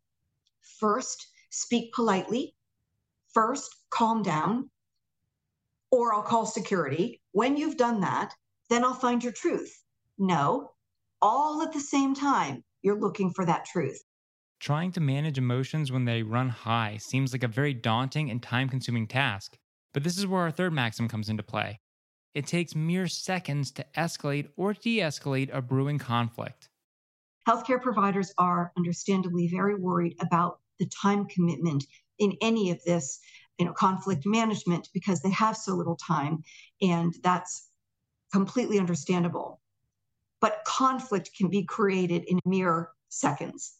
first, 0.80 1.28
speak 1.50 1.94
politely, 1.94 2.56
first, 3.34 3.76
calm 3.90 4.22
down, 4.22 4.70
or 5.92 6.14
I'll 6.14 6.22
call 6.22 6.46
security. 6.46 7.22
When 7.32 7.58
you've 7.58 7.78
done 7.78 8.02
that, 8.02 8.34
then 8.70 8.84
I'll 8.84 8.94
find 8.94 9.24
your 9.24 9.34
truth. 9.34 9.84
No, 10.20 10.72
all 11.22 11.62
at 11.62 11.74
the 11.74 11.80
same 11.80 12.14
time, 12.14 12.64
you're 12.82 13.00
looking 13.00 13.32
for 13.32 13.46
that 13.46 13.66
truth. 13.66 14.04
Trying 14.60 14.92
to 14.94 15.00
manage 15.00 15.38
emotions 15.38 15.92
when 15.92 16.06
they 16.06 16.24
run 16.24 16.50
high 16.50 16.98
seems 16.98 17.32
like 17.32 17.44
a 17.44 17.48
very 17.48 17.74
daunting 17.74 18.30
and 18.30 18.42
time 18.42 18.70
consuming 18.70 19.08
task. 19.08 19.58
But 19.94 20.04
this 20.04 20.18
is 20.18 20.28
where 20.28 20.42
our 20.42 20.52
third 20.52 20.74
maxim 20.74 21.08
comes 21.08 21.30
into 21.30 21.44
play 21.44 21.80
it 22.38 22.46
takes 22.46 22.76
mere 22.76 23.08
seconds 23.08 23.72
to 23.72 23.84
escalate 23.98 24.48
or 24.58 24.72
de 24.72 25.00
escalate 25.00 25.50
a 25.52 25.60
brewing 25.60 25.98
conflict. 25.98 26.70
Healthcare 27.50 27.82
providers 27.82 28.32
are 28.38 28.72
understandably 28.78 29.48
very 29.48 29.74
worried 29.74 30.16
about 30.20 30.60
the 30.78 30.86
time 31.02 31.26
commitment 31.26 31.84
in 32.20 32.38
any 32.40 32.70
of 32.70 32.80
this 32.84 33.20
you 33.58 33.66
know 33.66 33.74
conflict 33.74 34.24
management 34.28 34.88
because 34.94 35.20
they 35.24 35.32
have 35.32 35.58
so 35.58 35.74
little 35.74 35.96
time 35.96 36.44
and 36.80 37.16
that's 37.24 37.70
completely 38.32 38.78
understandable 38.78 39.60
but 40.40 40.62
conflict 40.68 41.32
can 41.36 41.50
be 41.50 41.64
created 41.64 42.24
in 42.26 42.40
mere 42.46 42.90
seconds 43.10 43.78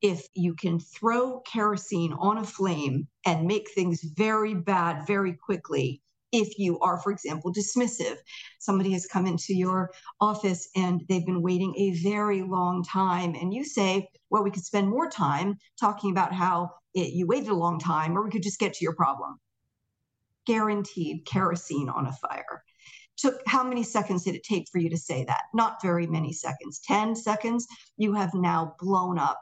if 0.00 0.26
you 0.34 0.54
can 0.54 0.80
throw 0.80 1.38
kerosene 1.40 2.12
on 2.14 2.38
a 2.38 2.44
flame 2.44 3.06
and 3.24 3.46
make 3.46 3.70
things 3.70 4.02
very 4.02 4.54
bad 4.54 5.06
very 5.06 5.34
quickly 5.34 6.02
if 6.32 6.58
you 6.58 6.78
are, 6.80 6.98
for 6.98 7.12
example, 7.12 7.52
dismissive. 7.52 8.16
Somebody 8.58 8.92
has 8.92 9.06
come 9.06 9.26
into 9.26 9.54
your 9.54 9.90
office 10.20 10.68
and 10.74 11.02
they've 11.08 11.26
been 11.26 11.42
waiting 11.42 11.74
a 11.76 12.02
very 12.02 12.42
long 12.42 12.82
time, 12.82 13.34
and 13.34 13.52
you 13.52 13.64
say, 13.64 14.08
Well, 14.30 14.42
we 14.42 14.50
could 14.50 14.64
spend 14.64 14.88
more 14.88 15.08
time 15.08 15.58
talking 15.78 16.10
about 16.10 16.32
how 16.32 16.70
it, 16.94 17.12
you 17.12 17.26
waited 17.26 17.48
a 17.48 17.54
long 17.54 17.78
time, 17.78 18.16
or 18.16 18.24
we 18.24 18.30
could 18.30 18.42
just 18.42 18.58
get 18.58 18.74
to 18.74 18.84
your 18.84 18.94
problem. 18.94 19.38
Guaranteed 20.46 21.24
kerosene 21.26 21.88
on 21.88 22.06
a 22.06 22.12
fire. 22.12 22.64
Took 23.18 23.40
how 23.46 23.62
many 23.62 23.82
seconds 23.82 24.24
did 24.24 24.34
it 24.34 24.42
take 24.42 24.66
for 24.72 24.78
you 24.78 24.90
to 24.90 24.96
say 24.96 25.24
that? 25.24 25.42
Not 25.54 25.82
very 25.82 26.06
many 26.06 26.32
seconds. 26.32 26.80
10 26.80 27.14
seconds, 27.14 27.66
you 27.96 28.14
have 28.14 28.34
now 28.34 28.74
blown 28.80 29.18
up 29.18 29.40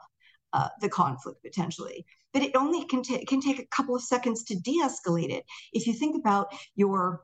uh, 0.53 0.67
the 0.81 0.89
conflict 0.89 1.41
potentially 1.41 2.05
but 2.33 2.41
it 2.41 2.55
only 2.55 2.85
can, 2.85 3.03
t- 3.03 3.25
can 3.25 3.41
take 3.41 3.59
a 3.59 3.65
couple 3.67 3.95
of 3.95 4.01
seconds 4.01 4.43
to 4.45 4.59
de-escalate 4.59 5.29
it 5.29 5.45
if 5.73 5.87
you 5.87 5.93
think 5.93 6.15
about 6.15 6.47
your 6.75 7.23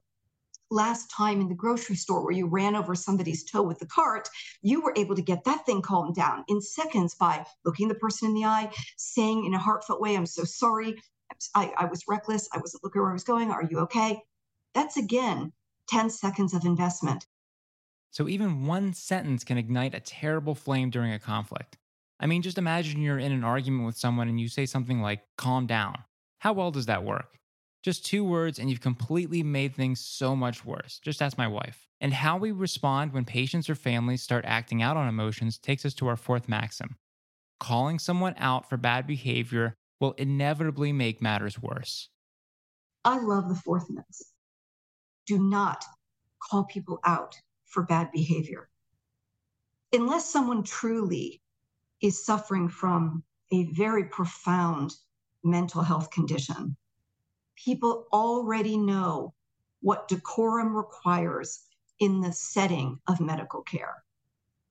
last 0.69 1.09
time 1.09 1.39
in 1.41 1.47
the 1.47 1.55
grocery 1.55 1.95
store 1.95 2.23
where 2.23 2.33
you 2.33 2.47
ran 2.47 2.75
over 2.75 2.95
somebody's 2.95 3.43
toe 3.43 3.61
with 3.61 3.79
the 3.79 3.85
cart, 3.85 4.29
you 4.61 4.81
were 4.81 4.93
able 4.97 5.15
to 5.15 5.21
get 5.21 5.43
that 5.45 5.65
thing 5.65 5.81
calmed 5.81 6.15
down 6.15 6.43
in 6.47 6.61
seconds 6.61 7.15
by 7.15 7.45
looking 7.63 7.87
the 7.87 7.95
person 7.95 8.29
in 8.29 8.35
the 8.35 8.45
eye, 8.45 8.69
saying 8.97 9.45
in 9.45 9.53
a 9.53 9.59
heartfelt 9.59 10.01
way, 10.01 10.15
I'm 10.15 10.25
so 10.25 10.43
sorry. 10.43 10.95
I, 11.55 11.73
I 11.77 11.85
was 11.85 12.03
reckless. 12.07 12.49
I 12.53 12.57
wasn't 12.57 12.83
looking 12.83 13.01
where 13.01 13.11
I 13.11 13.13
was 13.13 13.23
going. 13.23 13.51
Are 13.51 13.63
you 13.63 13.79
okay? 13.79 14.21
That's 14.73 14.97
again 14.97 15.53
10 15.89 16.09
seconds 16.09 16.53
of 16.53 16.65
investment. 16.65 17.25
So 18.11 18.27
even 18.27 18.65
one 18.65 18.93
sentence 18.93 19.43
can 19.43 19.57
ignite 19.57 19.93
a 19.93 19.99
terrible 19.99 20.55
flame 20.55 20.89
during 20.89 21.13
a 21.13 21.19
conflict. 21.19 21.77
I 22.19 22.25
mean, 22.25 22.41
just 22.41 22.57
imagine 22.57 23.01
you're 23.01 23.19
in 23.19 23.31
an 23.31 23.43
argument 23.43 23.85
with 23.85 23.97
someone 23.97 24.27
and 24.27 24.39
you 24.39 24.47
say 24.47 24.65
something 24.65 25.01
like, 25.01 25.21
calm 25.37 25.67
down. 25.67 25.95
How 26.39 26.53
well 26.53 26.71
does 26.71 26.87
that 26.87 27.03
work? 27.03 27.37
Just 27.83 28.05
two 28.05 28.23
words, 28.23 28.59
and 28.59 28.69
you've 28.69 28.81
completely 28.81 29.43
made 29.43 29.75
things 29.75 29.99
so 29.99 30.35
much 30.35 30.65
worse. 30.65 30.99
Just 31.03 31.21
ask 31.21 31.37
my 31.37 31.47
wife. 31.47 31.87
And 32.01 32.13
how 32.13 32.37
we 32.37 32.51
respond 32.51 33.13
when 33.13 33.23
patients 33.23 33.69
or 33.69 33.75
families 33.75 34.21
start 34.21 34.45
acting 34.45 34.81
out 34.81 34.97
on 34.97 35.07
emotions 35.07 35.57
takes 35.57 35.85
us 35.85 35.93
to 35.95 36.07
our 36.07 36.17
fourth 36.17 36.49
maxim. 36.49 36.95
Calling 37.59 37.97
someone 37.97 38.35
out 38.37 38.69
for 38.69 38.77
bad 38.77 39.07
behavior 39.07 39.75
will 39.99 40.13
inevitably 40.13 40.91
make 40.91 41.21
matters 41.21 41.61
worse. 41.61 42.09
I 43.05 43.19
love 43.19 43.47
the 43.47 43.55
fourth 43.55 43.89
maxim. 43.89 44.27
Do 45.25 45.39
not 45.39 45.83
call 46.39 46.65
people 46.65 46.99
out 47.05 47.35
for 47.65 47.83
bad 47.83 48.11
behavior. 48.11 48.69
Unless 49.93 50.29
someone 50.29 50.63
truly 50.63 51.41
is 52.01 52.25
suffering 52.25 52.69
from 52.69 53.23
a 53.51 53.65
very 53.73 54.05
profound 54.05 54.93
mental 55.43 55.81
health 55.81 56.11
condition. 56.11 56.75
People 57.55 58.07
already 58.13 58.77
know 58.77 59.33
what 59.81 60.07
decorum 60.07 60.75
requires 60.75 61.63
in 61.99 62.21
the 62.21 62.31
setting 62.31 62.99
of 63.07 63.19
medical 63.19 63.61
care. 63.61 64.03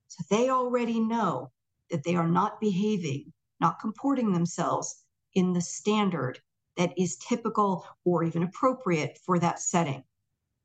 So 0.07 0.23
they 0.29 0.49
already 0.49 0.99
know 0.99 1.51
that 1.89 2.03
they 2.03 2.15
are 2.15 2.27
not 2.27 2.61
behaving, 2.61 3.33
not 3.59 3.79
comporting 3.79 4.31
themselves 4.31 5.03
in 5.33 5.53
the 5.53 5.61
standard 5.61 6.39
that 6.77 6.93
is 6.97 7.17
typical 7.17 7.85
or 8.05 8.23
even 8.23 8.43
appropriate 8.43 9.17
for 9.25 9.39
that 9.39 9.59
setting. 9.59 10.03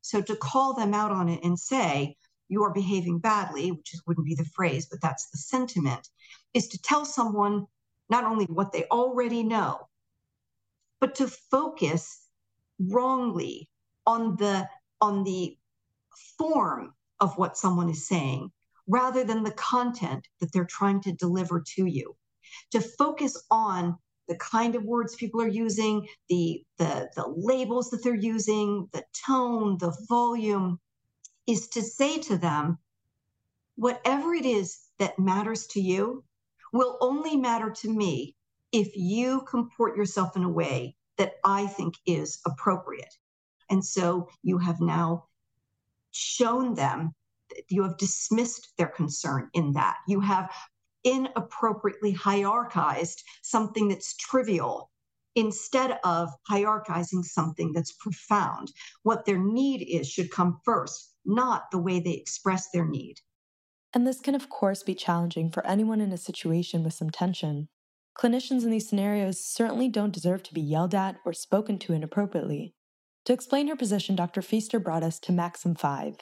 So 0.02 0.20
to 0.22 0.36
call 0.36 0.74
them 0.74 0.94
out 0.94 1.10
on 1.10 1.28
it 1.28 1.40
and 1.42 1.58
say, 1.58 2.16
you 2.52 2.62
are 2.62 2.72
behaving 2.72 3.18
badly, 3.18 3.72
which 3.72 3.94
is, 3.94 4.02
wouldn't 4.06 4.26
be 4.26 4.34
the 4.34 4.44
phrase, 4.44 4.86
but 4.86 5.00
that's 5.00 5.30
the 5.30 5.38
sentiment, 5.38 6.08
is 6.52 6.68
to 6.68 6.82
tell 6.82 7.04
someone 7.06 7.66
not 8.10 8.24
only 8.24 8.44
what 8.44 8.72
they 8.72 8.84
already 8.90 9.42
know, 9.42 9.88
but 11.00 11.14
to 11.14 11.26
focus 11.26 12.28
wrongly 12.78 13.68
on 14.06 14.36
the 14.36 14.68
on 15.00 15.24
the 15.24 15.56
form 16.38 16.92
of 17.20 17.36
what 17.38 17.56
someone 17.56 17.88
is 17.88 18.06
saying 18.06 18.52
rather 18.86 19.24
than 19.24 19.42
the 19.42 19.52
content 19.52 20.28
that 20.40 20.52
they're 20.52 20.64
trying 20.64 21.00
to 21.00 21.12
deliver 21.12 21.62
to 21.74 21.86
you. 21.86 22.14
To 22.72 22.80
focus 22.80 23.42
on 23.50 23.96
the 24.28 24.36
kind 24.36 24.74
of 24.74 24.84
words 24.84 25.16
people 25.16 25.40
are 25.40 25.48
using 25.48 26.06
the 26.28 26.62
the 26.78 27.08
the 27.16 27.26
labels 27.26 27.90
that 27.90 28.02
they're 28.04 28.14
using 28.14 28.88
the 28.92 29.04
tone 29.26 29.78
the 29.78 29.96
volume 30.08 30.78
is 31.46 31.68
to 31.68 31.82
say 31.82 32.18
to 32.18 32.36
them 32.36 32.78
whatever 33.76 34.34
it 34.34 34.46
is 34.46 34.78
that 34.98 35.18
matters 35.18 35.66
to 35.68 35.80
you 35.80 36.24
will 36.72 36.98
only 37.00 37.36
matter 37.36 37.70
to 37.70 37.92
me 37.92 38.36
if 38.72 38.96
you 38.96 39.42
comport 39.42 39.96
yourself 39.96 40.36
in 40.36 40.44
a 40.44 40.48
way 40.48 40.96
that 41.18 41.34
I 41.44 41.66
think 41.66 41.94
is 42.06 42.40
appropriate. 42.46 43.14
And 43.70 43.84
so 43.84 44.28
you 44.42 44.58
have 44.58 44.80
now 44.80 45.26
shown 46.10 46.74
them 46.74 47.14
that 47.50 47.64
you 47.68 47.82
have 47.82 47.98
dismissed 47.98 48.72
their 48.78 48.88
concern 48.88 49.50
in 49.54 49.72
that. 49.72 49.98
You 50.08 50.20
have 50.20 50.50
inappropriately 51.04 52.14
hierarchized 52.14 53.22
something 53.42 53.88
that's 53.88 54.16
trivial 54.16 54.90
instead 55.34 55.98
of 56.04 56.30
hierarchizing 56.50 57.24
something 57.24 57.72
that's 57.72 57.92
profound. 57.92 58.70
What 59.02 59.24
their 59.24 59.38
need 59.38 59.82
is 59.82 60.08
should 60.08 60.30
come 60.30 60.60
first, 60.64 61.11
not 61.24 61.70
the 61.70 61.78
way 61.78 62.00
they 62.00 62.12
express 62.12 62.70
their 62.70 62.86
need. 62.86 63.16
And 63.94 64.06
this 64.06 64.20
can, 64.20 64.34
of 64.34 64.48
course, 64.48 64.82
be 64.82 64.94
challenging 64.94 65.50
for 65.50 65.66
anyone 65.66 66.00
in 66.00 66.12
a 66.12 66.16
situation 66.16 66.82
with 66.82 66.94
some 66.94 67.10
tension. 67.10 67.68
Clinicians 68.18 68.62
in 68.62 68.70
these 68.70 68.88
scenarios 68.88 69.44
certainly 69.44 69.88
don't 69.88 70.12
deserve 70.12 70.42
to 70.44 70.54
be 70.54 70.60
yelled 70.60 70.94
at 70.94 71.16
or 71.24 71.32
spoken 71.32 71.78
to 71.80 71.92
inappropriately. 71.92 72.74
To 73.26 73.32
explain 73.32 73.68
her 73.68 73.76
position, 73.76 74.16
Dr. 74.16 74.40
Fiester 74.40 74.82
brought 74.82 75.02
us 75.02 75.18
to 75.20 75.32
Maxim 75.32 75.74
5. 75.74 76.16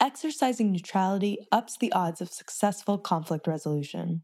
Exercising 0.00 0.70
neutrality 0.70 1.38
ups 1.50 1.76
the 1.78 1.92
odds 1.92 2.20
of 2.20 2.30
successful 2.30 2.98
conflict 2.98 3.46
resolution. 3.46 4.22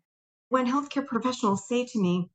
When 0.51 0.67
healthcare 0.67 1.07
professionals 1.07 1.67
say 1.67 1.87
to 1.87 2.01
me, 2.01 2.31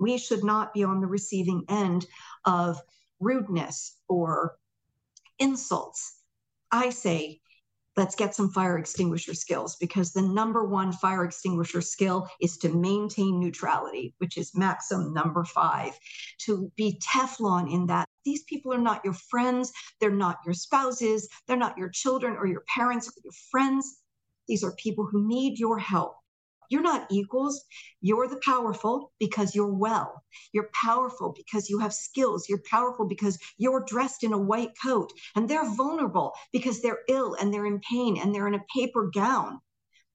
we 0.00 0.18
should 0.18 0.42
not 0.42 0.74
be 0.74 0.82
on 0.82 1.00
the 1.00 1.06
receiving 1.06 1.64
end 1.68 2.06
of 2.44 2.80
rudeness 3.20 3.98
or 4.08 4.56
insults, 5.38 6.21
I 6.72 6.90
say, 6.90 7.40
let's 7.96 8.14
get 8.14 8.34
some 8.34 8.50
fire 8.50 8.78
extinguisher 8.78 9.34
skills 9.34 9.76
because 9.76 10.12
the 10.12 10.22
number 10.22 10.64
one 10.64 10.92
fire 10.92 11.24
extinguisher 11.24 11.82
skill 11.82 12.26
is 12.40 12.56
to 12.58 12.70
maintain 12.70 13.38
neutrality, 13.38 14.14
which 14.18 14.38
is 14.38 14.56
maxim 14.56 15.12
number 15.12 15.44
five, 15.44 15.92
to 16.38 16.72
be 16.76 16.98
Teflon 17.00 17.70
in 17.70 17.86
that. 17.86 18.08
These 18.24 18.44
people 18.44 18.72
are 18.72 18.78
not 18.78 19.04
your 19.04 19.14
friends, 19.14 19.72
they're 20.00 20.10
not 20.10 20.38
your 20.44 20.54
spouses, 20.54 21.28
they're 21.46 21.56
not 21.56 21.76
your 21.76 21.90
children 21.90 22.36
or 22.36 22.46
your 22.46 22.62
parents 22.74 23.08
or 23.08 23.20
your 23.22 23.34
friends. 23.50 23.98
These 24.48 24.64
are 24.64 24.72
people 24.76 25.06
who 25.06 25.26
need 25.26 25.58
your 25.58 25.78
help. 25.78 26.16
You're 26.72 26.80
not 26.80 27.06
equals. 27.10 27.62
You're 28.00 28.26
the 28.26 28.40
powerful 28.42 29.12
because 29.20 29.54
you're 29.54 29.74
well. 29.74 30.22
You're 30.54 30.70
powerful 30.72 31.34
because 31.36 31.68
you 31.68 31.78
have 31.80 31.92
skills. 31.92 32.48
You're 32.48 32.62
powerful 32.70 33.06
because 33.06 33.38
you're 33.58 33.84
dressed 33.84 34.24
in 34.24 34.32
a 34.32 34.38
white 34.38 34.70
coat. 34.82 35.12
And 35.36 35.46
they're 35.46 35.70
vulnerable 35.74 36.32
because 36.50 36.80
they're 36.80 37.02
ill 37.08 37.34
and 37.34 37.52
they're 37.52 37.66
in 37.66 37.80
pain 37.80 38.16
and 38.16 38.34
they're 38.34 38.48
in 38.48 38.54
a 38.54 38.64
paper 38.74 39.10
gown. 39.12 39.60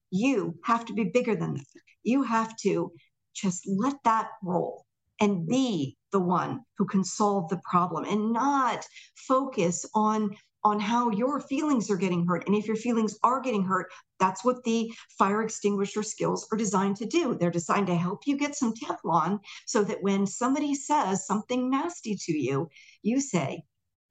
You 0.09 0.57
have 0.63 0.83
to 0.85 0.93
be 0.93 1.03
bigger 1.03 1.35
than 1.35 1.53
that. 1.53 1.81
You 2.01 2.23
have 2.23 2.55
to 2.63 2.91
just 3.35 3.67
let 3.67 3.97
that 4.05 4.29
roll 4.41 4.83
and 5.21 5.45
be 5.47 5.95
the 6.11 6.19
one 6.19 6.61
who 6.79 6.87
can 6.87 7.03
solve 7.03 7.49
the 7.49 7.61
problem 7.69 8.03
and 8.05 8.33
not 8.33 8.83
focus 9.15 9.85
on 9.93 10.35
on 10.67 10.81
how 10.81 11.09
your 11.11 11.39
feelings 11.39 11.89
are 11.89 11.95
getting 11.95 12.27
hurt. 12.27 12.45
And 12.45 12.53
if 12.53 12.67
your 12.67 12.75
feelings 12.75 13.17
are 13.23 13.39
getting 13.39 13.63
hurt, 13.63 13.89
that's 14.19 14.43
what 14.43 14.61
the 14.65 14.91
fire 15.17 15.41
extinguisher 15.41 16.03
skills 16.03 16.45
are 16.51 16.57
designed 16.57 16.97
to 16.97 17.05
do. 17.05 17.35
They're 17.35 17.49
designed 17.49 17.87
to 17.87 17.95
help 17.95 18.23
you 18.25 18.37
get 18.37 18.53
some 18.53 18.73
Teflon 18.73 19.39
so 19.65 19.85
that 19.85 20.03
when 20.03 20.27
somebody 20.27 20.75
says 20.75 21.25
something 21.25 21.69
nasty 21.69 22.17
to 22.25 22.37
you, 22.37 22.67
you 23.01 23.21
say, 23.21 23.63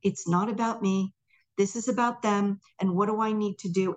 It's 0.03 0.27
not 0.27 0.49
about 0.49 0.81
me. 0.81 1.13
This 1.59 1.77
is 1.77 1.89
about 1.89 2.23
them. 2.23 2.59
And 2.81 2.95
what 2.95 3.07
do 3.07 3.21
I 3.21 3.33
need 3.33 3.59
to 3.59 3.69
do? 3.69 3.95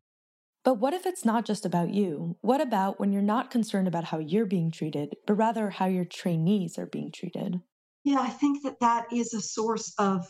But 0.65 0.79
what 0.79 0.93
if 0.93 1.05
it's 1.05 1.23
not 1.23 1.45
just 1.45 1.65
about 1.65 1.93
you? 1.93 2.35
What 2.41 2.59
about 2.59 2.99
when 2.99 3.13
you're 3.13 3.21
not 3.21 3.51
concerned 3.51 3.87
about 3.87 4.03
how 4.03 4.19
you're 4.19 4.45
being 4.45 4.69
treated, 4.69 5.15
but 5.25 5.35
rather 5.35 5.69
how 5.69 5.85
your 5.85 6.03
trainees 6.03 6.77
are 6.77 6.85
being 6.85 7.13
treated? 7.13 7.61
Yeah, 8.03 8.19
I 8.19 8.29
think 8.29 8.63
that 8.63 8.81
that 8.81 9.05
is 9.13 9.33
a 9.33 9.39
source 9.39 9.93
of 9.97 10.29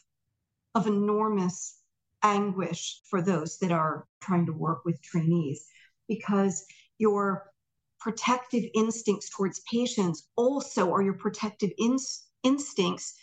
of 0.75 0.85
enormous 0.85 1.78
anguish 2.23 3.01
for 3.09 3.21
those 3.21 3.57
that 3.59 3.71
are 3.71 4.07
trying 4.21 4.45
to 4.45 4.53
work 4.53 4.85
with 4.85 5.01
trainees 5.01 5.67
because 6.07 6.65
you're 6.97 7.51
protective 7.99 8.63
instincts 8.73 9.29
towards 9.29 9.61
patients 9.71 10.29
also 10.35 10.91
are 10.91 11.01
your 11.01 11.13
protective 11.13 11.71
instincts 12.43 13.15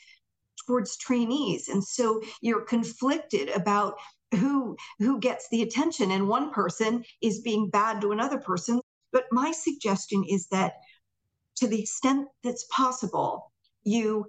towards 0.67 0.97
trainees. 0.97 1.69
And 1.69 1.83
so 1.83 2.21
you're 2.41 2.65
conflicted 2.65 3.49
about 3.51 3.97
who 4.35 4.77
who 4.99 5.19
gets 5.21 5.49
the 5.51 5.63
attention 5.63 6.11
and 6.11 6.29
one 6.29 6.53
person 6.53 7.05
is 7.23 7.41
being 7.43 7.71
bad 7.71 8.01
to 8.01 8.13
another 8.13 8.39
person 8.39 8.81
but 9.13 9.25
my 9.31 9.53
suggestion 9.53 10.25
is 10.29 10.49
that 10.49 10.75
to 11.55 11.69
the 11.69 11.81
extent 11.81 12.27
that's 12.43 12.67
possible 12.73 13.53
you 13.85 14.27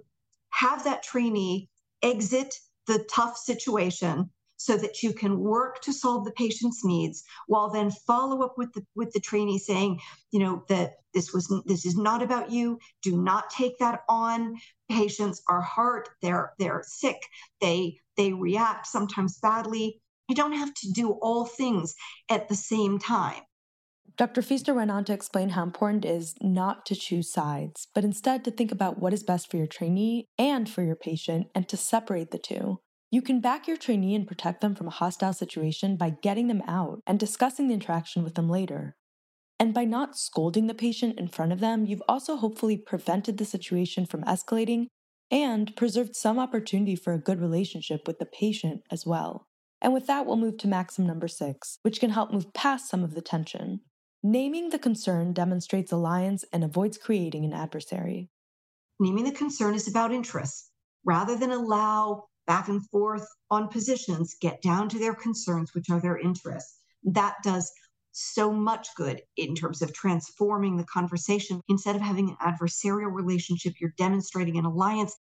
have 0.50 0.84
that 0.84 1.02
trainee 1.02 1.68
exit 2.02 2.54
the 2.86 3.04
tough 3.10 3.36
situation 3.36 4.30
so 4.58 4.76
that 4.76 5.02
you 5.02 5.14
can 5.14 5.38
work 5.38 5.80
to 5.80 5.92
solve 5.92 6.24
the 6.24 6.32
patient's 6.32 6.84
needs 6.84 7.24
while 7.46 7.70
then 7.70 7.90
follow 7.90 8.42
up 8.42 8.58
with 8.58 8.70
the 8.74 8.84
with 8.94 9.10
the 9.12 9.20
trainee 9.20 9.58
saying 9.58 9.98
you 10.30 10.40
know 10.40 10.62
that 10.68 10.96
this 11.14 11.32
was 11.32 11.52
this 11.64 11.86
is 11.86 11.96
not 11.96 12.22
about 12.22 12.50
you. 12.50 12.78
Do 13.02 13.16
not 13.16 13.50
take 13.50 13.78
that 13.78 14.02
on. 14.08 14.56
Patients 14.90 15.42
are 15.48 15.62
hurt 15.62 16.10
they're 16.20 16.52
they're 16.58 16.84
sick. 16.86 17.20
They 17.60 17.98
they 18.16 18.32
react 18.32 18.86
sometimes 18.86 19.38
badly. 19.38 20.00
You 20.28 20.34
don't 20.34 20.52
have 20.52 20.74
to 20.74 20.92
do 20.92 21.12
all 21.22 21.46
things 21.46 21.94
at 22.28 22.48
the 22.48 22.54
same 22.54 22.98
time. 22.98 23.42
Dr. 24.16 24.42
Fiester 24.42 24.74
went 24.74 24.90
on 24.90 25.04
to 25.04 25.12
explain 25.12 25.50
how 25.50 25.62
important 25.62 26.04
it 26.04 26.08
is 26.08 26.34
not 26.40 26.84
to 26.86 26.96
choose 26.96 27.32
sides, 27.32 27.86
but 27.94 28.02
instead 28.02 28.44
to 28.44 28.50
think 28.50 28.72
about 28.72 28.98
what 28.98 29.12
is 29.12 29.22
best 29.22 29.48
for 29.48 29.56
your 29.56 29.68
trainee 29.68 30.26
and 30.36 30.68
for 30.68 30.82
your 30.82 30.96
patient 30.96 31.46
and 31.54 31.68
to 31.68 31.76
separate 31.76 32.32
the 32.32 32.38
two. 32.38 32.80
You 33.10 33.22
can 33.22 33.40
back 33.40 33.66
your 33.66 33.78
trainee 33.78 34.14
and 34.14 34.26
protect 34.26 34.60
them 34.60 34.74
from 34.74 34.86
a 34.86 34.90
hostile 34.90 35.32
situation 35.32 35.96
by 35.96 36.10
getting 36.10 36.48
them 36.48 36.62
out 36.68 37.00
and 37.06 37.18
discussing 37.18 37.68
the 37.68 37.74
interaction 37.74 38.22
with 38.22 38.34
them 38.34 38.50
later. 38.50 38.96
And 39.58 39.72
by 39.72 39.84
not 39.84 40.18
scolding 40.18 40.66
the 40.66 40.74
patient 40.74 41.18
in 41.18 41.28
front 41.28 41.52
of 41.52 41.60
them, 41.60 41.86
you've 41.86 42.02
also 42.06 42.36
hopefully 42.36 42.76
prevented 42.76 43.38
the 43.38 43.46
situation 43.46 44.04
from 44.04 44.24
escalating 44.24 44.88
and 45.30 45.74
preserved 45.74 46.16
some 46.16 46.38
opportunity 46.38 46.94
for 46.94 47.12
a 47.12 47.18
good 47.18 47.40
relationship 47.40 48.06
with 48.06 48.18
the 48.18 48.26
patient 48.26 48.82
as 48.90 49.06
well. 49.06 49.46
And 49.80 49.94
with 49.94 50.06
that, 50.06 50.26
we'll 50.26 50.36
move 50.36 50.58
to 50.58 50.68
maxim 50.68 51.06
number 51.06 51.28
six, 51.28 51.78
which 51.82 52.00
can 52.00 52.10
help 52.10 52.30
move 52.30 52.52
past 52.52 52.90
some 52.90 53.02
of 53.02 53.14
the 53.14 53.22
tension. 53.22 53.80
Naming 54.22 54.68
the 54.68 54.78
concern 54.78 55.32
demonstrates 55.32 55.92
alliance 55.92 56.44
and 56.52 56.62
avoids 56.62 56.98
creating 56.98 57.44
an 57.44 57.52
adversary. 57.52 58.28
Naming 59.00 59.24
the 59.24 59.32
concern 59.32 59.74
is 59.74 59.88
about 59.88 60.12
interests. 60.12 60.70
Rather 61.04 61.36
than 61.36 61.52
allow 61.52 62.24
back 62.48 62.68
and 62.68 62.84
forth 62.88 63.26
on 63.50 63.68
positions, 63.68 64.34
get 64.40 64.60
down 64.62 64.88
to 64.88 64.98
their 64.98 65.14
concerns, 65.14 65.74
which 65.74 65.90
are 65.90 66.00
their 66.00 66.18
interests. 66.18 66.78
That 67.04 67.36
does 67.44 67.70
so 68.10 68.50
much 68.50 68.88
good 68.96 69.22
in 69.36 69.54
terms 69.54 69.82
of 69.82 69.92
transforming 69.92 70.76
the 70.76 70.84
conversation. 70.84 71.60
Instead 71.68 71.94
of 71.94 72.02
having 72.02 72.30
an 72.30 72.36
adversarial 72.42 73.12
relationship, 73.12 73.74
you're 73.80 73.94
demonstrating 73.96 74.56
an 74.56 74.64
alliance. 74.64 75.14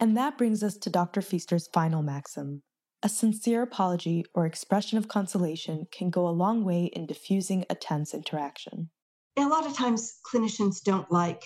And 0.00 0.16
that 0.16 0.36
brings 0.36 0.64
us 0.64 0.76
to 0.78 0.90
Dr. 0.90 1.20
Fiester's 1.20 1.68
final 1.72 2.02
maxim. 2.02 2.62
A 3.04 3.08
sincere 3.08 3.62
apology 3.62 4.24
or 4.34 4.46
expression 4.46 4.96
of 4.96 5.08
consolation 5.08 5.86
can 5.92 6.10
go 6.10 6.26
a 6.26 6.30
long 6.30 6.64
way 6.64 6.86
in 6.86 7.06
diffusing 7.06 7.64
a 7.68 7.74
tense 7.74 8.14
interaction. 8.14 8.90
A 9.36 9.46
lot 9.46 9.66
of 9.66 9.76
times, 9.76 10.18
clinicians 10.32 10.82
don't 10.82 11.10
like 11.10 11.44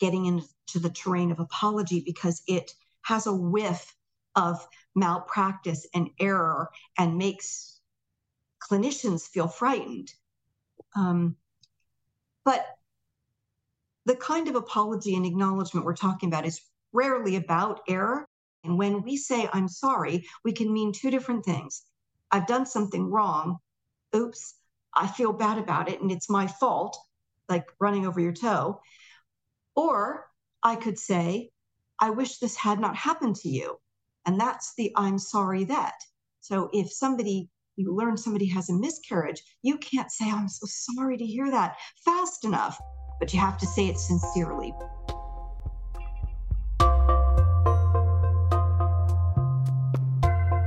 getting 0.00 0.26
into 0.26 0.78
the 0.78 0.90
terrain 0.90 1.30
of 1.30 1.40
apology 1.40 2.02
because 2.04 2.42
it 2.46 2.70
has 3.02 3.26
a 3.26 3.34
whiff 3.34 3.94
of 4.34 4.66
malpractice 4.94 5.86
and 5.94 6.10
error 6.20 6.70
and 6.98 7.18
makes 7.18 7.80
clinicians 8.60 9.28
feel 9.28 9.48
frightened. 9.48 10.12
Um, 10.96 11.36
but 12.44 12.64
the 14.04 14.16
kind 14.16 14.48
of 14.48 14.56
apology 14.56 15.14
and 15.14 15.26
acknowledgement 15.26 15.86
we're 15.86 15.94
talking 15.94 16.28
about 16.28 16.46
is 16.46 16.60
rarely 16.92 17.36
about 17.36 17.80
error. 17.88 18.26
And 18.64 18.78
when 18.78 19.02
we 19.02 19.16
say, 19.16 19.48
I'm 19.52 19.68
sorry, 19.68 20.26
we 20.44 20.52
can 20.52 20.72
mean 20.72 20.92
two 20.92 21.10
different 21.10 21.44
things. 21.44 21.82
I've 22.30 22.46
done 22.46 22.66
something 22.66 23.10
wrong. 23.10 23.58
Oops, 24.14 24.54
I 24.94 25.06
feel 25.06 25.32
bad 25.32 25.58
about 25.58 25.88
it 25.88 26.00
and 26.00 26.10
it's 26.10 26.28
my 26.28 26.46
fault, 26.46 26.96
like 27.48 27.66
running 27.80 28.06
over 28.06 28.20
your 28.20 28.32
toe. 28.32 28.80
Or 29.74 30.28
I 30.62 30.76
could 30.76 30.98
say, 30.98 31.50
I 31.98 32.10
wish 32.10 32.38
this 32.38 32.56
had 32.56 32.80
not 32.80 32.96
happened 32.96 33.36
to 33.36 33.48
you. 33.48 33.78
And 34.26 34.40
that's 34.40 34.74
the 34.76 34.92
I'm 34.96 35.18
sorry 35.18 35.64
that. 35.64 35.94
So 36.40 36.70
if 36.72 36.92
somebody, 36.92 37.50
you 37.76 37.94
learn 37.94 38.16
somebody 38.16 38.46
has 38.46 38.68
a 38.68 38.74
miscarriage, 38.74 39.42
you 39.62 39.78
can't 39.78 40.10
say, 40.10 40.30
I'm 40.30 40.48
so 40.48 40.66
sorry 40.66 41.16
to 41.16 41.24
hear 41.24 41.50
that 41.50 41.76
fast 42.04 42.44
enough, 42.44 42.80
but 43.18 43.32
you 43.32 43.40
have 43.40 43.58
to 43.58 43.66
say 43.66 43.88
it 43.88 43.98
sincerely. 43.98 44.72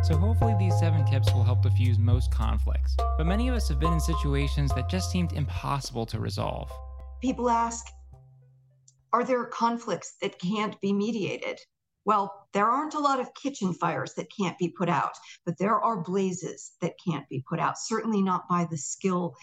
So, 0.03 0.15
hopefully, 0.15 0.55
these 0.59 0.77
seven 0.77 1.03
tips 1.03 1.33
will 1.33 1.43
help 1.43 1.63
diffuse 1.63 1.97
most 1.97 2.31
conflicts. 2.31 2.95
But 3.17 3.25
many 3.25 3.47
of 3.47 3.55
us 3.55 3.67
have 3.69 3.79
been 3.79 3.93
in 3.93 3.99
situations 3.99 4.71
that 4.75 4.87
just 4.87 5.09
seemed 5.09 5.33
impossible 5.33 6.05
to 6.05 6.19
resolve. 6.19 6.71
People 7.21 7.49
ask, 7.49 7.87
Are 9.13 9.23
there 9.23 9.45
conflicts 9.45 10.13
that 10.21 10.37
can't 10.37 10.79
be 10.79 10.93
mediated? 10.93 11.59
Well, 12.05 12.47
there 12.53 12.69
aren't 12.69 12.93
a 12.93 12.99
lot 12.99 13.19
of 13.19 13.33
kitchen 13.33 13.73
fires 13.73 14.13
that 14.13 14.31
can't 14.31 14.57
be 14.59 14.69
put 14.69 14.89
out, 14.89 15.17
but 15.43 15.57
there 15.57 15.79
are 15.79 16.03
blazes 16.03 16.73
that 16.81 16.93
can't 17.05 17.27
be 17.29 17.43
put 17.49 17.59
out, 17.59 17.79
certainly 17.79 18.21
not 18.21 18.47
by 18.47 18.67
the 18.69 18.77
skill, 18.77 19.35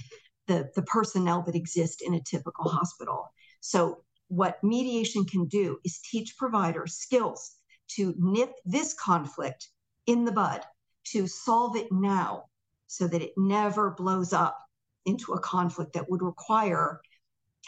the, 0.47 0.71
the 0.77 0.83
personnel 0.83 1.43
that 1.43 1.57
exist 1.57 2.03
in 2.03 2.15
a 2.15 2.23
typical 2.23 2.69
hospital. 2.71 3.33
So, 3.61 4.05
what 4.29 4.63
mediation 4.63 5.25
can 5.27 5.47
do 5.47 5.79
is 5.85 6.01
teach 6.11 6.39
providers 6.39 6.95
skills 6.95 7.57
to 7.97 8.15
nip 8.17 8.55
this 8.65 8.95
conflict 8.95 9.69
in 10.07 10.25
the 10.25 10.33
bud, 10.33 10.63
to 11.05 11.27
solve 11.27 11.77
it 11.77 11.89
now 11.91 12.45
so 12.87 13.07
that 13.09 13.23
it 13.23 13.33
never 13.37 13.91
blows 13.91 14.33
up 14.33 14.57
into 15.05 15.33
a 15.33 15.41
conflict 15.41 15.93
that 15.93 16.09
would 16.09 16.23
require 16.23 17.01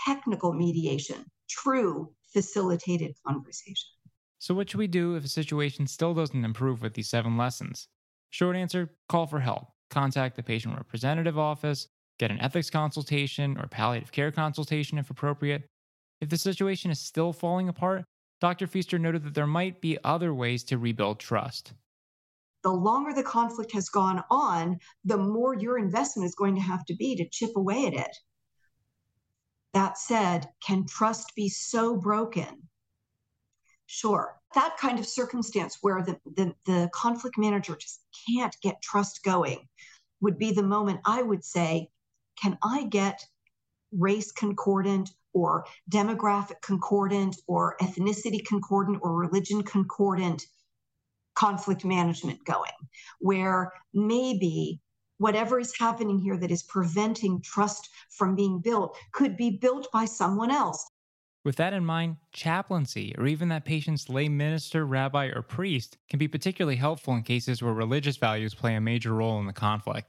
technical 0.07 0.53
mediation, 0.53 1.25
true 1.49 2.13
facilitated 2.33 3.15
conversation. 3.27 3.94
So, 4.45 4.53
what 4.53 4.69
should 4.69 4.77
we 4.77 4.89
do 4.89 5.17
if 5.17 5.25
a 5.25 5.29
situation 5.29 5.87
still 5.87 6.13
doesn't 6.13 6.45
improve 6.45 6.83
with 6.83 6.93
these 6.93 7.09
seven 7.09 7.39
lessons? 7.39 7.89
Short 8.29 8.57
answer 8.57 8.91
call 9.09 9.27
for 9.27 9.41
help. 9.41 9.69
Contact 9.89 10.37
the 10.37 10.43
patient 10.43 10.77
representative 10.77 11.39
office, 11.39 11.89
get 12.19 12.31
an 12.31 12.39
ethics 12.43 12.69
consultation 12.69 13.57
or 13.57 13.69
palliative 13.69 14.13
care 14.13 14.31
consultation 14.31 14.99
if 14.99 15.09
appropriate. 15.09 15.63
If 16.21 16.29
the 16.29 16.37
situation 16.37 16.91
is 16.91 17.01
still 17.01 17.33
falling 17.33 17.71
apart, 17.71 18.05
Dr. 18.43 18.67
Fiester 18.67 19.01
noted 19.01 19.25
that 19.25 19.33
there 19.33 19.47
might 19.47 19.81
be 19.81 19.97
other 20.05 20.35
ways 20.35 20.63
to 20.65 20.77
rebuild 20.77 21.21
trust. 21.21 21.73
The 22.65 22.71
longer 22.71 23.15
the 23.15 23.23
conflict 23.23 23.73
has 23.73 23.89
gone 23.89 24.23
on, 24.31 24.77
the 25.07 25.17
more 25.17 25.55
your 25.55 25.79
investment 25.79 26.27
is 26.27 26.35
going 26.35 26.55
to 26.57 26.61
have 26.61 26.85
to 26.85 26.95
be 26.95 27.17
to 27.17 27.27
chip 27.31 27.57
away 27.57 27.87
at 27.87 27.95
it. 27.95 28.17
That 29.73 29.97
said, 29.97 30.51
can 30.63 30.85
trust 30.87 31.33
be 31.35 31.49
so 31.49 31.97
broken 31.97 32.69
Sure. 33.87 34.41
That 34.55 34.77
kind 34.79 34.99
of 34.99 35.07
circumstance 35.07 35.79
where 35.81 36.03
the, 36.03 36.19
the, 36.37 36.55
the 36.65 36.91
conflict 36.95 37.37
manager 37.39 37.77
just 37.77 38.01
can't 38.29 38.57
get 38.63 38.83
trust 38.83 39.23
going 39.23 39.69
would 40.21 40.39
be 40.39 40.53
the 40.53 40.63
moment 40.63 41.01
I 41.05 41.23
would 41.23 41.45
say, 41.45 41.91
can 42.41 42.59
I 42.63 42.85
get 42.85 43.25
race 43.93 44.33
concordant 44.33 45.11
or 45.33 45.67
demographic 45.91 46.63
concordant 46.63 47.37
or 47.47 47.77
ethnicity 47.81 48.45
concordant 48.47 49.01
or 49.03 49.17
religion 49.17 49.63
concordant 49.63 50.47
conflict 51.35 51.85
management 51.85 52.45
going, 52.45 52.71
where 53.19 53.73
maybe 53.93 54.81
whatever 55.19 55.59
is 55.59 55.77
happening 55.79 56.19
here 56.19 56.37
that 56.37 56.51
is 56.51 56.63
preventing 56.63 57.41
trust 57.43 57.89
from 58.11 58.35
being 58.35 58.61
built 58.61 58.97
could 59.13 59.37
be 59.37 59.51
built 59.51 59.89
by 59.93 60.05
someone 60.05 60.51
else. 60.51 60.91
With 61.45 61.57
that 61.57 61.75
in 61.75 61.85
mind, 61.85 62.17
chaplaincy, 62.33 63.15
or 63.19 63.27
even 63.27 63.49
that 63.51 63.67
patient's 63.67 64.09
lay 64.09 64.31
minister, 64.31 64.87
rabbi, 64.87 65.27
or 65.27 65.43
priest, 65.43 65.99
can 66.09 66.19
be 66.19 66.27
particularly 66.27 66.77
helpful 66.77 67.15
in 67.15 67.23
cases 67.23 67.63
where 67.63 67.75
religious 67.75 68.17
values 68.17 68.55
play 68.55 68.75
a 68.75 68.81
major 68.81 69.13
role 69.13 69.39
in 69.39 69.47
the 69.47 69.53
conflict. 69.53 70.09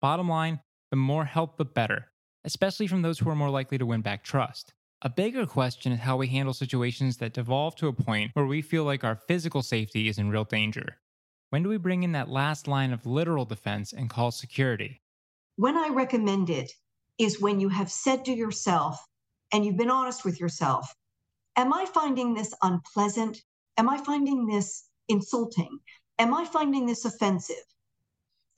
Bottom 0.00 0.30
line, 0.30 0.60
the 0.90 0.96
more 0.96 1.26
help, 1.26 1.58
the 1.58 1.66
better, 1.66 2.10
especially 2.44 2.86
from 2.86 3.02
those 3.02 3.18
who 3.18 3.28
are 3.28 3.36
more 3.36 3.50
likely 3.50 3.76
to 3.76 3.84
win 3.84 4.00
back 4.00 4.24
trust. 4.24 4.72
A 5.02 5.10
bigger 5.10 5.44
question 5.44 5.92
is 5.92 6.00
how 6.00 6.16
we 6.16 6.28
handle 6.28 6.54
situations 6.54 7.18
that 7.18 7.34
devolve 7.34 7.76
to 7.76 7.88
a 7.88 7.92
point 7.92 8.30
where 8.32 8.46
we 8.46 8.62
feel 8.62 8.84
like 8.84 9.04
our 9.04 9.16
physical 9.16 9.62
safety 9.62 10.08
is 10.08 10.16
in 10.16 10.30
real 10.30 10.44
danger. 10.44 11.00
When 11.50 11.62
do 11.62 11.68
we 11.68 11.76
bring 11.76 12.02
in 12.02 12.12
that 12.12 12.30
last 12.30 12.66
line 12.66 12.94
of 12.94 13.04
literal 13.04 13.44
defense 13.44 13.92
and 13.92 14.08
call 14.08 14.30
security? 14.30 15.02
When 15.56 15.76
I 15.76 15.88
recommend 15.88 16.48
it 16.48 16.72
is 17.18 17.42
when 17.42 17.60
you 17.60 17.68
have 17.68 17.90
said 17.90 18.24
to 18.24 18.32
yourself, 18.32 19.04
and 19.52 19.64
you've 19.64 19.76
been 19.76 19.90
honest 19.90 20.24
with 20.24 20.40
yourself, 20.40 20.94
am 21.56 21.72
I 21.72 21.84
finding 21.86 22.34
this 22.34 22.54
unpleasant? 22.62 23.42
Am 23.76 23.88
I 23.88 23.98
finding 23.98 24.46
this 24.46 24.88
insulting? 25.08 25.78
Am 26.18 26.34
I 26.34 26.44
finding 26.44 26.86
this 26.86 27.04
offensive? 27.04 27.64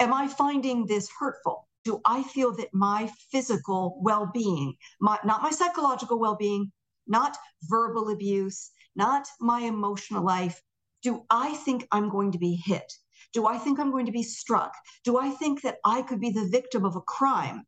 Am 0.01 0.12
I 0.12 0.28
finding 0.28 0.86
this 0.86 1.09
hurtful? 1.18 1.68
Do 1.84 2.01
I 2.05 2.22
feel 2.22 2.55
that 2.57 2.72
my 2.72 3.11
physical 3.30 3.99
well 4.03 4.30
being, 4.32 4.74
not 5.01 5.24
my 5.24 5.51
psychological 5.51 6.18
well 6.18 6.36
being, 6.36 6.72
not 7.07 7.36
verbal 7.64 8.11
abuse, 8.11 8.70
not 8.97 9.26
my 9.40 9.61
emotional 9.61 10.24
life, 10.24 10.62
do 11.03 11.24
I 11.28 11.55
think 11.55 11.86
I'm 11.92 12.09
going 12.09 12.32
to 12.32 12.38
be 12.38 12.55
hit? 12.64 12.90
Do 13.32 13.47
I 13.47 13.59
think 13.59 13.78
I'm 13.78 13.90
going 13.90 14.07
to 14.07 14.12
be 14.12 14.22
struck? 14.22 14.72
Do 15.05 15.18
I 15.18 15.30
think 15.30 15.62
that 15.62 15.78
I 15.84 16.03
could 16.03 16.20
be 16.20 16.30
the 16.30 16.49
victim 16.49 16.84
of 16.84 16.97
a 16.97 17.01
crime? 17.01 17.66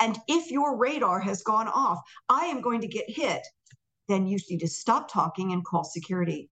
And 0.00 0.18
if 0.28 0.50
your 0.50 0.76
radar 0.76 1.20
has 1.20 1.42
gone 1.42 1.68
off, 1.68 2.00
I 2.28 2.46
am 2.46 2.60
going 2.60 2.80
to 2.80 2.88
get 2.88 3.08
hit, 3.08 3.46
then 4.08 4.26
you 4.26 4.38
need 4.48 4.60
to 4.60 4.68
stop 4.68 5.10
talking 5.10 5.52
and 5.52 5.64
call 5.64 5.84
security. 5.84 6.50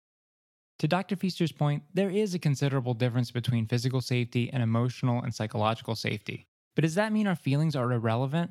To 0.81 0.89
Dr. 0.89 1.17
Fiester's 1.17 1.53
point, 1.53 1.85
there 1.93 2.11
is 2.11 2.35
a 2.35 2.39
considerable 2.39 2.95
difference 2.95 3.31
between 3.31 3.67
physical 3.67 4.01
safety 4.01 4.51
and 4.53 4.63
emotional 4.63 5.23
and 5.23 5.33
psychological 5.33 5.95
safety. 5.95 6.47
But 6.75 6.83
does 6.83 6.97
that 6.97 7.13
mean 7.13 7.27
our 7.27 7.37
feelings 7.37 7.77
are 7.77 7.93
irrelevant? 7.93 8.51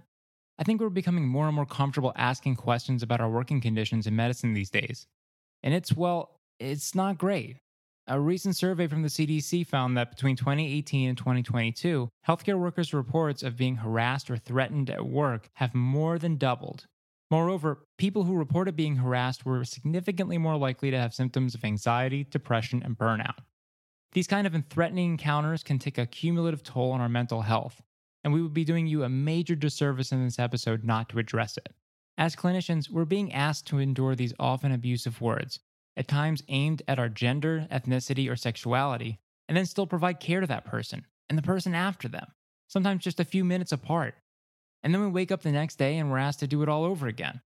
I 0.57 0.63
think 0.63 0.79
we're 0.79 0.89
becoming 0.89 1.27
more 1.27 1.47
and 1.47 1.55
more 1.55 1.65
comfortable 1.65 2.13
asking 2.15 2.55
questions 2.55 3.03
about 3.03 3.19
our 3.19 3.29
working 3.29 3.59
conditions 3.59 4.07
in 4.07 4.15
medicine 4.15 4.53
these 4.53 4.69
days. 4.69 5.07
And 5.63 5.73
it's, 5.73 5.93
well, 5.93 6.39
it's 6.59 6.95
not 6.95 7.17
great. 7.17 7.57
A 8.05 8.19
recent 8.19 8.57
survey 8.57 8.87
from 8.87 9.01
the 9.01 9.07
CDC 9.07 9.65
found 9.65 9.95
that 9.95 10.09
between 10.09 10.35
2018 10.35 11.07
and 11.07 11.17
2022, 11.17 12.09
healthcare 12.27 12.59
workers' 12.59 12.93
reports 12.93 13.43
of 13.43 13.55
being 13.55 13.77
harassed 13.77 14.29
or 14.29 14.35
threatened 14.35 14.89
at 14.89 15.05
work 15.05 15.49
have 15.53 15.73
more 15.73 16.19
than 16.19 16.35
doubled. 16.35 16.85
Moreover, 17.31 17.85
people 17.97 18.25
who 18.25 18.35
reported 18.35 18.75
being 18.75 18.97
harassed 18.97 19.45
were 19.45 19.63
significantly 19.63 20.37
more 20.37 20.57
likely 20.57 20.91
to 20.91 20.99
have 20.99 21.13
symptoms 21.13 21.55
of 21.55 21.63
anxiety, 21.63 22.25
depression, 22.25 22.83
and 22.83 22.97
burnout. 22.97 23.39
These 24.11 24.27
kind 24.27 24.45
of 24.45 24.63
threatening 24.69 25.11
encounters 25.11 25.63
can 25.63 25.79
take 25.79 25.97
a 25.97 26.05
cumulative 26.05 26.61
toll 26.61 26.91
on 26.91 26.99
our 26.99 27.07
mental 27.07 27.41
health, 27.41 27.81
and 28.25 28.33
we 28.33 28.41
would 28.41 28.53
be 28.53 28.65
doing 28.65 28.85
you 28.85 29.03
a 29.03 29.09
major 29.09 29.55
disservice 29.55 30.11
in 30.11 30.21
this 30.21 30.39
episode 30.39 30.83
not 30.83 31.07
to 31.07 31.19
address 31.19 31.55
it. 31.55 31.69
As 32.17 32.35
clinicians, 32.35 32.89
we're 32.89 33.05
being 33.05 33.31
asked 33.31 33.65
to 33.67 33.79
endure 33.79 34.13
these 34.13 34.33
often 34.37 34.73
abusive 34.73 35.21
words, 35.21 35.61
at 35.95 36.07
times 36.07 36.43
aimed 36.47 36.81
at 36.87 36.99
our 36.99 37.09
gender, 37.09 37.67
ethnicity, 37.71 38.29
or 38.29 38.35
sexuality, 38.35 39.19
and 39.47 39.57
then 39.57 39.65
still 39.65 39.87
provide 39.87 40.19
care 40.19 40.41
to 40.41 40.47
that 40.47 40.65
person 40.65 41.05
and 41.29 41.37
the 41.37 41.43
person 41.43 41.75
after 41.75 42.07
them, 42.07 42.27
sometimes 42.67 43.03
just 43.03 43.19
a 43.19 43.25
few 43.25 43.43
minutes 43.43 43.71
apart. 43.71 44.15
And 44.83 44.93
then 44.93 45.01
we 45.01 45.07
wake 45.07 45.31
up 45.31 45.41
the 45.41 45.51
next 45.51 45.77
day 45.77 45.97
and 45.97 46.11
we're 46.11 46.17
asked 46.17 46.39
to 46.39 46.47
do 46.47 46.61
it 46.61 46.69
all 46.69 46.83
over 46.83 47.07
again. 47.07 47.41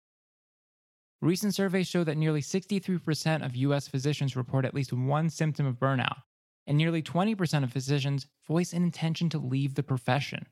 Recent 1.21 1.55
surveys 1.55 1.89
show 1.89 2.05
that 2.05 2.17
nearly 2.17 2.43
63% 2.43 3.45
of 3.45 3.57
US 3.57 3.89
physicians 3.89 4.37
report 4.37 4.65
at 4.65 4.75
least 4.75 4.93
one 4.93 5.31
symptom 5.31 5.67
of 5.67 5.79
burnout, 5.79 6.23
and 6.67 6.77
nearly 6.77 7.03
20% 7.03 7.65
of 7.65 7.73
physicians 7.73 8.27
voice 8.47 8.73
an 8.73 8.83
intention 8.83 9.29
to 9.31 9.39
leave 9.39 9.75
the 9.75 9.83
profession. 9.83 10.47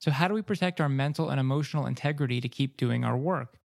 So, 0.00 0.10
how 0.10 0.28
do 0.28 0.34
we 0.34 0.42
protect 0.42 0.80
our 0.80 0.88
mental 0.88 1.28
and 1.28 1.40
emotional 1.40 1.86
integrity 1.86 2.40
to 2.40 2.48
keep 2.48 2.76
doing 2.76 3.04
our 3.04 3.16
work? 3.16 3.58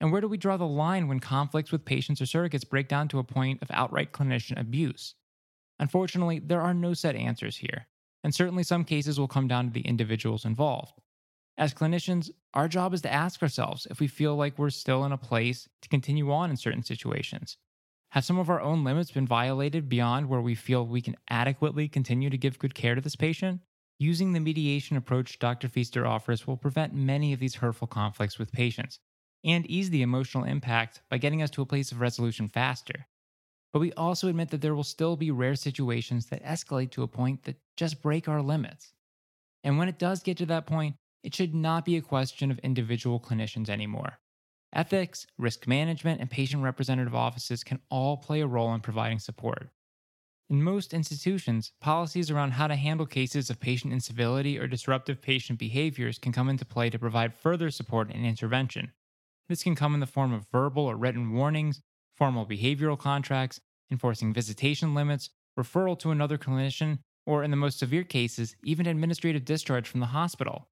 And 0.00 0.10
where 0.10 0.22
do 0.22 0.28
we 0.28 0.38
draw 0.38 0.56
the 0.56 0.66
line 0.66 1.08
when 1.08 1.20
conflicts 1.20 1.70
with 1.70 1.84
patients 1.84 2.22
or 2.22 2.24
surrogates 2.24 2.68
break 2.68 2.88
down 2.88 3.08
to 3.08 3.18
a 3.18 3.24
point 3.24 3.62
of 3.62 3.70
outright 3.70 4.12
clinician 4.12 4.58
abuse? 4.58 5.14
Unfortunately, 5.78 6.38
there 6.38 6.62
are 6.62 6.72
no 6.72 6.94
set 6.94 7.14
answers 7.14 7.58
here, 7.58 7.86
and 8.24 8.34
certainly 8.34 8.62
some 8.62 8.84
cases 8.84 9.20
will 9.20 9.28
come 9.28 9.46
down 9.46 9.66
to 9.66 9.72
the 9.72 9.82
individuals 9.82 10.46
involved. 10.46 11.00
As 11.58 11.74
clinicians, 11.74 12.30
our 12.54 12.66
job 12.68 12.94
is 12.94 13.02
to 13.02 13.12
ask 13.12 13.42
ourselves 13.42 13.86
if 13.90 14.00
we 14.00 14.06
feel 14.06 14.36
like 14.36 14.58
we're 14.58 14.70
still 14.70 15.04
in 15.04 15.12
a 15.12 15.18
place 15.18 15.68
to 15.82 15.88
continue 15.90 16.32
on 16.32 16.48
in 16.48 16.56
certain 16.56 16.82
situations. 16.82 17.58
Have 18.12 18.24
some 18.24 18.38
of 18.38 18.48
our 18.48 18.60
own 18.60 18.82
limits 18.82 19.10
been 19.10 19.26
violated 19.26 19.88
beyond 19.88 20.28
where 20.28 20.40
we 20.40 20.54
feel 20.54 20.86
we 20.86 21.02
can 21.02 21.16
adequately 21.28 21.88
continue 21.88 22.30
to 22.30 22.38
give 22.38 22.58
good 22.58 22.74
care 22.74 22.94
to 22.94 23.00
this 23.02 23.16
patient? 23.16 23.60
Using 23.98 24.32
the 24.32 24.40
mediation 24.40 24.96
approach 24.96 25.38
Dr. 25.38 25.68
Fiester 25.68 26.08
offers 26.08 26.46
will 26.46 26.56
prevent 26.56 26.94
many 26.94 27.34
of 27.34 27.40
these 27.40 27.56
hurtful 27.56 27.86
conflicts 27.86 28.38
with 28.38 28.50
patients 28.50 28.98
and 29.44 29.66
ease 29.66 29.90
the 29.90 30.02
emotional 30.02 30.44
impact 30.44 31.00
by 31.08 31.18
getting 31.18 31.42
us 31.42 31.50
to 31.50 31.62
a 31.62 31.66
place 31.66 31.92
of 31.92 32.00
resolution 32.00 32.48
faster. 32.48 33.06
But 33.72 33.80
we 33.80 33.92
also 33.92 34.28
admit 34.28 34.50
that 34.50 34.60
there 34.60 34.74
will 34.74 34.84
still 34.84 35.16
be 35.16 35.30
rare 35.30 35.54
situations 35.54 36.26
that 36.26 36.44
escalate 36.44 36.90
to 36.92 37.02
a 37.02 37.08
point 37.08 37.44
that 37.44 37.56
just 37.76 38.02
break 38.02 38.28
our 38.28 38.42
limits. 38.42 38.92
And 39.62 39.78
when 39.78 39.88
it 39.88 39.98
does 39.98 40.22
get 40.22 40.36
to 40.38 40.46
that 40.46 40.66
point, 40.66 40.96
it 41.22 41.34
should 41.34 41.54
not 41.54 41.84
be 41.84 41.96
a 41.96 42.02
question 42.02 42.50
of 42.50 42.58
individual 42.60 43.20
clinicians 43.20 43.68
anymore. 43.68 44.18
Ethics, 44.72 45.26
risk 45.36 45.66
management, 45.66 46.20
and 46.20 46.30
patient 46.30 46.62
representative 46.62 47.14
offices 47.14 47.64
can 47.64 47.80
all 47.90 48.16
play 48.16 48.40
a 48.40 48.46
role 48.46 48.72
in 48.72 48.80
providing 48.80 49.18
support. 49.18 49.68
In 50.48 50.62
most 50.62 50.94
institutions, 50.94 51.72
policies 51.80 52.30
around 52.30 52.52
how 52.52 52.66
to 52.66 52.74
handle 52.74 53.06
cases 53.06 53.50
of 53.50 53.60
patient 53.60 53.92
incivility 53.92 54.58
or 54.58 54.66
disruptive 54.66 55.22
patient 55.22 55.58
behaviors 55.58 56.18
can 56.18 56.32
come 56.32 56.48
into 56.48 56.64
play 56.64 56.90
to 56.90 56.98
provide 56.98 57.34
further 57.34 57.70
support 57.70 58.10
and 58.10 58.26
intervention. 58.26 58.92
This 59.50 59.64
can 59.64 59.74
come 59.74 59.94
in 59.94 60.00
the 60.00 60.06
form 60.06 60.32
of 60.32 60.46
verbal 60.52 60.84
or 60.84 60.94
written 60.94 61.32
warnings, 61.32 61.82
formal 62.16 62.46
behavioral 62.46 62.96
contracts, 62.96 63.60
enforcing 63.90 64.32
visitation 64.32 64.94
limits, 64.94 65.30
referral 65.58 65.98
to 65.98 66.12
another 66.12 66.38
clinician, 66.38 67.00
or 67.26 67.42
in 67.42 67.50
the 67.50 67.56
most 67.56 67.80
severe 67.80 68.04
cases, 68.04 68.54
even 68.62 68.86
administrative 68.86 69.44
discharge 69.44 69.88
from 69.88 69.98
the 69.98 70.06
hospital. 70.06 70.68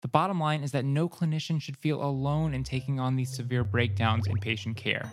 The 0.00 0.08
bottom 0.08 0.40
line 0.40 0.62
is 0.62 0.72
that 0.72 0.86
no 0.86 1.06
clinician 1.06 1.60
should 1.60 1.76
feel 1.76 2.02
alone 2.02 2.54
in 2.54 2.64
taking 2.64 2.98
on 2.98 3.14
these 3.14 3.36
severe 3.36 3.62
breakdowns 3.62 4.26
in 4.26 4.38
patient 4.38 4.78
care. 4.78 5.12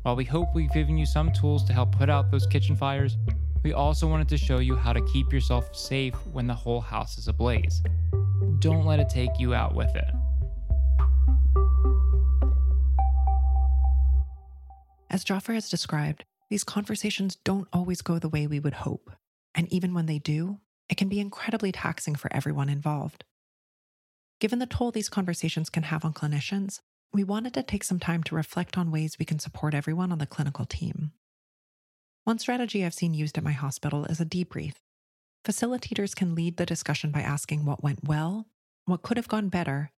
While 0.00 0.16
we 0.16 0.24
hope 0.24 0.54
we've 0.54 0.72
given 0.72 0.96
you 0.96 1.04
some 1.04 1.30
tools 1.32 1.64
to 1.66 1.74
help 1.74 1.92
put 1.92 2.08
out 2.08 2.30
those 2.30 2.46
kitchen 2.46 2.76
fires, 2.76 3.18
we 3.62 3.74
also 3.74 4.06
wanted 4.06 4.28
to 4.30 4.38
show 4.38 4.58
you 4.60 4.74
how 4.74 4.94
to 4.94 5.04
keep 5.12 5.34
yourself 5.34 5.76
safe 5.76 6.14
when 6.32 6.46
the 6.46 6.54
whole 6.54 6.80
house 6.80 7.18
is 7.18 7.28
ablaze. 7.28 7.82
Don't 8.60 8.86
let 8.86 9.00
it 9.00 9.10
take 9.10 9.38
you 9.38 9.52
out 9.52 9.74
with 9.74 9.94
it. 9.94 10.08
As 15.10 15.24
Jaffer 15.24 15.54
has 15.54 15.70
described, 15.70 16.24
these 16.50 16.64
conversations 16.64 17.36
don't 17.36 17.68
always 17.72 18.02
go 18.02 18.18
the 18.18 18.28
way 18.28 18.46
we 18.46 18.60
would 18.60 18.74
hope. 18.74 19.10
And 19.54 19.72
even 19.72 19.94
when 19.94 20.06
they 20.06 20.18
do, 20.18 20.60
it 20.88 20.96
can 20.96 21.08
be 21.08 21.20
incredibly 21.20 21.72
taxing 21.72 22.14
for 22.14 22.32
everyone 22.32 22.68
involved. 22.68 23.24
Given 24.40 24.58
the 24.58 24.66
toll 24.66 24.90
these 24.90 25.08
conversations 25.08 25.68
can 25.68 25.84
have 25.84 26.04
on 26.04 26.14
clinicians, 26.14 26.80
we 27.12 27.24
wanted 27.24 27.54
to 27.54 27.62
take 27.62 27.84
some 27.84 27.98
time 27.98 28.22
to 28.24 28.34
reflect 28.34 28.76
on 28.76 28.90
ways 28.90 29.18
we 29.18 29.24
can 29.24 29.38
support 29.38 29.74
everyone 29.74 30.12
on 30.12 30.18
the 30.18 30.26
clinical 30.26 30.64
team. 30.64 31.12
One 32.24 32.38
strategy 32.38 32.84
I've 32.84 32.94
seen 32.94 33.14
used 33.14 33.38
at 33.38 33.44
my 33.44 33.52
hospital 33.52 34.04
is 34.04 34.20
a 34.20 34.26
debrief. 34.26 34.74
Facilitators 35.44 36.14
can 36.14 36.34
lead 36.34 36.58
the 36.58 36.66
discussion 36.66 37.10
by 37.10 37.20
asking 37.20 37.64
what 37.64 37.82
went 37.82 38.04
well, 38.04 38.46
what 38.84 39.02
could 39.02 39.16
have 39.16 39.28
gone 39.28 39.48
better, 39.48 39.90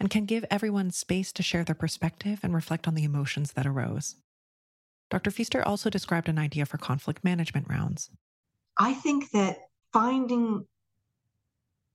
and 0.00 0.10
can 0.10 0.24
give 0.24 0.44
everyone 0.50 0.90
space 0.90 1.32
to 1.32 1.42
share 1.42 1.64
their 1.64 1.74
perspective 1.74 2.40
and 2.42 2.54
reflect 2.54 2.88
on 2.88 2.94
the 2.94 3.04
emotions 3.04 3.52
that 3.52 3.66
arose. 3.66 4.16
Dr. 5.10 5.30
Fiester 5.30 5.64
also 5.64 5.88
described 5.90 6.28
an 6.28 6.38
idea 6.38 6.66
for 6.66 6.78
conflict 6.78 7.22
management 7.22 7.68
rounds. 7.68 8.10
I 8.78 8.94
think 8.94 9.30
that 9.30 9.58
finding 9.92 10.66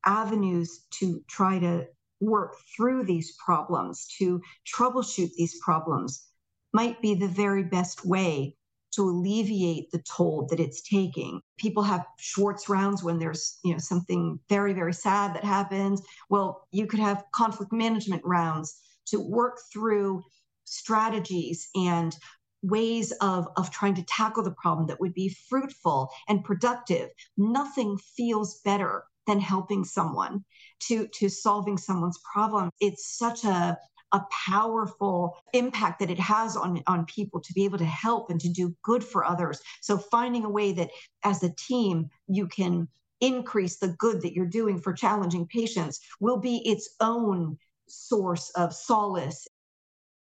avenues 0.05 0.85
to 0.91 1.21
try 1.27 1.59
to 1.59 1.85
work 2.19 2.55
through 2.75 3.03
these 3.03 3.35
problems, 3.43 4.07
to 4.19 4.41
troubleshoot 4.65 5.31
these 5.35 5.59
problems, 5.59 6.27
might 6.73 7.01
be 7.01 7.13
the 7.13 7.27
very 7.27 7.63
best 7.63 8.05
way 8.05 8.55
to 8.91 9.03
alleviate 9.03 9.89
the 9.91 10.03
toll 10.03 10.47
that 10.49 10.59
it's 10.59 10.81
taking. 10.81 11.41
People 11.57 11.83
have 11.83 12.05
Schwartz 12.17 12.67
rounds 12.67 13.03
when 13.03 13.19
there's, 13.19 13.59
you 13.63 13.71
know, 13.71 13.79
something 13.79 14.39
very 14.49 14.73
very 14.73 14.93
sad 14.93 15.33
that 15.35 15.43
happens. 15.43 16.01
Well, 16.29 16.67
you 16.71 16.87
could 16.87 16.99
have 16.99 17.23
conflict 17.33 17.71
management 17.71 18.21
rounds 18.25 18.79
to 19.07 19.19
work 19.19 19.59
through 19.71 20.23
strategies 20.65 21.69
and 21.75 22.15
ways 22.61 23.11
of, 23.21 23.47
of 23.57 23.71
trying 23.71 23.95
to 23.95 24.03
tackle 24.03 24.43
the 24.43 24.51
problem 24.51 24.87
that 24.87 24.99
would 24.99 25.13
be 25.13 25.35
fruitful 25.49 26.09
and 26.27 26.43
productive. 26.43 27.09
Nothing 27.37 27.97
feels 27.97 28.61
better 28.63 29.03
than 29.27 29.39
helping 29.39 29.83
someone 29.83 30.43
to, 30.79 31.07
to 31.07 31.29
solving 31.29 31.77
someone's 31.77 32.19
problem. 32.33 32.69
It's 32.79 33.17
such 33.17 33.43
a, 33.43 33.77
a 34.11 34.21
powerful 34.31 35.37
impact 35.53 35.99
that 35.99 36.09
it 36.09 36.19
has 36.19 36.57
on, 36.57 36.81
on 36.87 37.05
people 37.05 37.39
to 37.41 37.53
be 37.53 37.65
able 37.65 37.77
to 37.77 37.85
help 37.85 38.29
and 38.29 38.39
to 38.41 38.49
do 38.49 38.75
good 38.83 39.03
for 39.03 39.23
others. 39.23 39.61
So 39.81 39.97
finding 39.97 40.43
a 40.43 40.49
way 40.49 40.73
that 40.73 40.89
as 41.23 41.43
a 41.43 41.53
team 41.55 42.09
you 42.27 42.47
can 42.47 42.87
increase 43.21 43.77
the 43.77 43.95
good 43.99 44.21
that 44.23 44.33
you're 44.33 44.47
doing 44.47 44.79
for 44.79 44.93
challenging 44.93 45.47
patients 45.47 45.99
will 46.19 46.37
be 46.37 46.57
its 46.67 46.95
own 46.99 47.57
source 47.87 48.49
of 48.51 48.73
solace. 48.73 49.47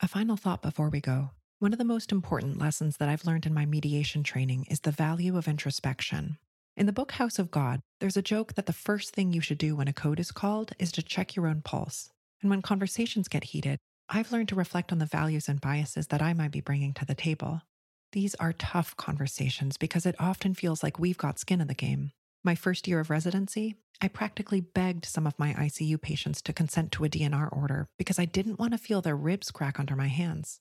A 0.01 0.07
final 0.07 0.37
thought 0.37 0.61
before 0.61 0.89
we 0.89 1.01
go. 1.01 1.31
One 1.65 1.73
of 1.73 1.79
the 1.79 1.83
most 1.83 2.11
important 2.11 2.59
lessons 2.59 2.97
that 2.97 3.09
I've 3.09 3.25
learned 3.25 3.47
in 3.47 3.53
my 3.55 3.65
mediation 3.65 4.21
training 4.21 4.67
is 4.69 4.81
the 4.81 4.91
value 4.91 5.35
of 5.35 5.47
introspection. 5.47 6.37
In 6.77 6.85
the 6.85 6.93
book 6.93 7.13
House 7.13 7.39
of 7.39 7.49
God, 7.49 7.79
there's 7.99 8.15
a 8.15 8.21
joke 8.21 8.53
that 8.53 8.67
the 8.67 8.71
first 8.71 9.15
thing 9.15 9.33
you 9.33 9.41
should 9.41 9.57
do 9.57 9.75
when 9.75 9.87
a 9.87 9.91
code 9.91 10.19
is 10.19 10.31
called 10.31 10.73
is 10.77 10.91
to 10.91 11.01
check 11.01 11.35
your 11.35 11.47
own 11.47 11.63
pulse. 11.63 12.11
And 12.43 12.51
when 12.51 12.61
conversations 12.61 13.27
get 13.27 13.45
heated, 13.45 13.79
I've 14.07 14.31
learned 14.31 14.49
to 14.49 14.55
reflect 14.55 14.91
on 14.91 14.99
the 14.99 15.07
values 15.07 15.49
and 15.49 15.59
biases 15.59 16.05
that 16.09 16.21
I 16.21 16.35
might 16.35 16.51
be 16.51 16.61
bringing 16.61 16.93
to 16.93 17.05
the 17.05 17.15
table. 17.15 17.63
These 18.11 18.35
are 18.35 18.53
tough 18.53 18.95
conversations 18.95 19.75
because 19.75 20.05
it 20.05 20.15
often 20.19 20.53
feels 20.53 20.83
like 20.83 20.99
we've 20.99 21.17
got 21.17 21.39
skin 21.39 21.61
in 21.61 21.67
the 21.67 21.73
game. 21.73 22.11
My 22.43 22.53
first 22.53 22.87
year 22.87 22.99
of 22.99 23.09
residency, 23.09 23.73
I 23.99 24.07
practically 24.09 24.61
begged 24.61 25.05
some 25.05 25.25
of 25.25 25.39
my 25.39 25.55
ICU 25.55 25.99
patients 25.99 26.43
to 26.43 26.53
consent 26.53 26.91
to 26.91 27.05
a 27.05 27.09
DNR 27.09 27.51
order 27.51 27.87
because 27.97 28.19
I 28.19 28.25
didn't 28.25 28.59
want 28.59 28.73
to 28.73 28.77
feel 28.77 29.01
their 29.01 29.17
ribs 29.17 29.49
crack 29.49 29.79
under 29.79 29.95
my 29.95 30.09
hands. 30.09 30.59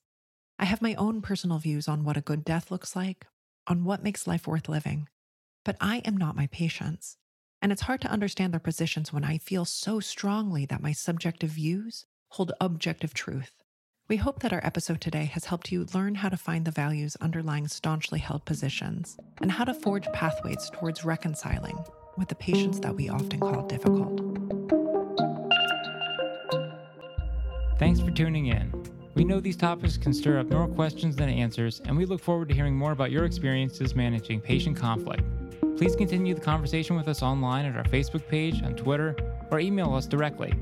I 0.65 0.69
have 0.69 0.81
my 0.81 0.95
own 0.95 1.21
personal 1.21 1.59
views 1.59 1.89
on 1.89 2.05
what 2.05 2.17
a 2.17 2.23
good 2.23 2.43
death 2.43 2.71
looks 2.71 2.97
like, 2.97 3.27
on 3.67 3.85
what 3.85 4.03
makes 4.03 4.27
life 4.27 4.47
worth 4.47 4.67
living, 4.67 5.11
but 5.63 5.77
I 5.79 5.99
am 6.07 6.17
not 6.17 6.37
my 6.37 6.47
patients. 6.47 7.19
And 7.61 7.71
it's 7.71 7.83
hard 7.83 8.01
to 8.01 8.11
understand 8.11 8.55
their 8.55 8.61
positions 8.61 9.13
when 9.13 9.25
I 9.25 9.37
feel 9.37 9.67
so 9.67 10.01
strongly 10.01 10.65
that 10.65 10.83
my 10.83 10.93
subjective 10.93 11.51
views 11.51 12.07
hold 12.31 12.53
objective 12.63 13.13
truth. 13.13 13.51
We 14.09 14.17
hope 14.17 14.41
that 14.41 14.55
our 14.55 14.65
episode 14.65 15.03
today 15.03 15.27
has 15.27 15.45
helped 15.45 15.71
you 15.71 15.85
learn 15.93 16.15
how 16.15 16.31
to 16.31 16.37
find 16.39 16.65
the 16.65 16.71
values 16.71 17.15
underlying 17.21 17.69
staunchly 17.69 18.21
held 18.21 18.47
positions 18.47 19.19
and 19.43 19.53
how 19.53 19.65
to 19.65 19.75
forge 19.75 20.11
pathways 20.15 20.71
towards 20.73 21.05
reconciling 21.05 21.77
with 22.17 22.29
the 22.29 22.37
patients 22.37 22.81
that 22.81 22.97
we 22.97 23.11
often 23.11 23.39
call 23.39 23.67
difficult. 23.67 24.19
Thanks 27.79 28.01
for 28.01 28.11
tuning 28.11 28.47
in. 28.47 28.84
We 29.15 29.25
know 29.25 29.39
these 29.39 29.57
topics 29.57 29.97
can 29.97 30.13
stir 30.13 30.41
up 30.41 30.51
more 30.51 30.67
questions 30.67 31.15
than 31.15 31.29
answers, 31.29 31.81
and 31.85 31.97
we 31.97 32.05
look 32.05 32.21
forward 32.21 32.49
to 32.49 32.55
hearing 32.55 32.75
more 32.75 32.91
about 32.91 33.13
your 33.13 33.25
experiences 33.25 33.95
managing 33.95 34.41
patient 34.41 34.77
conflict. 34.77 35.23
Please 35.77 35.95
continue 35.95 36.35
the 36.35 36.41
conversation 36.41 36.97
with 36.97 37.07
us 37.07 37.23
online 37.23 37.65
at 37.65 37.77
our 37.77 37.85
Facebook 37.85 38.27
page, 38.27 38.61
on 38.63 38.75
Twitter, 38.75 39.15
or 39.53 39.61
email 39.61 39.95
us 39.95 40.07
directly. 40.07 40.53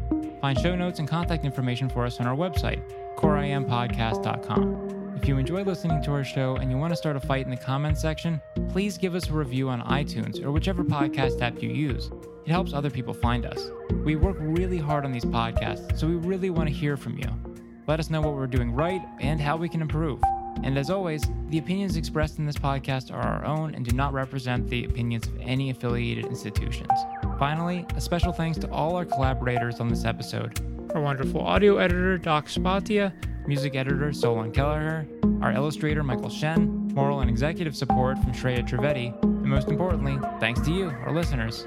Find 0.42 0.58
show 0.58 0.76
notes 0.76 0.98
and 0.98 1.08
contact 1.08 1.46
information 1.46 1.88
for 1.88 2.04
us 2.04 2.20
on 2.20 2.26
our 2.26 2.36
website, 2.36 2.82
coreimpodcast.com. 3.16 5.14
If 5.16 5.28
you 5.28 5.38
enjoy 5.38 5.62
listening 5.62 6.02
to 6.02 6.10
our 6.12 6.24
show 6.24 6.56
and 6.56 6.70
you 6.70 6.76
want 6.76 6.92
to 6.92 6.96
start 6.96 7.16
a 7.16 7.20
fight 7.20 7.46
in 7.46 7.50
the 7.50 7.56
comments 7.56 8.02
section, 8.02 8.40
please 8.68 8.98
give 8.98 9.14
us 9.14 9.28
a 9.30 9.32
review 9.32 9.70
on 9.70 9.80
iTunes 9.82 10.44
or 10.44 10.50
whichever 10.50 10.84
podcast 10.84 11.40
app 11.40 11.62
you 11.62 11.70
use. 11.70 12.10
It 12.44 12.50
helps 12.50 12.74
other 12.74 12.90
people 12.90 13.14
find 13.14 13.46
us. 13.46 13.70
We 14.04 14.16
work 14.16 14.36
really 14.40 14.78
hard 14.78 15.04
on 15.04 15.12
these 15.12 15.24
podcasts, 15.24 15.98
so 15.98 16.06
we 16.06 16.16
really 16.16 16.50
want 16.50 16.68
to 16.68 16.74
hear 16.74 16.96
from 16.96 17.16
you. 17.16 17.51
Let 17.86 17.98
us 17.98 18.10
know 18.10 18.20
what 18.20 18.34
we're 18.34 18.46
doing 18.46 18.72
right 18.72 19.02
and 19.20 19.40
how 19.40 19.56
we 19.56 19.68
can 19.68 19.82
improve. 19.82 20.20
And 20.62 20.78
as 20.78 20.90
always, 20.90 21.22
the 21.48 21.58
opinions 21.58 21.96
expressed 21.96 22.38
in 22.38 22.46
this 22.46 22.56
podcast 22.56 23.12
are 23.12 23.20
our 23.20 23.44
own 23.44 23.74
and 23.74 23.84
do 23.84 23.94
not 23.96 24.12
represent 24.12 24.68
the 24.68 24.84
opinions 24.84 25.26
of 25.26 25.36
any 25.40 25.70
affiliated 25.70 26.26
institutions. 26.26 26.90
Finally, 27.38 27.84
a 27.96 28.00
special 28.00 28.32
thanks 28.32 28.58
to 28.58 28.70
all 28.70 28.94
our 28.94 29.04
collaborators 29.04 29.80
on 29.80 29.88
this 29.88 30.04
episode 30.04 30.60
our 30.94 31.00
wonderful 31.00 31.40
audio 31.40 31.78
editor, 31.78 32.18
Doc 32.18 32.48
Spatia, 32.48 33.14
music 33.46 33.74
editor, 33.74 34.12
Solon 34.12 34.52
Kelleher, 34.52 35.06
our 35.40 35.52
illustrator, 35.52 36.02
Michael 36.02 36.28
Shen, 36.28 36.88
moral 36.94 37.20
and 37.20 37.30
executive 37.30 37.74
support 37.74 38.18
from 38.18 38.32
Shreya 38.32 38.68
Trivedi, 38.68 39.20
and 39.22 39.46
most 39.46 39.68
importantly, 39.68 40.18
thanks 40.38 40.60
to 40.60 40.70
you, 40.70 40.90
our 40.90 41.14
listeners. 41.14 41.66